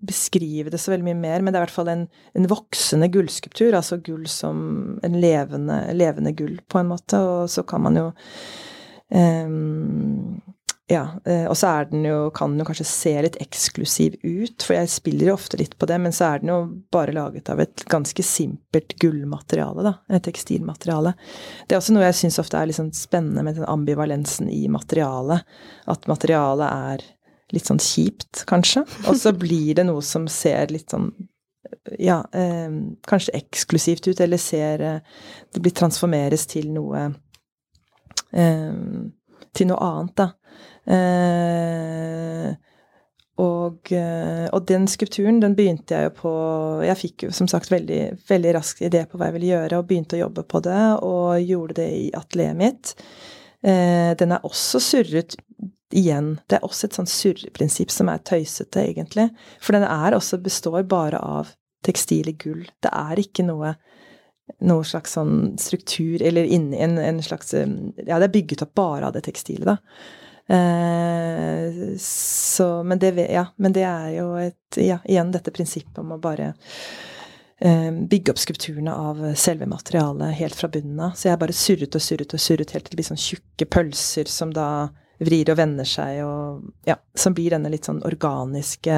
beskrive 0.08 0.72
det 0.72 0.80
så 0.80 0.94
veldig 0.94 1.08
mye 1.10 1.20
mer, 1.20 1.44
men 1.44 1.52
det 1.52 1.60
er 1.60 1.66
i 1.66 1.68
hvert 1.68 1.76
fall 1.76 1.92
en, 1.92 2.06
en 2.38 2.48
voksende 2.52 3.10
gullskulptur. 3.12 3.76
Altså 3.76 4.00
gull 4.04 4.24
som 4.32 4.62
en 5.04 5.18
levende, 5.20 5.82
levende, 5.96 6.32
gull, 6.38 6.58
på 6.72 6.80
en 6.80 6.92
måte. 6.94 7.20
Og 7.20 7.52
så 7.52 7.66
kan 7.68 7.84
man 7.84 8.00
jo 8.00 8.06
um, 9.12 10.40
Ja. 10.92 11.20
Eh, 11.26 11.46
og 11.48 11.56
så 11.58 11.70
er 11.70 11.88
den 11.92 12.04
jo, 12.06 12.18
kan 12.36 12.52
den 12.52 12.64
jo 12.64 12.68
kanskje 12.68 12.88
se 12.90 13.14
litt 13.24 13.38
eksklusiv 13.42 14.18
ut, 14.24 14.66
for 14.66 14.76
jeg 14.76 14.92
spiller 14.92 15.32
jo 15.32 15.38
ofte 15.38 15.60
litt 15.62 15.78
på 15.80 15.88
det, 15.90 16.00
men 16.04 16.16
så 16.16 16.34
er 16.34 16.44
den 16.44 16.52
jo 16.52 16.60
bare 16.94 17.16
laget 17.16 17.50
av 17.54 17.64
et 17.64 17.86
ganske 17.92 18.26
simpelt 18.28 18.98
gullmateriale, 19.02 19.86
da. 19.88 19.96
Et 20.12 20.24
tekstilmateriale. 20.28 21.16
Det 21.68 21.76
er 21.76 21.82
også 21.82 21.96
noe 21.96 22.08
jeg 22.10 22.20
syns 22.20 22.42
ofte 22.44 22.60
er 22.60 22.70
litt 22.70 22.80
sånn 22.82 22.94
spennende 22.98 23.46
med 23.48 23.60
den 23.60 23.70
ambivalensen 23.70 24.52
i 24.52 24.66
materialet. 24.72 25.48
At 25.92 26.10
materialet 26.12 26.68
er 26.68 27.08
litt 27.54 27.70
sånn 27.70 27.82
kjipt, 27.82 28.44
kanskje. 28.50 28.84
Og 29.08 29.16
så 29.20 29.32
blir 29.38 29.78
det 29.80 29.88
noe 29.88 30.04
som 30.06 30.28
ser 30.32 30.74
litt 30.74 30.92
sånn 30.92 31.14
ja, 32.00 32.20
eh, 32.36 32.72
kanskje 33.08 33.34
eksklusivt 33.40 34.08
ut, 34.08 34.20
eller 34.22 34.38
ser 34.38 34.82
eh, 34.84 35.20
Det 35.54 35.62
blir 35.64 35.74
transformeres 35.76 36.46
til 36.52 36.70
noe 36.76 37.06
eh, 38.32 38.76
Til 39.54 39.70
noe 39.70 39.88
annet, 39.88 40.16
da. 40.20 40.28
Eh, 40.84 42.54
og, 43.42 43.92
eh, 43.92 44.48
og, 44.54 44.66
den 44.70 44.86
skulpturen, 44.92 45.40
den 45.42 45.56
begynte 45.58 45.96
jeg 45.96 46.10
jo 46.10 46.12
på 46.20 46.34
Jeg 46.86 47.00
fikk 47.00 47.24
jo 47.26 47.30
som 47.34 47.48
sagt 47.50 47.72
veldig, 47.74 48.02
veldig 48.30 48.52
raskt 48.54 48.84
idé 48.86 49.06
på 49.10 49.18
hva 49.18 49.30
jeg 49.30 49.38
ville 49.40 49.54
gjøre, 49.54 49.80
og 49.80 49.88
begynte 49.90 50.20
å 50.20 50.26
jobbe 50.26 50.44
på 50.46 50.62
det, 50.66 50.84
og 51.02 51.42
gjorde 51.42 51.80
det 51.82 51.90
i 51.98 52.04
atelieret 52.18 52.60
mitt. 52.60 52.94
Eh, 53.64 54.14
den 54.20 54.36
er 54.36 54.46
også 54.46 54.82
surret 54.84 55.38
igjen. 55.94 56.36
Det 56.50 56.60
er 56.60 56.68
også 56.68 56.90
et 56.90 57.00
sånn 57.00 57.10
surreprinsipp 57.10 57.94
som 57.94 58.12
er 58.12 58.22
tøysete, 58.26 58.86
egentlig. 58.86 59.30
For 59.64 59.78
den 59.78 59.88
er 59.88 60.18
også 60.18 60.42
består 60.44 60.84
bare 60.90 61.22
av 61.22 61.54
tekstil 61.86 62.30
i 62.30 62.38
gull. 62.38 62.68
Det 62.84 62.92
er 62.94 63.22
ikke 63.24 63.46
noe 63.48 63.76
noe 64.64 64.84
slags 64.84 65.16
sånn 65.16 65.56
struktur, 65.60 66.22
eller 66.22 66.44
inni 66.44 66.78
en, 66.84 66.98
en 67.00 67.22
slags 67.24 67.54
Ja, 67.56 68.20
det 68.20 68.28
er 68.28 68.34
bygget 68.34 68.66
opp 68.66 68.74
bare 68.76 69.08
av 69.08 69.16
det 69.16 69.24
tekstilet, 69.26 69.66
da. 69.66 69.78
Eh, 70.48 71.98
så, 71.98 72.84
men 72.84 73.00
det, 73.00 73.14
ja, 73.32 73.46
men 73.56 73.74
det 73.74 73.86
er 73.88 74.10
jo 74.18 74.34
et 74.36 74.60
Ja, 74.76 74.98
igjen 75.06 75.30
dette 75.32 75.54
prinsippet 75.54 76.00
om 76.02 76.16
å 76.16 76.18
bare 76.22 76.50
eh, 77.62 77.92
bygge 77.94 78.34
opp 78.34 78.42
skulpturene 78.42 78.92
av 78.92 79.22
selve 79.40 79.68
materialet 79.70 80.34
helt 80.40 80.58
fra 80.58 80.70
bunnen 80.74 81.00
av. 81.08 81.14
Så 81.16 81.30
jeg 81.30 81.40
bare 81.40 81.56
surret 81.56 81.96
og 81.96 82.04
surret 82.04 82.34
og 82.34 82.42
surret 82.42 82.74
helt 82.74 82.88
til 82.88 82.96
det 82.96 83.00
blir 83.00 83.10
sånn 83.12 83.22
tjukke 83.22 83.70
pølser 83.70 84.32
som 84.32 84.52
da 84.56 84.68
vrir 85.24 85.52
og 85.54 85.60
vender 85.60 85.88
seg, 85.88 86.24
og 86.26 86.90
ja, 86.90 86.98
som 87.16 87.36
blir 87.38 87.54
denne 87.54 87.70
litt 87.72 87.86
sånn 87.88 88.02
organiske 88.04 88.98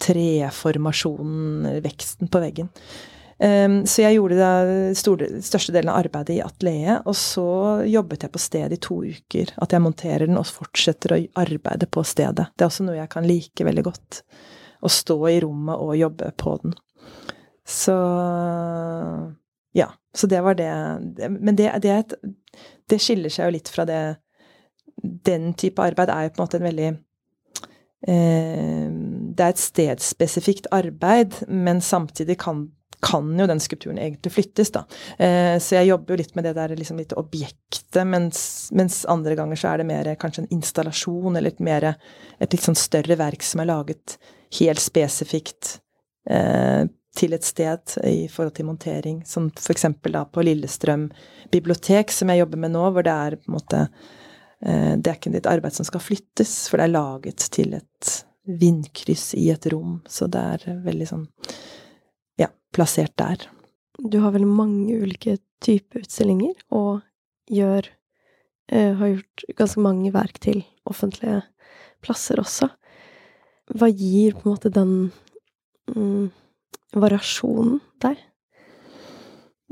treformasjonen, 0.00 1.82
veksten 1.84 2.30
på 2.32 2.40
veggen. 2.40 2.70
Um, 3.40 3.86
så 3.88 4.02
jeg 4.02 4.18
gjorde 4.18 4.36
da 4.36 4.52
store, 5.00 5.28
største 5.40 5.72
delen 5.72 5.88
av 5.88 6.02
arbeidet 6.02 6.34
i 6.34 6.42
atelieret, 6.44 7.06
og 7.08 7.16
så 7.16 7.46
jobbet 7.88 8.26
jeg 8.26 8.34
på 8.34 8.42
stedet 8.42 8.76
i 8.76 8.82
to 8.84 8.98
uker. 9.00 9.54
At 9.64 9.72
jeg 9.72 9.84
monterer 9.84 10.26
den 10.28 10.40
og 10.40 10.50
fortsetter 10.50 11.16
å 11.16 11.20
arbeide 11.40 11.88
på 11.88 12.04
stedet. 12.04 12.50
Det 12.52 12.66
er 12.66 12.68
også 12.68 12.84
noe 12.84 12.98
jeg 12.98 13.12
kan 13.12 13.28
like 13.28 13.64
veldig 13.64 13.86
godt. 13.86 14.22
Å 14.80 14.92
stå 14.92 15.16
i 15.30 15.38
rommet 15.44 15.80
og 15.80 15.96
jobbe 15.96 16.32
på 16.40 16.56
den. 16.64 16.76
Så 17.64 17.96
ja. 19.72 19.88
Så 20.14 20.26
det 20.26 20.40
var 20.40 20.54
det. 20.54 20.72
Men 21.30 21.56
det, 21.56 21.70
det, 21.82 21.90
et, 21.90 22.14
det 22.90 22.98
skiller 22.98 23.30
seg 23.30 23.46
jo 23.46 23.54
litt 23.54 23.70
fra 23.70 23.86
det 23.86 24.00
Den 25.00 25.52
type 25.54 25.82
arbeid 25.82 26.10
er 26.10 26.26
jo 26.26 26.32
på 26.34 26.40
en 26.40 26.44
måte 26.44 26.58
en 26.58 26.66
veldig 26.66 26.88
eh, 28.10 28.88
Det 28.90 29.44
er 29.46 29.54
et 29.54 29.62
stedsspesifikt 29.62 30.66
arbeid, 30.74 31.38
men 31.46 31.80
samtidig 31.80 32.40
kan 32.42 32.66
kan 33.00 33.38
jo 33.38 33.46
den 33.48 33.60
skulpturen 33.60 33.98
egentlig 33.98 34.32
flyttes, 34.32 34.70
da. 34.74 34.84
Eh, 35.18 35.56
så 35.58 35.78
jeg 35.78 35.90
jobber 35.90 36.14
jo 36.14 36.20
litt 36.20 36.34
med 36.36 36.44
det 36.44 36.54
der 36.58 36.74
liksom 36.76 37.00
litt 37.00 37.14
objektet, 37.18 38.02
mens, 38.06 38.42
mens, 38.76 39.02
andre 39.08 39.36
ganger 39.38 39.60
så 39.60 39.72
er 39.72 39.80
det 39.80 39.88
mer 39.88 40.12
kanskje 40.20 40.44
en 40.44 40.52
installasjon, 40.58 41.36
eller 41.36 41.54
et 41.54 41.64
mer 41.64 41.88
et 41.90 42.52
litt 42.52 42.64
sånn 42.64 42.78
større 42.78 43.16
verk 43.20 43.44
som 43.46 43.62
er 43.62 43.70
laget 43.72 44.18
helt 44.60 44.82
spesifikt 44.82 45.78
eh, 46.28 46.84
til 47.16 47.34
et 47.34 47.46
sted 47.46 47.96
i 48.06 48.28
forhold 48.30 48.54
til 48.58 48.68
montering, 48.68 49.20
som 49.26 49.48
for 49.56 49.74
eksempel 49.74 50.14
da 50.14 50.24
på 50.28 50.44
Lillestrøm 50.46 51.08
bibliotek, 51.52 52.12
som 52.14 52.30
jeg 52.30 52.44
jobber 52.44 52.64
med 52.64 52.74
nå, 52.76 52.86
hvor 52.94 53.06
det 53.06 53.14
er 53.14 53.38
på 53.40 53.50
en 53.50 53.56
måte 53.56 53.84
eh, 53.86 54.96
Det 54.96 55.10
er 55.10 55.16
ikke 55.18 55.36
et 55.40 55.50
arbeid 55.50 55.76
som 55.76 55.88
skal 55.88 56.04
flyttes, 56.04 56.68
for 56.68 56.78
det 56.78 56.88
er 56.88 56.98
laget 56.98 57.48
til 57.56 57.74
et 57.80 58.16
vindkryss 58.60 59.32
i 59.38 59.50
et 59.52 59.66
rom, 59.72 60.00
så 60.08 60.26
det 60.30 60.40
er 60.54 60.80
veldig 60.84 61.08
sånn 61.08 61.28
plassert 62.74 63.16
der. 63.20 63.46
Du 64.00 64.20
har 64.24 64.34
vel 64.34 64.46
mange 64.48 64.96
ulike 65.02 65.38
typer 65.60 66.04
utstillinger, 66.04 66.54
og 66.72 67.02
gjør 67.50 67.88
uh, 68.72 68.92
har 69.00 69.14
gjort 69.14 69.46
ganske 69.58 69.84
mange 69.84 70.12
verk 70.14 70.40
til 70.42 70.62
offentlige 70.88 71.42
plasser 72.04 72.40
også. 72.40 72.70
Hva 73.70 73.90
gir 73.92 74.34
på 74.34 74.46
en 74.46 74.54
måte 74.54 74.72
den 74.74 74.94
mm, 75.92 76.30
variasjonen 76.98 77.78
der? 78.02 78.18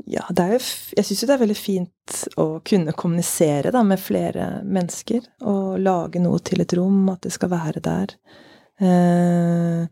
Ja, 0.07 0.23
det 0.31 0.43
er 0.43 0.53
jo 0.55 0.59
Jeg 0.95 1.05
syns 1.05 1.21
jo 1.21 1.27
det 1.27 1.33
er 1.35 1.41
veldig 1.41 1.57
fint 1.57 2.19
å 2.39 2.45
kunne 2.65 2.95
kommunisere 2.97 3.73
da, 3.75 3.83
med 3.83 3.99
flere 4.01 4.61
mennesker. 4.63 5.25
Og 5.49 5.79
lage 5.83 6.21
noe 6.23 6.39
til 6.45 6.63
et 6.63 6.75
rom, 6.77 7.03
at 7.11 7.25
det 7.25 7.33
skal 7.35 7.51
være 7.51 7.83
der. 7.83 8.15
Eh, 8.79 9.83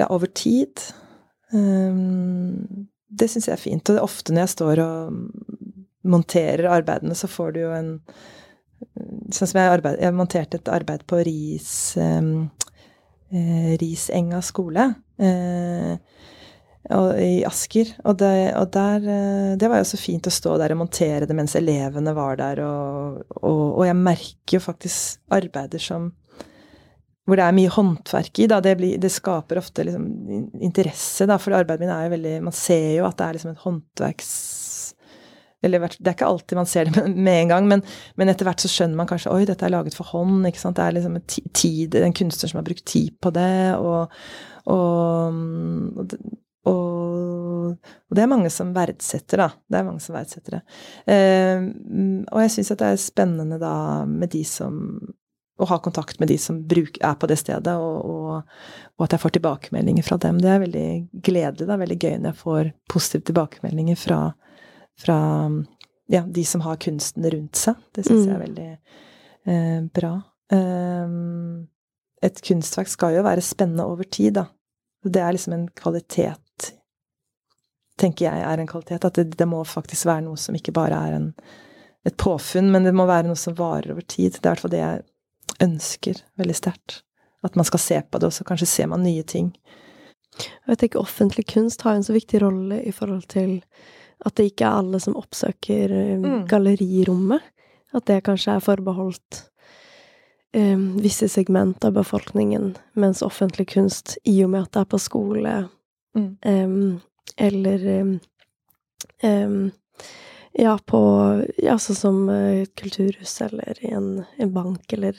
ja, 0.00 0.08
over 0.08 0.26
tid. 0.26 0.80
Um, 1.52 2.88
det 3.12 3.28
syns 3.30 3.48
jeg 3.48 3.56
er 3.56 3.62
fint. 3.62 3.84
Og 3.84 3.94
det 3.94 4.00
er 4.00 4.06
ofte 4.06 4.34
når 4.34 4.46
jeg 4.46 4.54
står 4.56 4.82
og 4.84 5.18
monterer 6.02 6.70
arbeidene, 6.72 7.16
så 7.18 7.30
får 7.30 7.56
du 7.56 7.66
jo 7.66 7.74
en 7.76 7.96
Sånn 9.32 9.46
som 9.46 9.60
jeg, 9.60 9.70
arbeid, 9.76 10.00
jeg 10.02 10.14
monterte 10.18 10.58
et 10.58 10.68
arbeid 10.74 11.04
på 11.06 11.20
Ris, 11.22 11.94
um, 12.02 12.48
eh, 13.30 13.76
Risenga 13.78 14.40
skole 14.42 14.88
eh, 15.22 15.92
og, 16.90 17.12
i 17.14 17.44
Asker. 17.46 17.92
Og, 18.02 18.16
det, 18.18 18.32
og 18.58 18.72
der 18.74 19.06
eh, 19.06 19.52
Det 19.60 19.70
var 19.70 19.80
jo 19.80 19.86
så 19.92 20.00
fint 20.02 20.26
å 20.26 20.34
stå 20.34 20.56
der 20.60 20.74
og 20.74 20.82
montere 20.82 21.28
det 21.30 21.36
mens 21.38 21.54
elevene 21.58 22.14
var 22.16 22.40
der. 22.42 22.64
Og, 22.66 23.22
og, 23.38 23.62
og 23.78 23.86
jeg 23.86 24.00
merker 24.02 24.58
jo 24.58 24.64
faktisk 24.66 25.22
arbeider 25.38 25.86
som 25.86 26.10
hvor 27.26 27.38
det 27.38 27.44
er 27.46 27.54
mye 27.54 27.70
håndverk 27.70 28.40
i. 28.42 28.48
Det, 28.50 28.72
blir, 28.78 28.96
det 29.02 29.12
skaper 29.14 29.60
ofte 29.60 29.84
liksom 29.86 30.08
interesse, 30.62 31.26
da, 31.30 31.38
for 31.38 31.54
arbeidet 31.54 31.84
mitt 31.84 31.94
er 31.94 32.08
jo 32.08 32.16
veldig 32.16 32.34
Man 32.48 32.56
ser 32.56 32.88
jo 32.96 33.06
at 33.06 33.18
det 33.18 33.28
er 33.28 33.38
liksom 33.38 33.54
et 33.54 33.64
håndverks... 33.66 34.32
Eller 35.62 35.78
det 35.78 36.08
er 36.10 36.16
ikke 36.16 36.26
alltid 36.26 36.58
man 36.58 36.66
ser 36.66 36.88
det 36.90 37.04
med 37.28 37.36
en 37.44 37.52
gang, 37.52 37.68
men, 37.70 37.84
men 38.18 38.32
etter 38.32 38.48
hvert 38.48 38.64
så 38.64 38.70
skjønner 38.70 38.98
man 38.98 39.06
kanskje 39.06 39.30
Oi, 39.30 39.44
dette 39.46 39.62
er 39.62 39.70
laget 39.70 39.94
for 39.94 40.10
hånd. 40.10 40.42
ikke 40.48 40.58
sant? 40.58 40.74
Det 40.80 40.88
er 40.88 40.96
liksom 40.96 41.20
tid, 41.54 41.94
en 42.00 42.16
kunstner 42.18 42.50
som 42.50 42.58
har 42.58 42.66
brukt 42.66 42.84
tid 42.90 43.14
på 43.22 43.30
det. 43.36 43.54
Og, 43.78 44.10
og, 44.74 46.10
og, 46.66 47.70
og 47.78 48.18
det 48.18 48.26
er 48.26 48.32
mange 48.34 48.50
som 48.50 48.74
verdsetter, 48.74 49.44
da. 49.44 49.48
Det 49.70 49.78
er 49.78 49.86
mange 49.86 50.02
som 50.02 50.18
verdsetter 50.18 50.58
det. 50.58 50.62
Eh, 51.14 51.70
og 52.26 52.42
jeg 52.42 52.56
syns 52.56 52.74
at 52.74 52.82
det 52.82 52.90
er 52.90 53.02
spennende 53.06 53.62
da 53.62 53.76
med 54.10 54.34
de 54.34 54.42
som 54.42 54.82
å 55.62 55.68
ha 55.70 55.78
kontakt 55.82 56.18
med 56.20 56.30
de 56.32 56.38
som 56.40 56.58
bruk, 56.68 56.98
er 57.00 57.14
på 57.18 57.28
det 57.30 57.38
stedet, 57.40 57.74
og, 57.78 58.08
og, 58.08 58.56
og, 58.98 59.04
at 59.06 59.16
jeg 59.16 59.22
får 59.22 59.36
tilbakemeldinger 59.36 60.06
fra 60.06 60.18
dem. 60.22 60.40
Det 60.42 60.50
er 60.50 60.64
veldig 60.64 60.88
gledelig. 61.12 61.66
Det 61.66 61.74
er 61.74 61.82
veldig 61.84 61.98
gøy 61.98 62.16
når 62.16 62.30
jeg 62.30 62.40
får 62.42 62.72
positive 62.92 63.28
tilbakemeldinger 63.30 64.00
fra, 64.00 64.20
fra 65.00 65.18
ja, 66.12 66.24
de 66.26 66.44
som 66.44 66.60
har 66.60 66.80
kunsten 66.82 67.30
rundt 67.30 67.56
seg. 67.56 67.78
Det 67.94 68.04
syns 68.06 68.26
jeg 68.26 68.34
er 68.34 68.40
mm. 68.40 68.46
veldig 68.46 68.70
eh, 69.52 69.80
bra. 70.00 70.14
Um, 70.52 71.68
et 72.22 72.42
kunstverk 72.44 72.90
skal 72.90 73.16
jo 73.16 73.26
være 73.26 73.44
spennende 73.44 73.86
over 73.88 74.06
tid, 74.06 74.36
da. 74.38 74.46
Det 75.02 75.18
er 75.18 75.34
liksom 75.34 75.56
en 75.56 75.66
kvalitet, 75.74 76.72
tenker 77.98 78.28
jeg 78.28 78.44
er 78.46 78.60
en 78.62 78.70
kvalitet. 78.70 79.06
At 79.08 79.18
det, 79.18 79.32
det 79.38 79.48
må 79.50 79.62
faktisk 79.66 80.06
være 80.10 80.26
noe 80.28 80.38
som 80.38 80.54
ikke 80.58 80.74
bare 80.76 81.00
er 81.08 81.16
en, 81.16 81.30
et 82.06 82.16
påfunn, 82.20 82.70
men 82.74 82.86
det 82.86 82.94
må 82.94 83.08
være 83.10 83.30
noe 83.30 83.38
som 83.38 83.56
varer 83.58 83.94
over 83.94 84.06
tid. 84.06 84.36
Det 84.36 84.44
er 84.44 84.46
i 84.46 84.52
hvert 84.52 84.64
fall 84.66 84.74
det 84.74 84.84
jeg 84.84 85.02
ønsker 85.60 86.22
veldig 86.40 86.56
sterkt. 86.56 87.02
At 87.42 87.56
man 87.58 87.66
skal 87.66 87.82
se 87.82 88.02
på 88.02 88.18
det, 88.18 88.28
og 88.30 88.36
så 88.36 88.46
kanskje 88.46 88.70
ser 88.70 88.90
man 88.92 89.02
nye 89.02 89.24
ting. 89.26 89.50
Jeg 90.68 90.78
tenker 90.80 91.02
offentlig 91.02 91.44
kunst 91.52 91.82
har 91.84 91.98
en 91.98 92.04
så 92.06 92.14
viktig 92.14 92.40
rolle 92.42 92.80
i 92.86 92.92
forhold 92.94 93.26
til 93.28 93.58
at 94.24 94.36
det 94.38 94.52
ikke 94.52 94.64
er 94.64 94.78
alle 94.80 95.00
som 95.02 95.16
oppsøker 95.18 95.92
eh, 95.92 96.18
mm. 96.22 96.44
gallerirommet. 96.48 97.42
At 97.92 98.06
det 98.08 98.22
kanskje 98.24 98.54
er 98.54 98.64
forbeholdt 98.64 99.42
um, 100.56 100.84
visse 101.02 101.28
segment 101.28 101.84
av 101.84 101.92
befolkningen, 101.98 102.70
mens 102.96 103.20
offentlig 103.22 103.66
kunst, 103.74 104.16
i 104.24 104.38
og 104.44 104.52
med 104.54 104.64
at 104.64 104.72
det 104.72 104.80
er 104.80 104.88
på 104.94 105.00
skole, 105.02 105.56
mm. 106.16 106.30
um, 106.46 107.00
eller 107.36 107.84
um, 109.22 109.70
ja, 110.58 110.76
på 110.86 111.00
Ja, 111.62 111.78
sånn 111.80 111.96
som 111.96 112.20
et 112.32 112.74
kulturhus 112.78 113.34
eller 113.44 113.78
i 113.80 113.92
en, 113.94 114.24
en 114.36 114.52
bank, 114.52 114.92
eller 114.92 115.16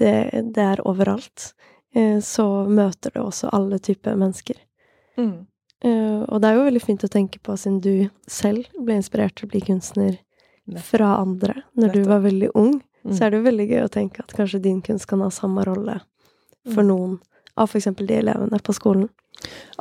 det, 0.00 0.14
det 0.54 0.64
er 0.64 0.82
overalt. 0.88 1.52
Uh, 1.96 2.18
så 2.24 2.64
møter 2.66 3.14
det 3.14 3.22
også 3.22 3.52
alle 3.52 3.78
typer 3.78 4.16
mennesker. 4.18 4.58
Mm. 5.20 5.46
Uh, 5.84 6.22
og 6.28 6.42
det 6.42 6.50
er 6.50 6.58
jo 6.58 6.66
veldig 6.66 6.82
fint 6.82 7.04
å 7.04 7.10
tenke 7.12 7.38
på, 7.42 7.56
siden 7.58 7.80
du 7.84 8.08
selv 8.30 8.66
ble 8.78 8.98
inspirert 8.98 9.36
til 9.38 9.48
å 9.48 9.52
bli 9.54 9.62
kunstner 9.66 10.18
fra 10.82 11.16
andre 11.16 11.62
når 11.74 11.88
du 11.96 12.02
var 12.06 12.22
veldig 12.22 12.52
ung, 12.54 12.80
mm. 13.04 13.12
så 13.12 13.24
er 13.24 13.32
det 13.32 13.40
jo 13.40 13.48
veldig 13.48 13.68
gøy 13.70 13.84
å 13.84 13.92
tenke 13.92 14.22
at 14.22 14.34
kanskje 14.36 14.62
din 14.62 14.80
kunst 14.84 15.08
kan 15.10 15.22
ha 15.24 15.30
samme 15.34 15.64
rolle 15.66 15.98
for 16.70 16.82
mm. 16.84 16.88
noen 16.90 17.16
av 17.56 17.68
f.eks. 17.68 17.90
de 17.98 18.16
elevene 18.20 18.60
på 18.62 18.76
skolen. 18.76 19.10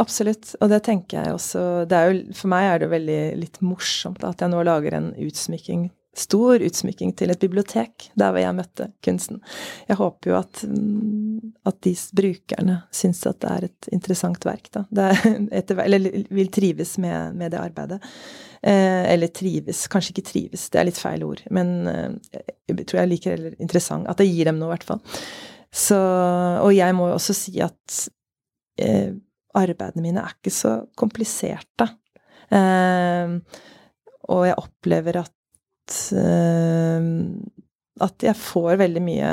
Absolutt, 0.01 0.55
og 0.61 0.71
det 0.71 0.81
tenker 0.87 1.19
jeg 1.19 1.33
også 1.35 1.63
jo, 1.85 2.21
For 2.33 2.49
meg 2.49 2.67
er 2.67 2.79
det 2.79 2.87
jo 2.87 2.93
veldig 2.95 3.23
litt 3.41 3.59
morsomt 3.65 4.23
at 4.25 4.41
jeg 4.41 4.49
nå 4.49 4.61
lager 4.65 4.95
en 4.97 5.11
utsmykking, 5.21 5.89
stor 6.17 6.63
utsmykking 6.65 7.13
til 7.19 7.31
et 7.31 7.39
bibliotek, 7.39 8.09
der 8.19 8.33
hvor 8.33 8.41
jeg 8.41 8.55
møtte 8.57 8.87
kunsten. 9.05 9.39
Jeg 9.87 9.99
håper 9.99 10.31
jo 10.31 10.37
at, 10.39 10.63
mm, 10.67 11.53
at 11.69 11.77
de 11.85 11.93
brukerne 12.17 12.79
syns 12.95 13.21
at 13.29 13.39
det 13.43 13.51
er 13.51 13.67
et 13.69 13.91
interessant 13.95 14.47
verk, 14.47 14.71
da. 14.73 14.85
Etter, 15.59 15.83
eller 15.85 16.09
vil 16.31 16.51
trives 16.51 16.97
med, 17.03 17.37
med 17.39 17.53
det 17.53 17.61
arbeidet. 17.61 18.01
Eh, 18.61 19.05
eller 19.13 19.31
trives, 19.33 19.85
kanskje 19.91 20.15
ikke 20.15 20.27
trives, 20.27 20.67
det 20.69 20.81
er 20.81 20.89
litt 20.89 20.99
feil 21.01 21.23
ord, 21.25 21.39
men 21.49 21.71
eh, 21.89 22.43
jeg 22.69 22.83
tror 22.85 22.99
jeg 23.01 23.09
liker 23.09 23.33
heller 23.33 23.55
interessant. 23.63 24.09
At 24.11 24.19
det 24.21 24.29
gir 24.29 24.51
dem 24.51 24.59
noe, 24.59 24.69
i 24.69 24.75
hvert 24.75 24.89
fall. 24.89 25.01
Så, 25.71 25.97
og 26.59 26.71
jeg 26.75 26.95
må 26.97 27.07
jo 27.09 27.15
også 27.15 27.35
si 27.35 27.53
at 27.63 27.99
eh, 28.81 29.13
arbeidene 29.55 30.03
mine 30.03 30.23
er 30.25 30.35
ikke 30.35 30.51
så 30.51 30.73
kompliserte. 30.99 31.87
Eh, 32.51 33.37
og 34.31 34.43
jeg 34.47 34.59
opplever 34.59 35.21
at 35.23 36.01
eh, 36.19 37.07
at 38.01 38.25
jeg 38.25 38.37
får 38.37 38.79
veldig 38.81 39.03
mye 39.05 39.31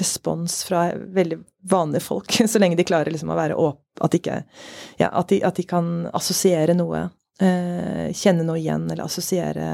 respons 0.00 0.62
fra 0.64 0.86
veldig 0.96 1.40
vanlige 1.70 2.04
folk, 2.06 2.32
så 2.48 2.60
lenge 2.62 2.78
de 2.78 2.86
klarer 2.88 3.12
liksom 3.12 3.32
å 3.32 3.38
være 3.38 3.58
åp... 3.60 3.82
At, 4.00 4.14
ikke, 4.16 4.38
ja, 4.96 5.10
at, 5.10 5.28
de, 5.28 5.42
at 5.44 5.58
de 5.60 5.66
kan 5.68 6.06
assosiere 6.16 6.72
noe. 6.78 7.02
Eh, 7.40 8.08
kjenne 8.16 8.46
noe 8.48 8.56
igjen, 8.60 8.86
eller 8.88 9.04
assosiere 9.04 9.66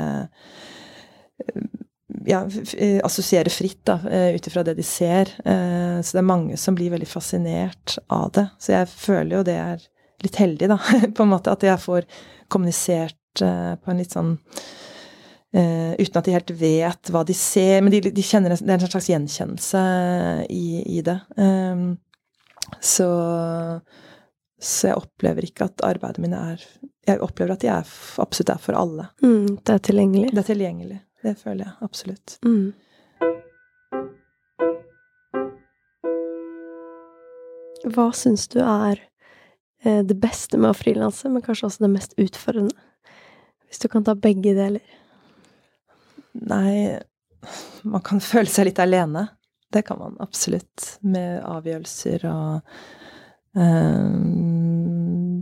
ja, 2.27 2.49
eh, 2.77 3.01
assosiere 3.05 3.51
fritt 3.51 3.85
da, 3.85 4.01
eh, 4.11 4.35
ut 4.35 4.47
ifra 4.47 4.62
det 4.62 4.74
de 4.74 4.83
ser. 4.83 5.31
Eh, 5.45 6.01
så 6.03 6.16
det 6.16 6.22
er 6.22 6.33
mange 6.33 6.57
som 6.57 6.74
blir 6.74 6.91
veldig 6.91 7.09
fascinert 7.09 7.99
av 8.09 8.33
det. 8.33 8.49
Så 8.59 8.72
jeg 8.74 8.89
føler 8.91 9.37
jo 9.37 9.45
det 9.47 9.59
er 9.61 9.85
litt 10.24 10.41
heldig, 10.41 10.70
da, 10.72 10.79
på 11.16 11.22
en 11.22 11.31
måte. 11.31 11.55
At 11.55 11.62
jeg 11.66 11.83
får 11.83 12.09
kommunisert 12.53 13.16
på 13.37 13.93
en 13.93 13.99
litt 14.01 14.14
sånn 14.16 14.39
Uten 15.57 16.18
at 16.18 16.27
de 16.27 16.33
helt 16.35 16.51
vet 16.59 17.11
hva 17.12 17.22
de 17.24 17.33
ser. 17.37 17.79
Men 17.81 17.93
de, 17.93 18.11
de 18.12 18.24
kjenner 18.24 18.53
det 18.53 18.64
er 18.64 18.74
en 18.74 18.91
slags 18.91 19.09
gjenkjennelse 19.09 19.83
i, 20.53 20.99
i 20.99 21.01
det. 21.05 21.14
Så, 22.85 23.07
så 24.61 24.91
jeg 24.91 24.99
opplever 25.01 25.47
ikke 25.49 25.70
at 25.70 25.85
arbeidet 25.87 26.20
mine 26.20 26.43
er 26.53 26.66
Jeg 27.09 27.22
opplever 27.24 27.55
at 27.55 27.64
de 27.64 27.70
er, 27.72 27.89
absolutt 28.20 28.53
er 28.53 28.61
for 28.61 28.77
alle. 28.77 29.09
Mm, 29.24 29.62
det 29.62 29.79
er 29.79 29.85
tilgjengelig. 29.89 30.35
Det 30.35 30.43
er 30.43 30.49
tilgjengelig. 30.51 31.01
Det 31.27 31.35
føler 31.41 31.64
jeg 31.64 31.74
absolutt. 31.83 32.37
Mm. 32.47 32.70
Hva 37.87 38.11
syns 38.14 38.47
du 38.53 38.61
er 38.62 39.01
eh, 39.83 40.03
det 40.07 40.16
beste 40.22 40.59
med 40.61 40.70
å 40.70 40.77
frilanse, 40.77 41.31
men 41.33 41.43
kanskje 41.43 41.66
også 41.70 41.87
det 41.87 41.93
mest 41.97 42.14
utfordrende? 42.20 42.77
Hvis 43.66 43.83
du 43.83 43.89
kan 43.91 44.07
ta 44.07 44.14
begge 44.14 44.55
deler. 44.55 44.85
Nei 46.47 47.01
Man 47.87 48.03
kan 48.07 48.20
føle 48.22 48.51
seg 48.51 48.68
litt 48.68 48.81
alene. 48.83 49.27
Det 49.72 49.83
kan 49.87 49.99
man 49.99 50.14
absolutt. 50.22 50.99
Med 51.03 51.43
avgjørelser 51.43 52.27
og 52.31 52.77
eh, 53.59 54.07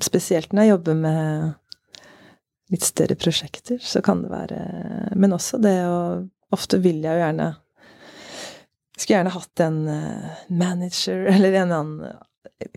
Spesielt 0.05 0.53
når 0.53 0.64
jeg 0.64 0.72
jobber 0.74 0.97
med 0.99 1.53
litt 2.73 2.87
større 2.87 3.17
prosjekter, 3.19 3.79
så 3.83 4.01
kan 4.03 4.23
det 4.25 4.31
være 4.33 4.61
Men 5.21 5.37
også 5.37 5.61
det 5.62 5.79
å 5.89 5.99
Ofte 6.55 6.79
vil 6.79 7.03
jeg 7.05 7.17
jo 7.17 7.25
gjerne 7.25 7.49
Skulle 8.95 9.17
gjerne 9.19 9.35
hatt 9.35 9.65
en 9.65 9.81
eh, 9.91 10.39
manager 10.55 11.27
eller 11.35 11.59
en 11.61 11.77
annen 11.79 12.15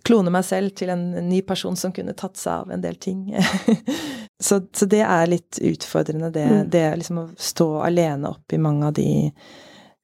Klone 0.08 0.32
meg 0.34 0.46
selv 0.48 0.74
til 0.76 0.90
en 0.90 1.04
ny 1.28 1.42
person 1.46 1.76
som 1.78 1.94
kunne 1.94 2.16
tatt 2.18 2.40
seg 2.40 2.64
av 2.64 2.72
en 2.74 2.82
del 2.82 2.96
ting. 3.00 3.30
så, 4.48 4.58
så, 4.74 4.88
det 4.90 5.04
er 5.04 5.30
litt 5.30 5.60
utfordrende, 5.62 6.32
det, 6.34 6.46
mm. 6.48 6.70
det 6.74 6.84
liksom 7.04 7.20
å 7.22 7.26
stå 7.40 7.68
alene 7.86 8.32
opp 8.32 8.56
i 8.56 8.60
mange 8.64 8.90
av 8.90 8.96
de 8.98 9.08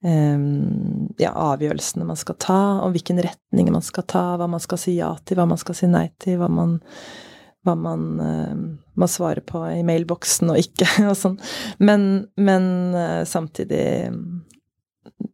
um, 0.06 1.10
ja, 1.18 1.32
avgjørelsene 1.32 2.06
man 2.08 2.20
skal 2.20 2.38
ta, 2.40 2.62
om 2.86 2.94
hvilken 2.94 3.24
retning 3.24 3.72
man 3.74 3.84
skal 3.84 4.06
ta, 4.08 4.24
hva 4.40 4.48
man 4.52 4.64
skal 4.64 4.80
si 4.80 4.98
ja 5.00 5.14
til, 5.24 5.40
hva 5.40 5.48
man 5.50 5.60
skal 5.60 5.80
si 5.80 5.90
nei 5.90 6.10
til, 6.22 6.38
hva 6.44 6.52
man 6.52 6.78
hva 7.64 7.76
man 7.80 8.08
uh, 8.20 8.56
må 9.00 9.08
svare 9.08 9.44
på 9.46 9.62
i 9.72 9.84
mailboksen 9.88 10.52
og 10.54 10.60
ikke, 10.60 10.88
og 11.12 11.18
sånn. 11.20 11.38
Men, 11.84 12.26
men 12.36 12.66
uh, 12.96 13.22
samtidig 13.28 13.86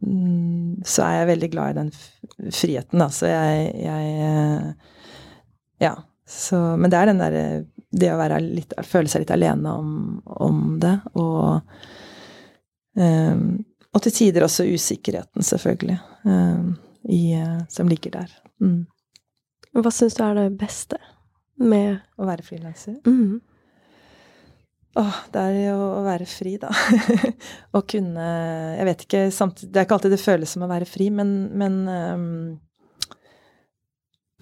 um, 0.06 0.78
så 0.86 1.06
er 1.06 1.18
jeg 1.20 1.32
veldig 1.34 1.50
glad 1.54 1.72
i 1.72 1.80
den 1.80 1.92
friheten, 2.56 3.02
da. 3.02 3.10
Så 3.14 3.32
jeg, 3.32 3.74
jeg 3.86 4.14
uh, 4.22 4.70
Ja. 5.82 5.96
Så, 6.30 6.60
men 6.78 6.92
det 6.94 6.98
er 7.00 7.08
den 7.10 7.18
derre 7.18 7.44
Det 7.90 8.10
å 8.14 8.26
litt, 8.46 8.76
føle 8.86 9.10
seg 9.10 9.24
litt 9.24 9.32
alene 9.34 9.72
om, 9.74 9.94
om 10.46 10.60
det, 10.78 10.92
og 11.18 11.64
um, 13.02 13.48
Og 13.90 14.04
til 14.06 14.14
tider 14.14 14.46
også 14.46 14.68
usikkerheten, 14.70 15.42
selvfølgelig, 15.42 15.98
um, 16.30 16.76
i, 17.10 17.34
som 17.74 17.90
ligger 17.90 18.14
der. 18.20 18.36
Mm. 18.62 18.84
Hva 19.82 19.90
syns 19.94 20.20
du 20.20 20.22
er 20.28 20.38
det 20.38 20.52
beste 20.60 21.00
med 21.60 22.00
Å 22.20 22.28
være 22.28 22.46
frilanser? 22.46 23.00
Mm. 23.08 23.40
Åh, 25.00 25.20
det 25.32 25.42
er 25.42 25.58
jo 25.70 25.76
å 26.00 26.00
være 26.04 26.26
fri, 26.28 26.56
da. 26.62 26.72
å 27.78 27.84
kunne 27.88 28.30
Jeg 28.78 28.88
vet 28.90 29.04
ikke 29.06 29.22
samtidig, 29.34 29.70
Det 29.72 29.82
er 29.82 29.86
ikke 29.88 30.00
alltid 30.00 30.16
det 30.16 30.24
føles 30.24 30.56
som 30.56 30.66
å 30.66 30.72
være 30.72 30.90
fri, 30.90 31.10
men, 31.14 31.36
men 31.62 31.78
um, 31.88 32.26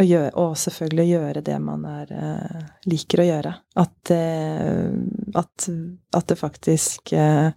gjøre, 0.01 0.31
og 0.39 0.55
selvfølgelig 0.61 1.07
gjøre 1.09 1.43
det 1.45 1.57
man 1.61 1.83
er, 1.89 2.13
uh, 2.13 2.63
liker 2.87 3.23
å 3.23 3.27
gjøre. 3.27 3.53
At, 3.83 4.13
uh, 4.13 5.41
at, 5.41 5.67
at 6.21 6.31
det 6.31 6.39
faktisk 6.39 7.13
uh, 7.17 7.49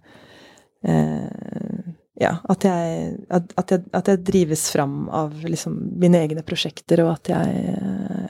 ja, 2.21 2.35
at 2.53 2.65
jeg, 2.67 3.15
at, 3.33 3.73
jeg, 3.73 3.83
at 3.97 4.09
jeg, 4.11 4.21
drives 4.27 4.67
fram 4.73 5.07
av 5.09 5.33
liksom 5.41 5.77
mine 6.01 6.21
egne 6.21 6.43
prosjekter, 6.45 7.01
og 7.05 7.15
at, 7.15 7.31
jeg, 7.33 7.75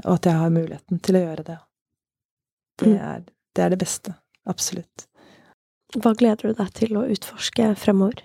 og 0.06 0.14
at 0.16 0.30
jeg 0.30 0.40
har 0.40 0.54
muligheten 0.54 1.02
til 1.04 1.20
å 1.20 1.24
gjøre 1.26 1.48
det. 1.52 1.58
Det 2.82 2.92
mm. 2.94 3.00
er, 3.12 3.24
det 3.56 3.66
er 3.66 3.74
det 3.74 3.82
beste. 3.82 4.16
Absolutt. 4.50 5.08
Hva 6.00 6.14
gleder 6.18 6.52
du 6.52 6.60
deg 6.62 6.72
til 6.78 7.00
å 7.00 7.08
utforske 7.12 7.74
fremover? 7.80 8.24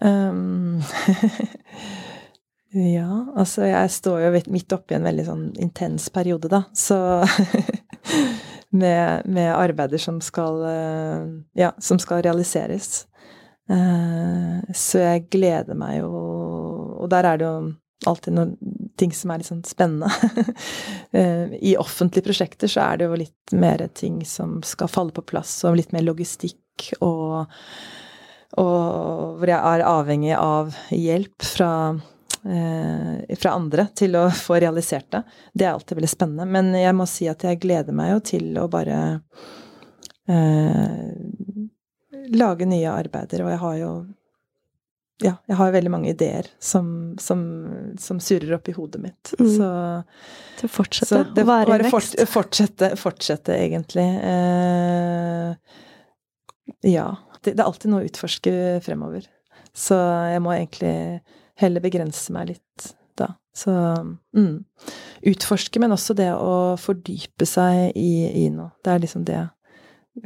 Um, 0.00 0.82
ja, 2.96 3.08
altså 3.38 3.64
jeg 3.70 3.92
står 3.94 4.26
jo 4.26 4.42
midt 4.52 4.74
oppi 4.76 4.96
en 4.96 5.06
veldig 5.08 5.26
sånn 5.28 5.44
intens 5.62 6.10
periode, 6.12 6.50
da. 6.52 6.64
Så 6.76 6.98
med, 8.82 9.24
med, 9.24 9.50
arbeider 9.54 10.02
som 10.02 10.20
skal 10.24 10.62
eh, 10.68 11.26
Ja, 11.64 11.72
som 11.78 12.00
skal 12.02 12.24
realiseres. 12.26 13.06
Eh, 13.70 14.72
så 14.76 15.00
jeg 15.00 15.22
gleder 15.32 15.72
meg 15.72 16.02
jo 16.02 16.10
Og 17.00 17.06
der 17.08 17.24
er 17.24 17.38
det 17.40 17.46
jo 17.48 17.70
alltid 18.04 18.34
noen 18.36 18.50
ting 19.00 19.14
som 19.16 19.30
er 19.32 19.40
litt 19.40 19.48
sånn 19.48 19.64
spennende. 19.66 20.10
Eh, 21.14 21.52
I 21.62 21.76
offentlige 21.78 22.26
prosjekter 22.26 22.66
så 22.66 22.80
er 22.82 22.96
det 22.98 23.06
jo 23.06 23.16
litt 23.20 23.52
mer 23.54 23.84
ting 23.94 24.16
som 24.26 24.56
skal 24.66 24.88
falle 24.90 25.14
på 25.14 25.22
plass, 25.22 25.52
og 25.62 25.76
litt 25.78 25.92
mer 25.94 26.02
logistikk 26.02 26.88
og, 27.06 27.44
og 28.58 29.36
hvor 29.38 29.52
jeg 29.52 29.54
er 29.54 29.84
avhengig 29.86 30.32
av 30.34 30.74
hjelp 30.90 31.46
fra, 31.46 31.70
eh, 32.50 33.36
fra 33.38 33.54
andre 33.54 33.86
til 33.94 34.18
å 34.18 34.24
få 34.34 34.58
realisert 34.64 35.06
det. 35.14 35.22
Det 35.54 35.68
er 35.68 35.76
alltid 35.76 36.00
veldig 36.00 36.10
spennende. 36.16 36.48
Men 36.50 36.74
jeg 36.80 36.98
må 36.98 37.06
si 37.06 37.30
at 37.30 37.46
jeg 37.46 37.62
gleder 37.62 37.94
meg 37.94 38.10
jo 38.16 38.24
til 38.32 38.58
å 38.58 38.66
bare 38.74 39.00
eh, 40.26 41.14
lage 42.34 42.68
nye 42.68 42.90
arbeider, 42.90 43.44
og 43.44 43.52
jeg 43.52 43.62
har 43.62 43.80
jo 43.80 43.94
ja, 45.22 45.36
jeg 45.46 45.56
har 45.56 45.70
veldig 45.70 45.90
mange 45.94 46.10
ideer 46.10 46.48
som, 46.58 47.14
som, 47.22 47.40
som 48.02 48.18
surrer 48.20 48.56
opp 48.56 48.68
i 48.68 48.74
hodet 48.74 49.00
mitt. 49.02 49.30
Mm. 49.38 49.50
Så, 49.52 49.68
Til 50.58 50.66
å 50.68 50.72
fortsette 50.74 51.10
så 51.12 51.20
det, 51.28 51.44
å 51.44 51.50
være 51.52 51.76
i 51.78 51.84
vekst? 51.84 51.94
Fort, 51.94 52.32
fortsette, 52.32 52.90
fortsette, 52.98 53.54
egentlig. 53.54 54.08
Eh, 54.32 55.54
ja. 56.90 57.06
Det, 57.38 57.52
det, 57.52 57.60
er 57.60 57.68
alltid 57.68 57.92
noe 57.92 58.02
å 58.02 58.10
utforske 58.10 58.56
fremover. 58.84 59.30
Så 59.74 59.94
jeg 60.34 60.42
må 60.42 60.54
egentlig 60.56 60.96
heller 61.62 61.84
begrense 61.84 62.34
meg 62.34 62.50
litt 62.54 62.90
da. 63.18 63.36
Så 63.54 63.70
mm. 63.70 64.64
Utforske, 65.30 65.78
men 65.80 65.94
også 65.94 66.18
det 66.18 66.32
å 66.34 66.74
fordype 66.80 67.46
seg 67.46 67.94
i, 67.94 68.26
i 68.44 68.48
noe. 68.52 68.74
Det 68.82 68.90
er 68.92 69.04
liksom 69.06 69.22
det 69.28 69.44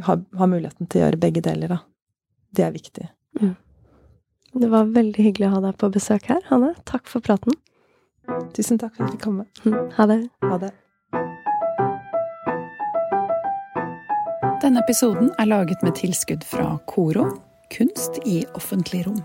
ha, 0.05 0.18
ha, 0.39 0.47
muligheten 0.51 0.89
til 0.89 1.01
å 1.01 1.07
gjøre 1.07 1.20
begge 1.22 1.45
deler, 1.45 1.72
da. 1.76 1.78
Det 2.55 2.64
er 2.66 2.74
viktig. 2.74 3.09
Mm. 3.41 3.55
Det 4.59 4.68
var 4.72 4.93
veldig 4.93 5.24
hyggelig 5.24 5.49
å 5.49 5.55
ha 5.57 5.62
deg 5.68 5.78
på 5.80 5.91
besøk 5.93 6.28
her, 6.32 6.43
Hanne. 6.49 6.74
Takk 6.89 7.09
for 7.11 7.24
praten. 7.24 7.57
Tusen 8.57 8.80
takk 8.80 8.95
for 8.97 9.05
at 9.05 9.12
jeg 9.12 9.18
fikk 9.18 9.24
komme. 9.28 9.49
Mm. 9.64 9.80
Ha 9.97 10.07
det. 10.11 10.20
Ha 10.45 10.61
det. 10.64 10.72
Denne 14.62 14.82
episoden 14.82 15.30
er 15.39 15.49
laget 15.49 15.84
med 15.86 15.95
tilskudd 15.97 16.45
fra 16.45 16.74
Koro, 16.91 17.28
kunst 17.72 18.18
i 18.26 18.43
offentlig 18.59 19.05
rom. 19.07 19.20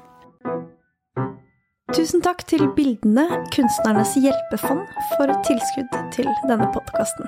Tusen 1.93 2.23
takk 2.25 2.45
til 2.49 2.63
Bildene, 2.77 3.25
Kunstnernes 3.53 4.15
hjelpefond, 4.17 4.87
for 5.15 5.33
tilskudd 5.45 5.91
til 6.15 6.29
denne 6.49 6.69
podkasten. 6.73 7.27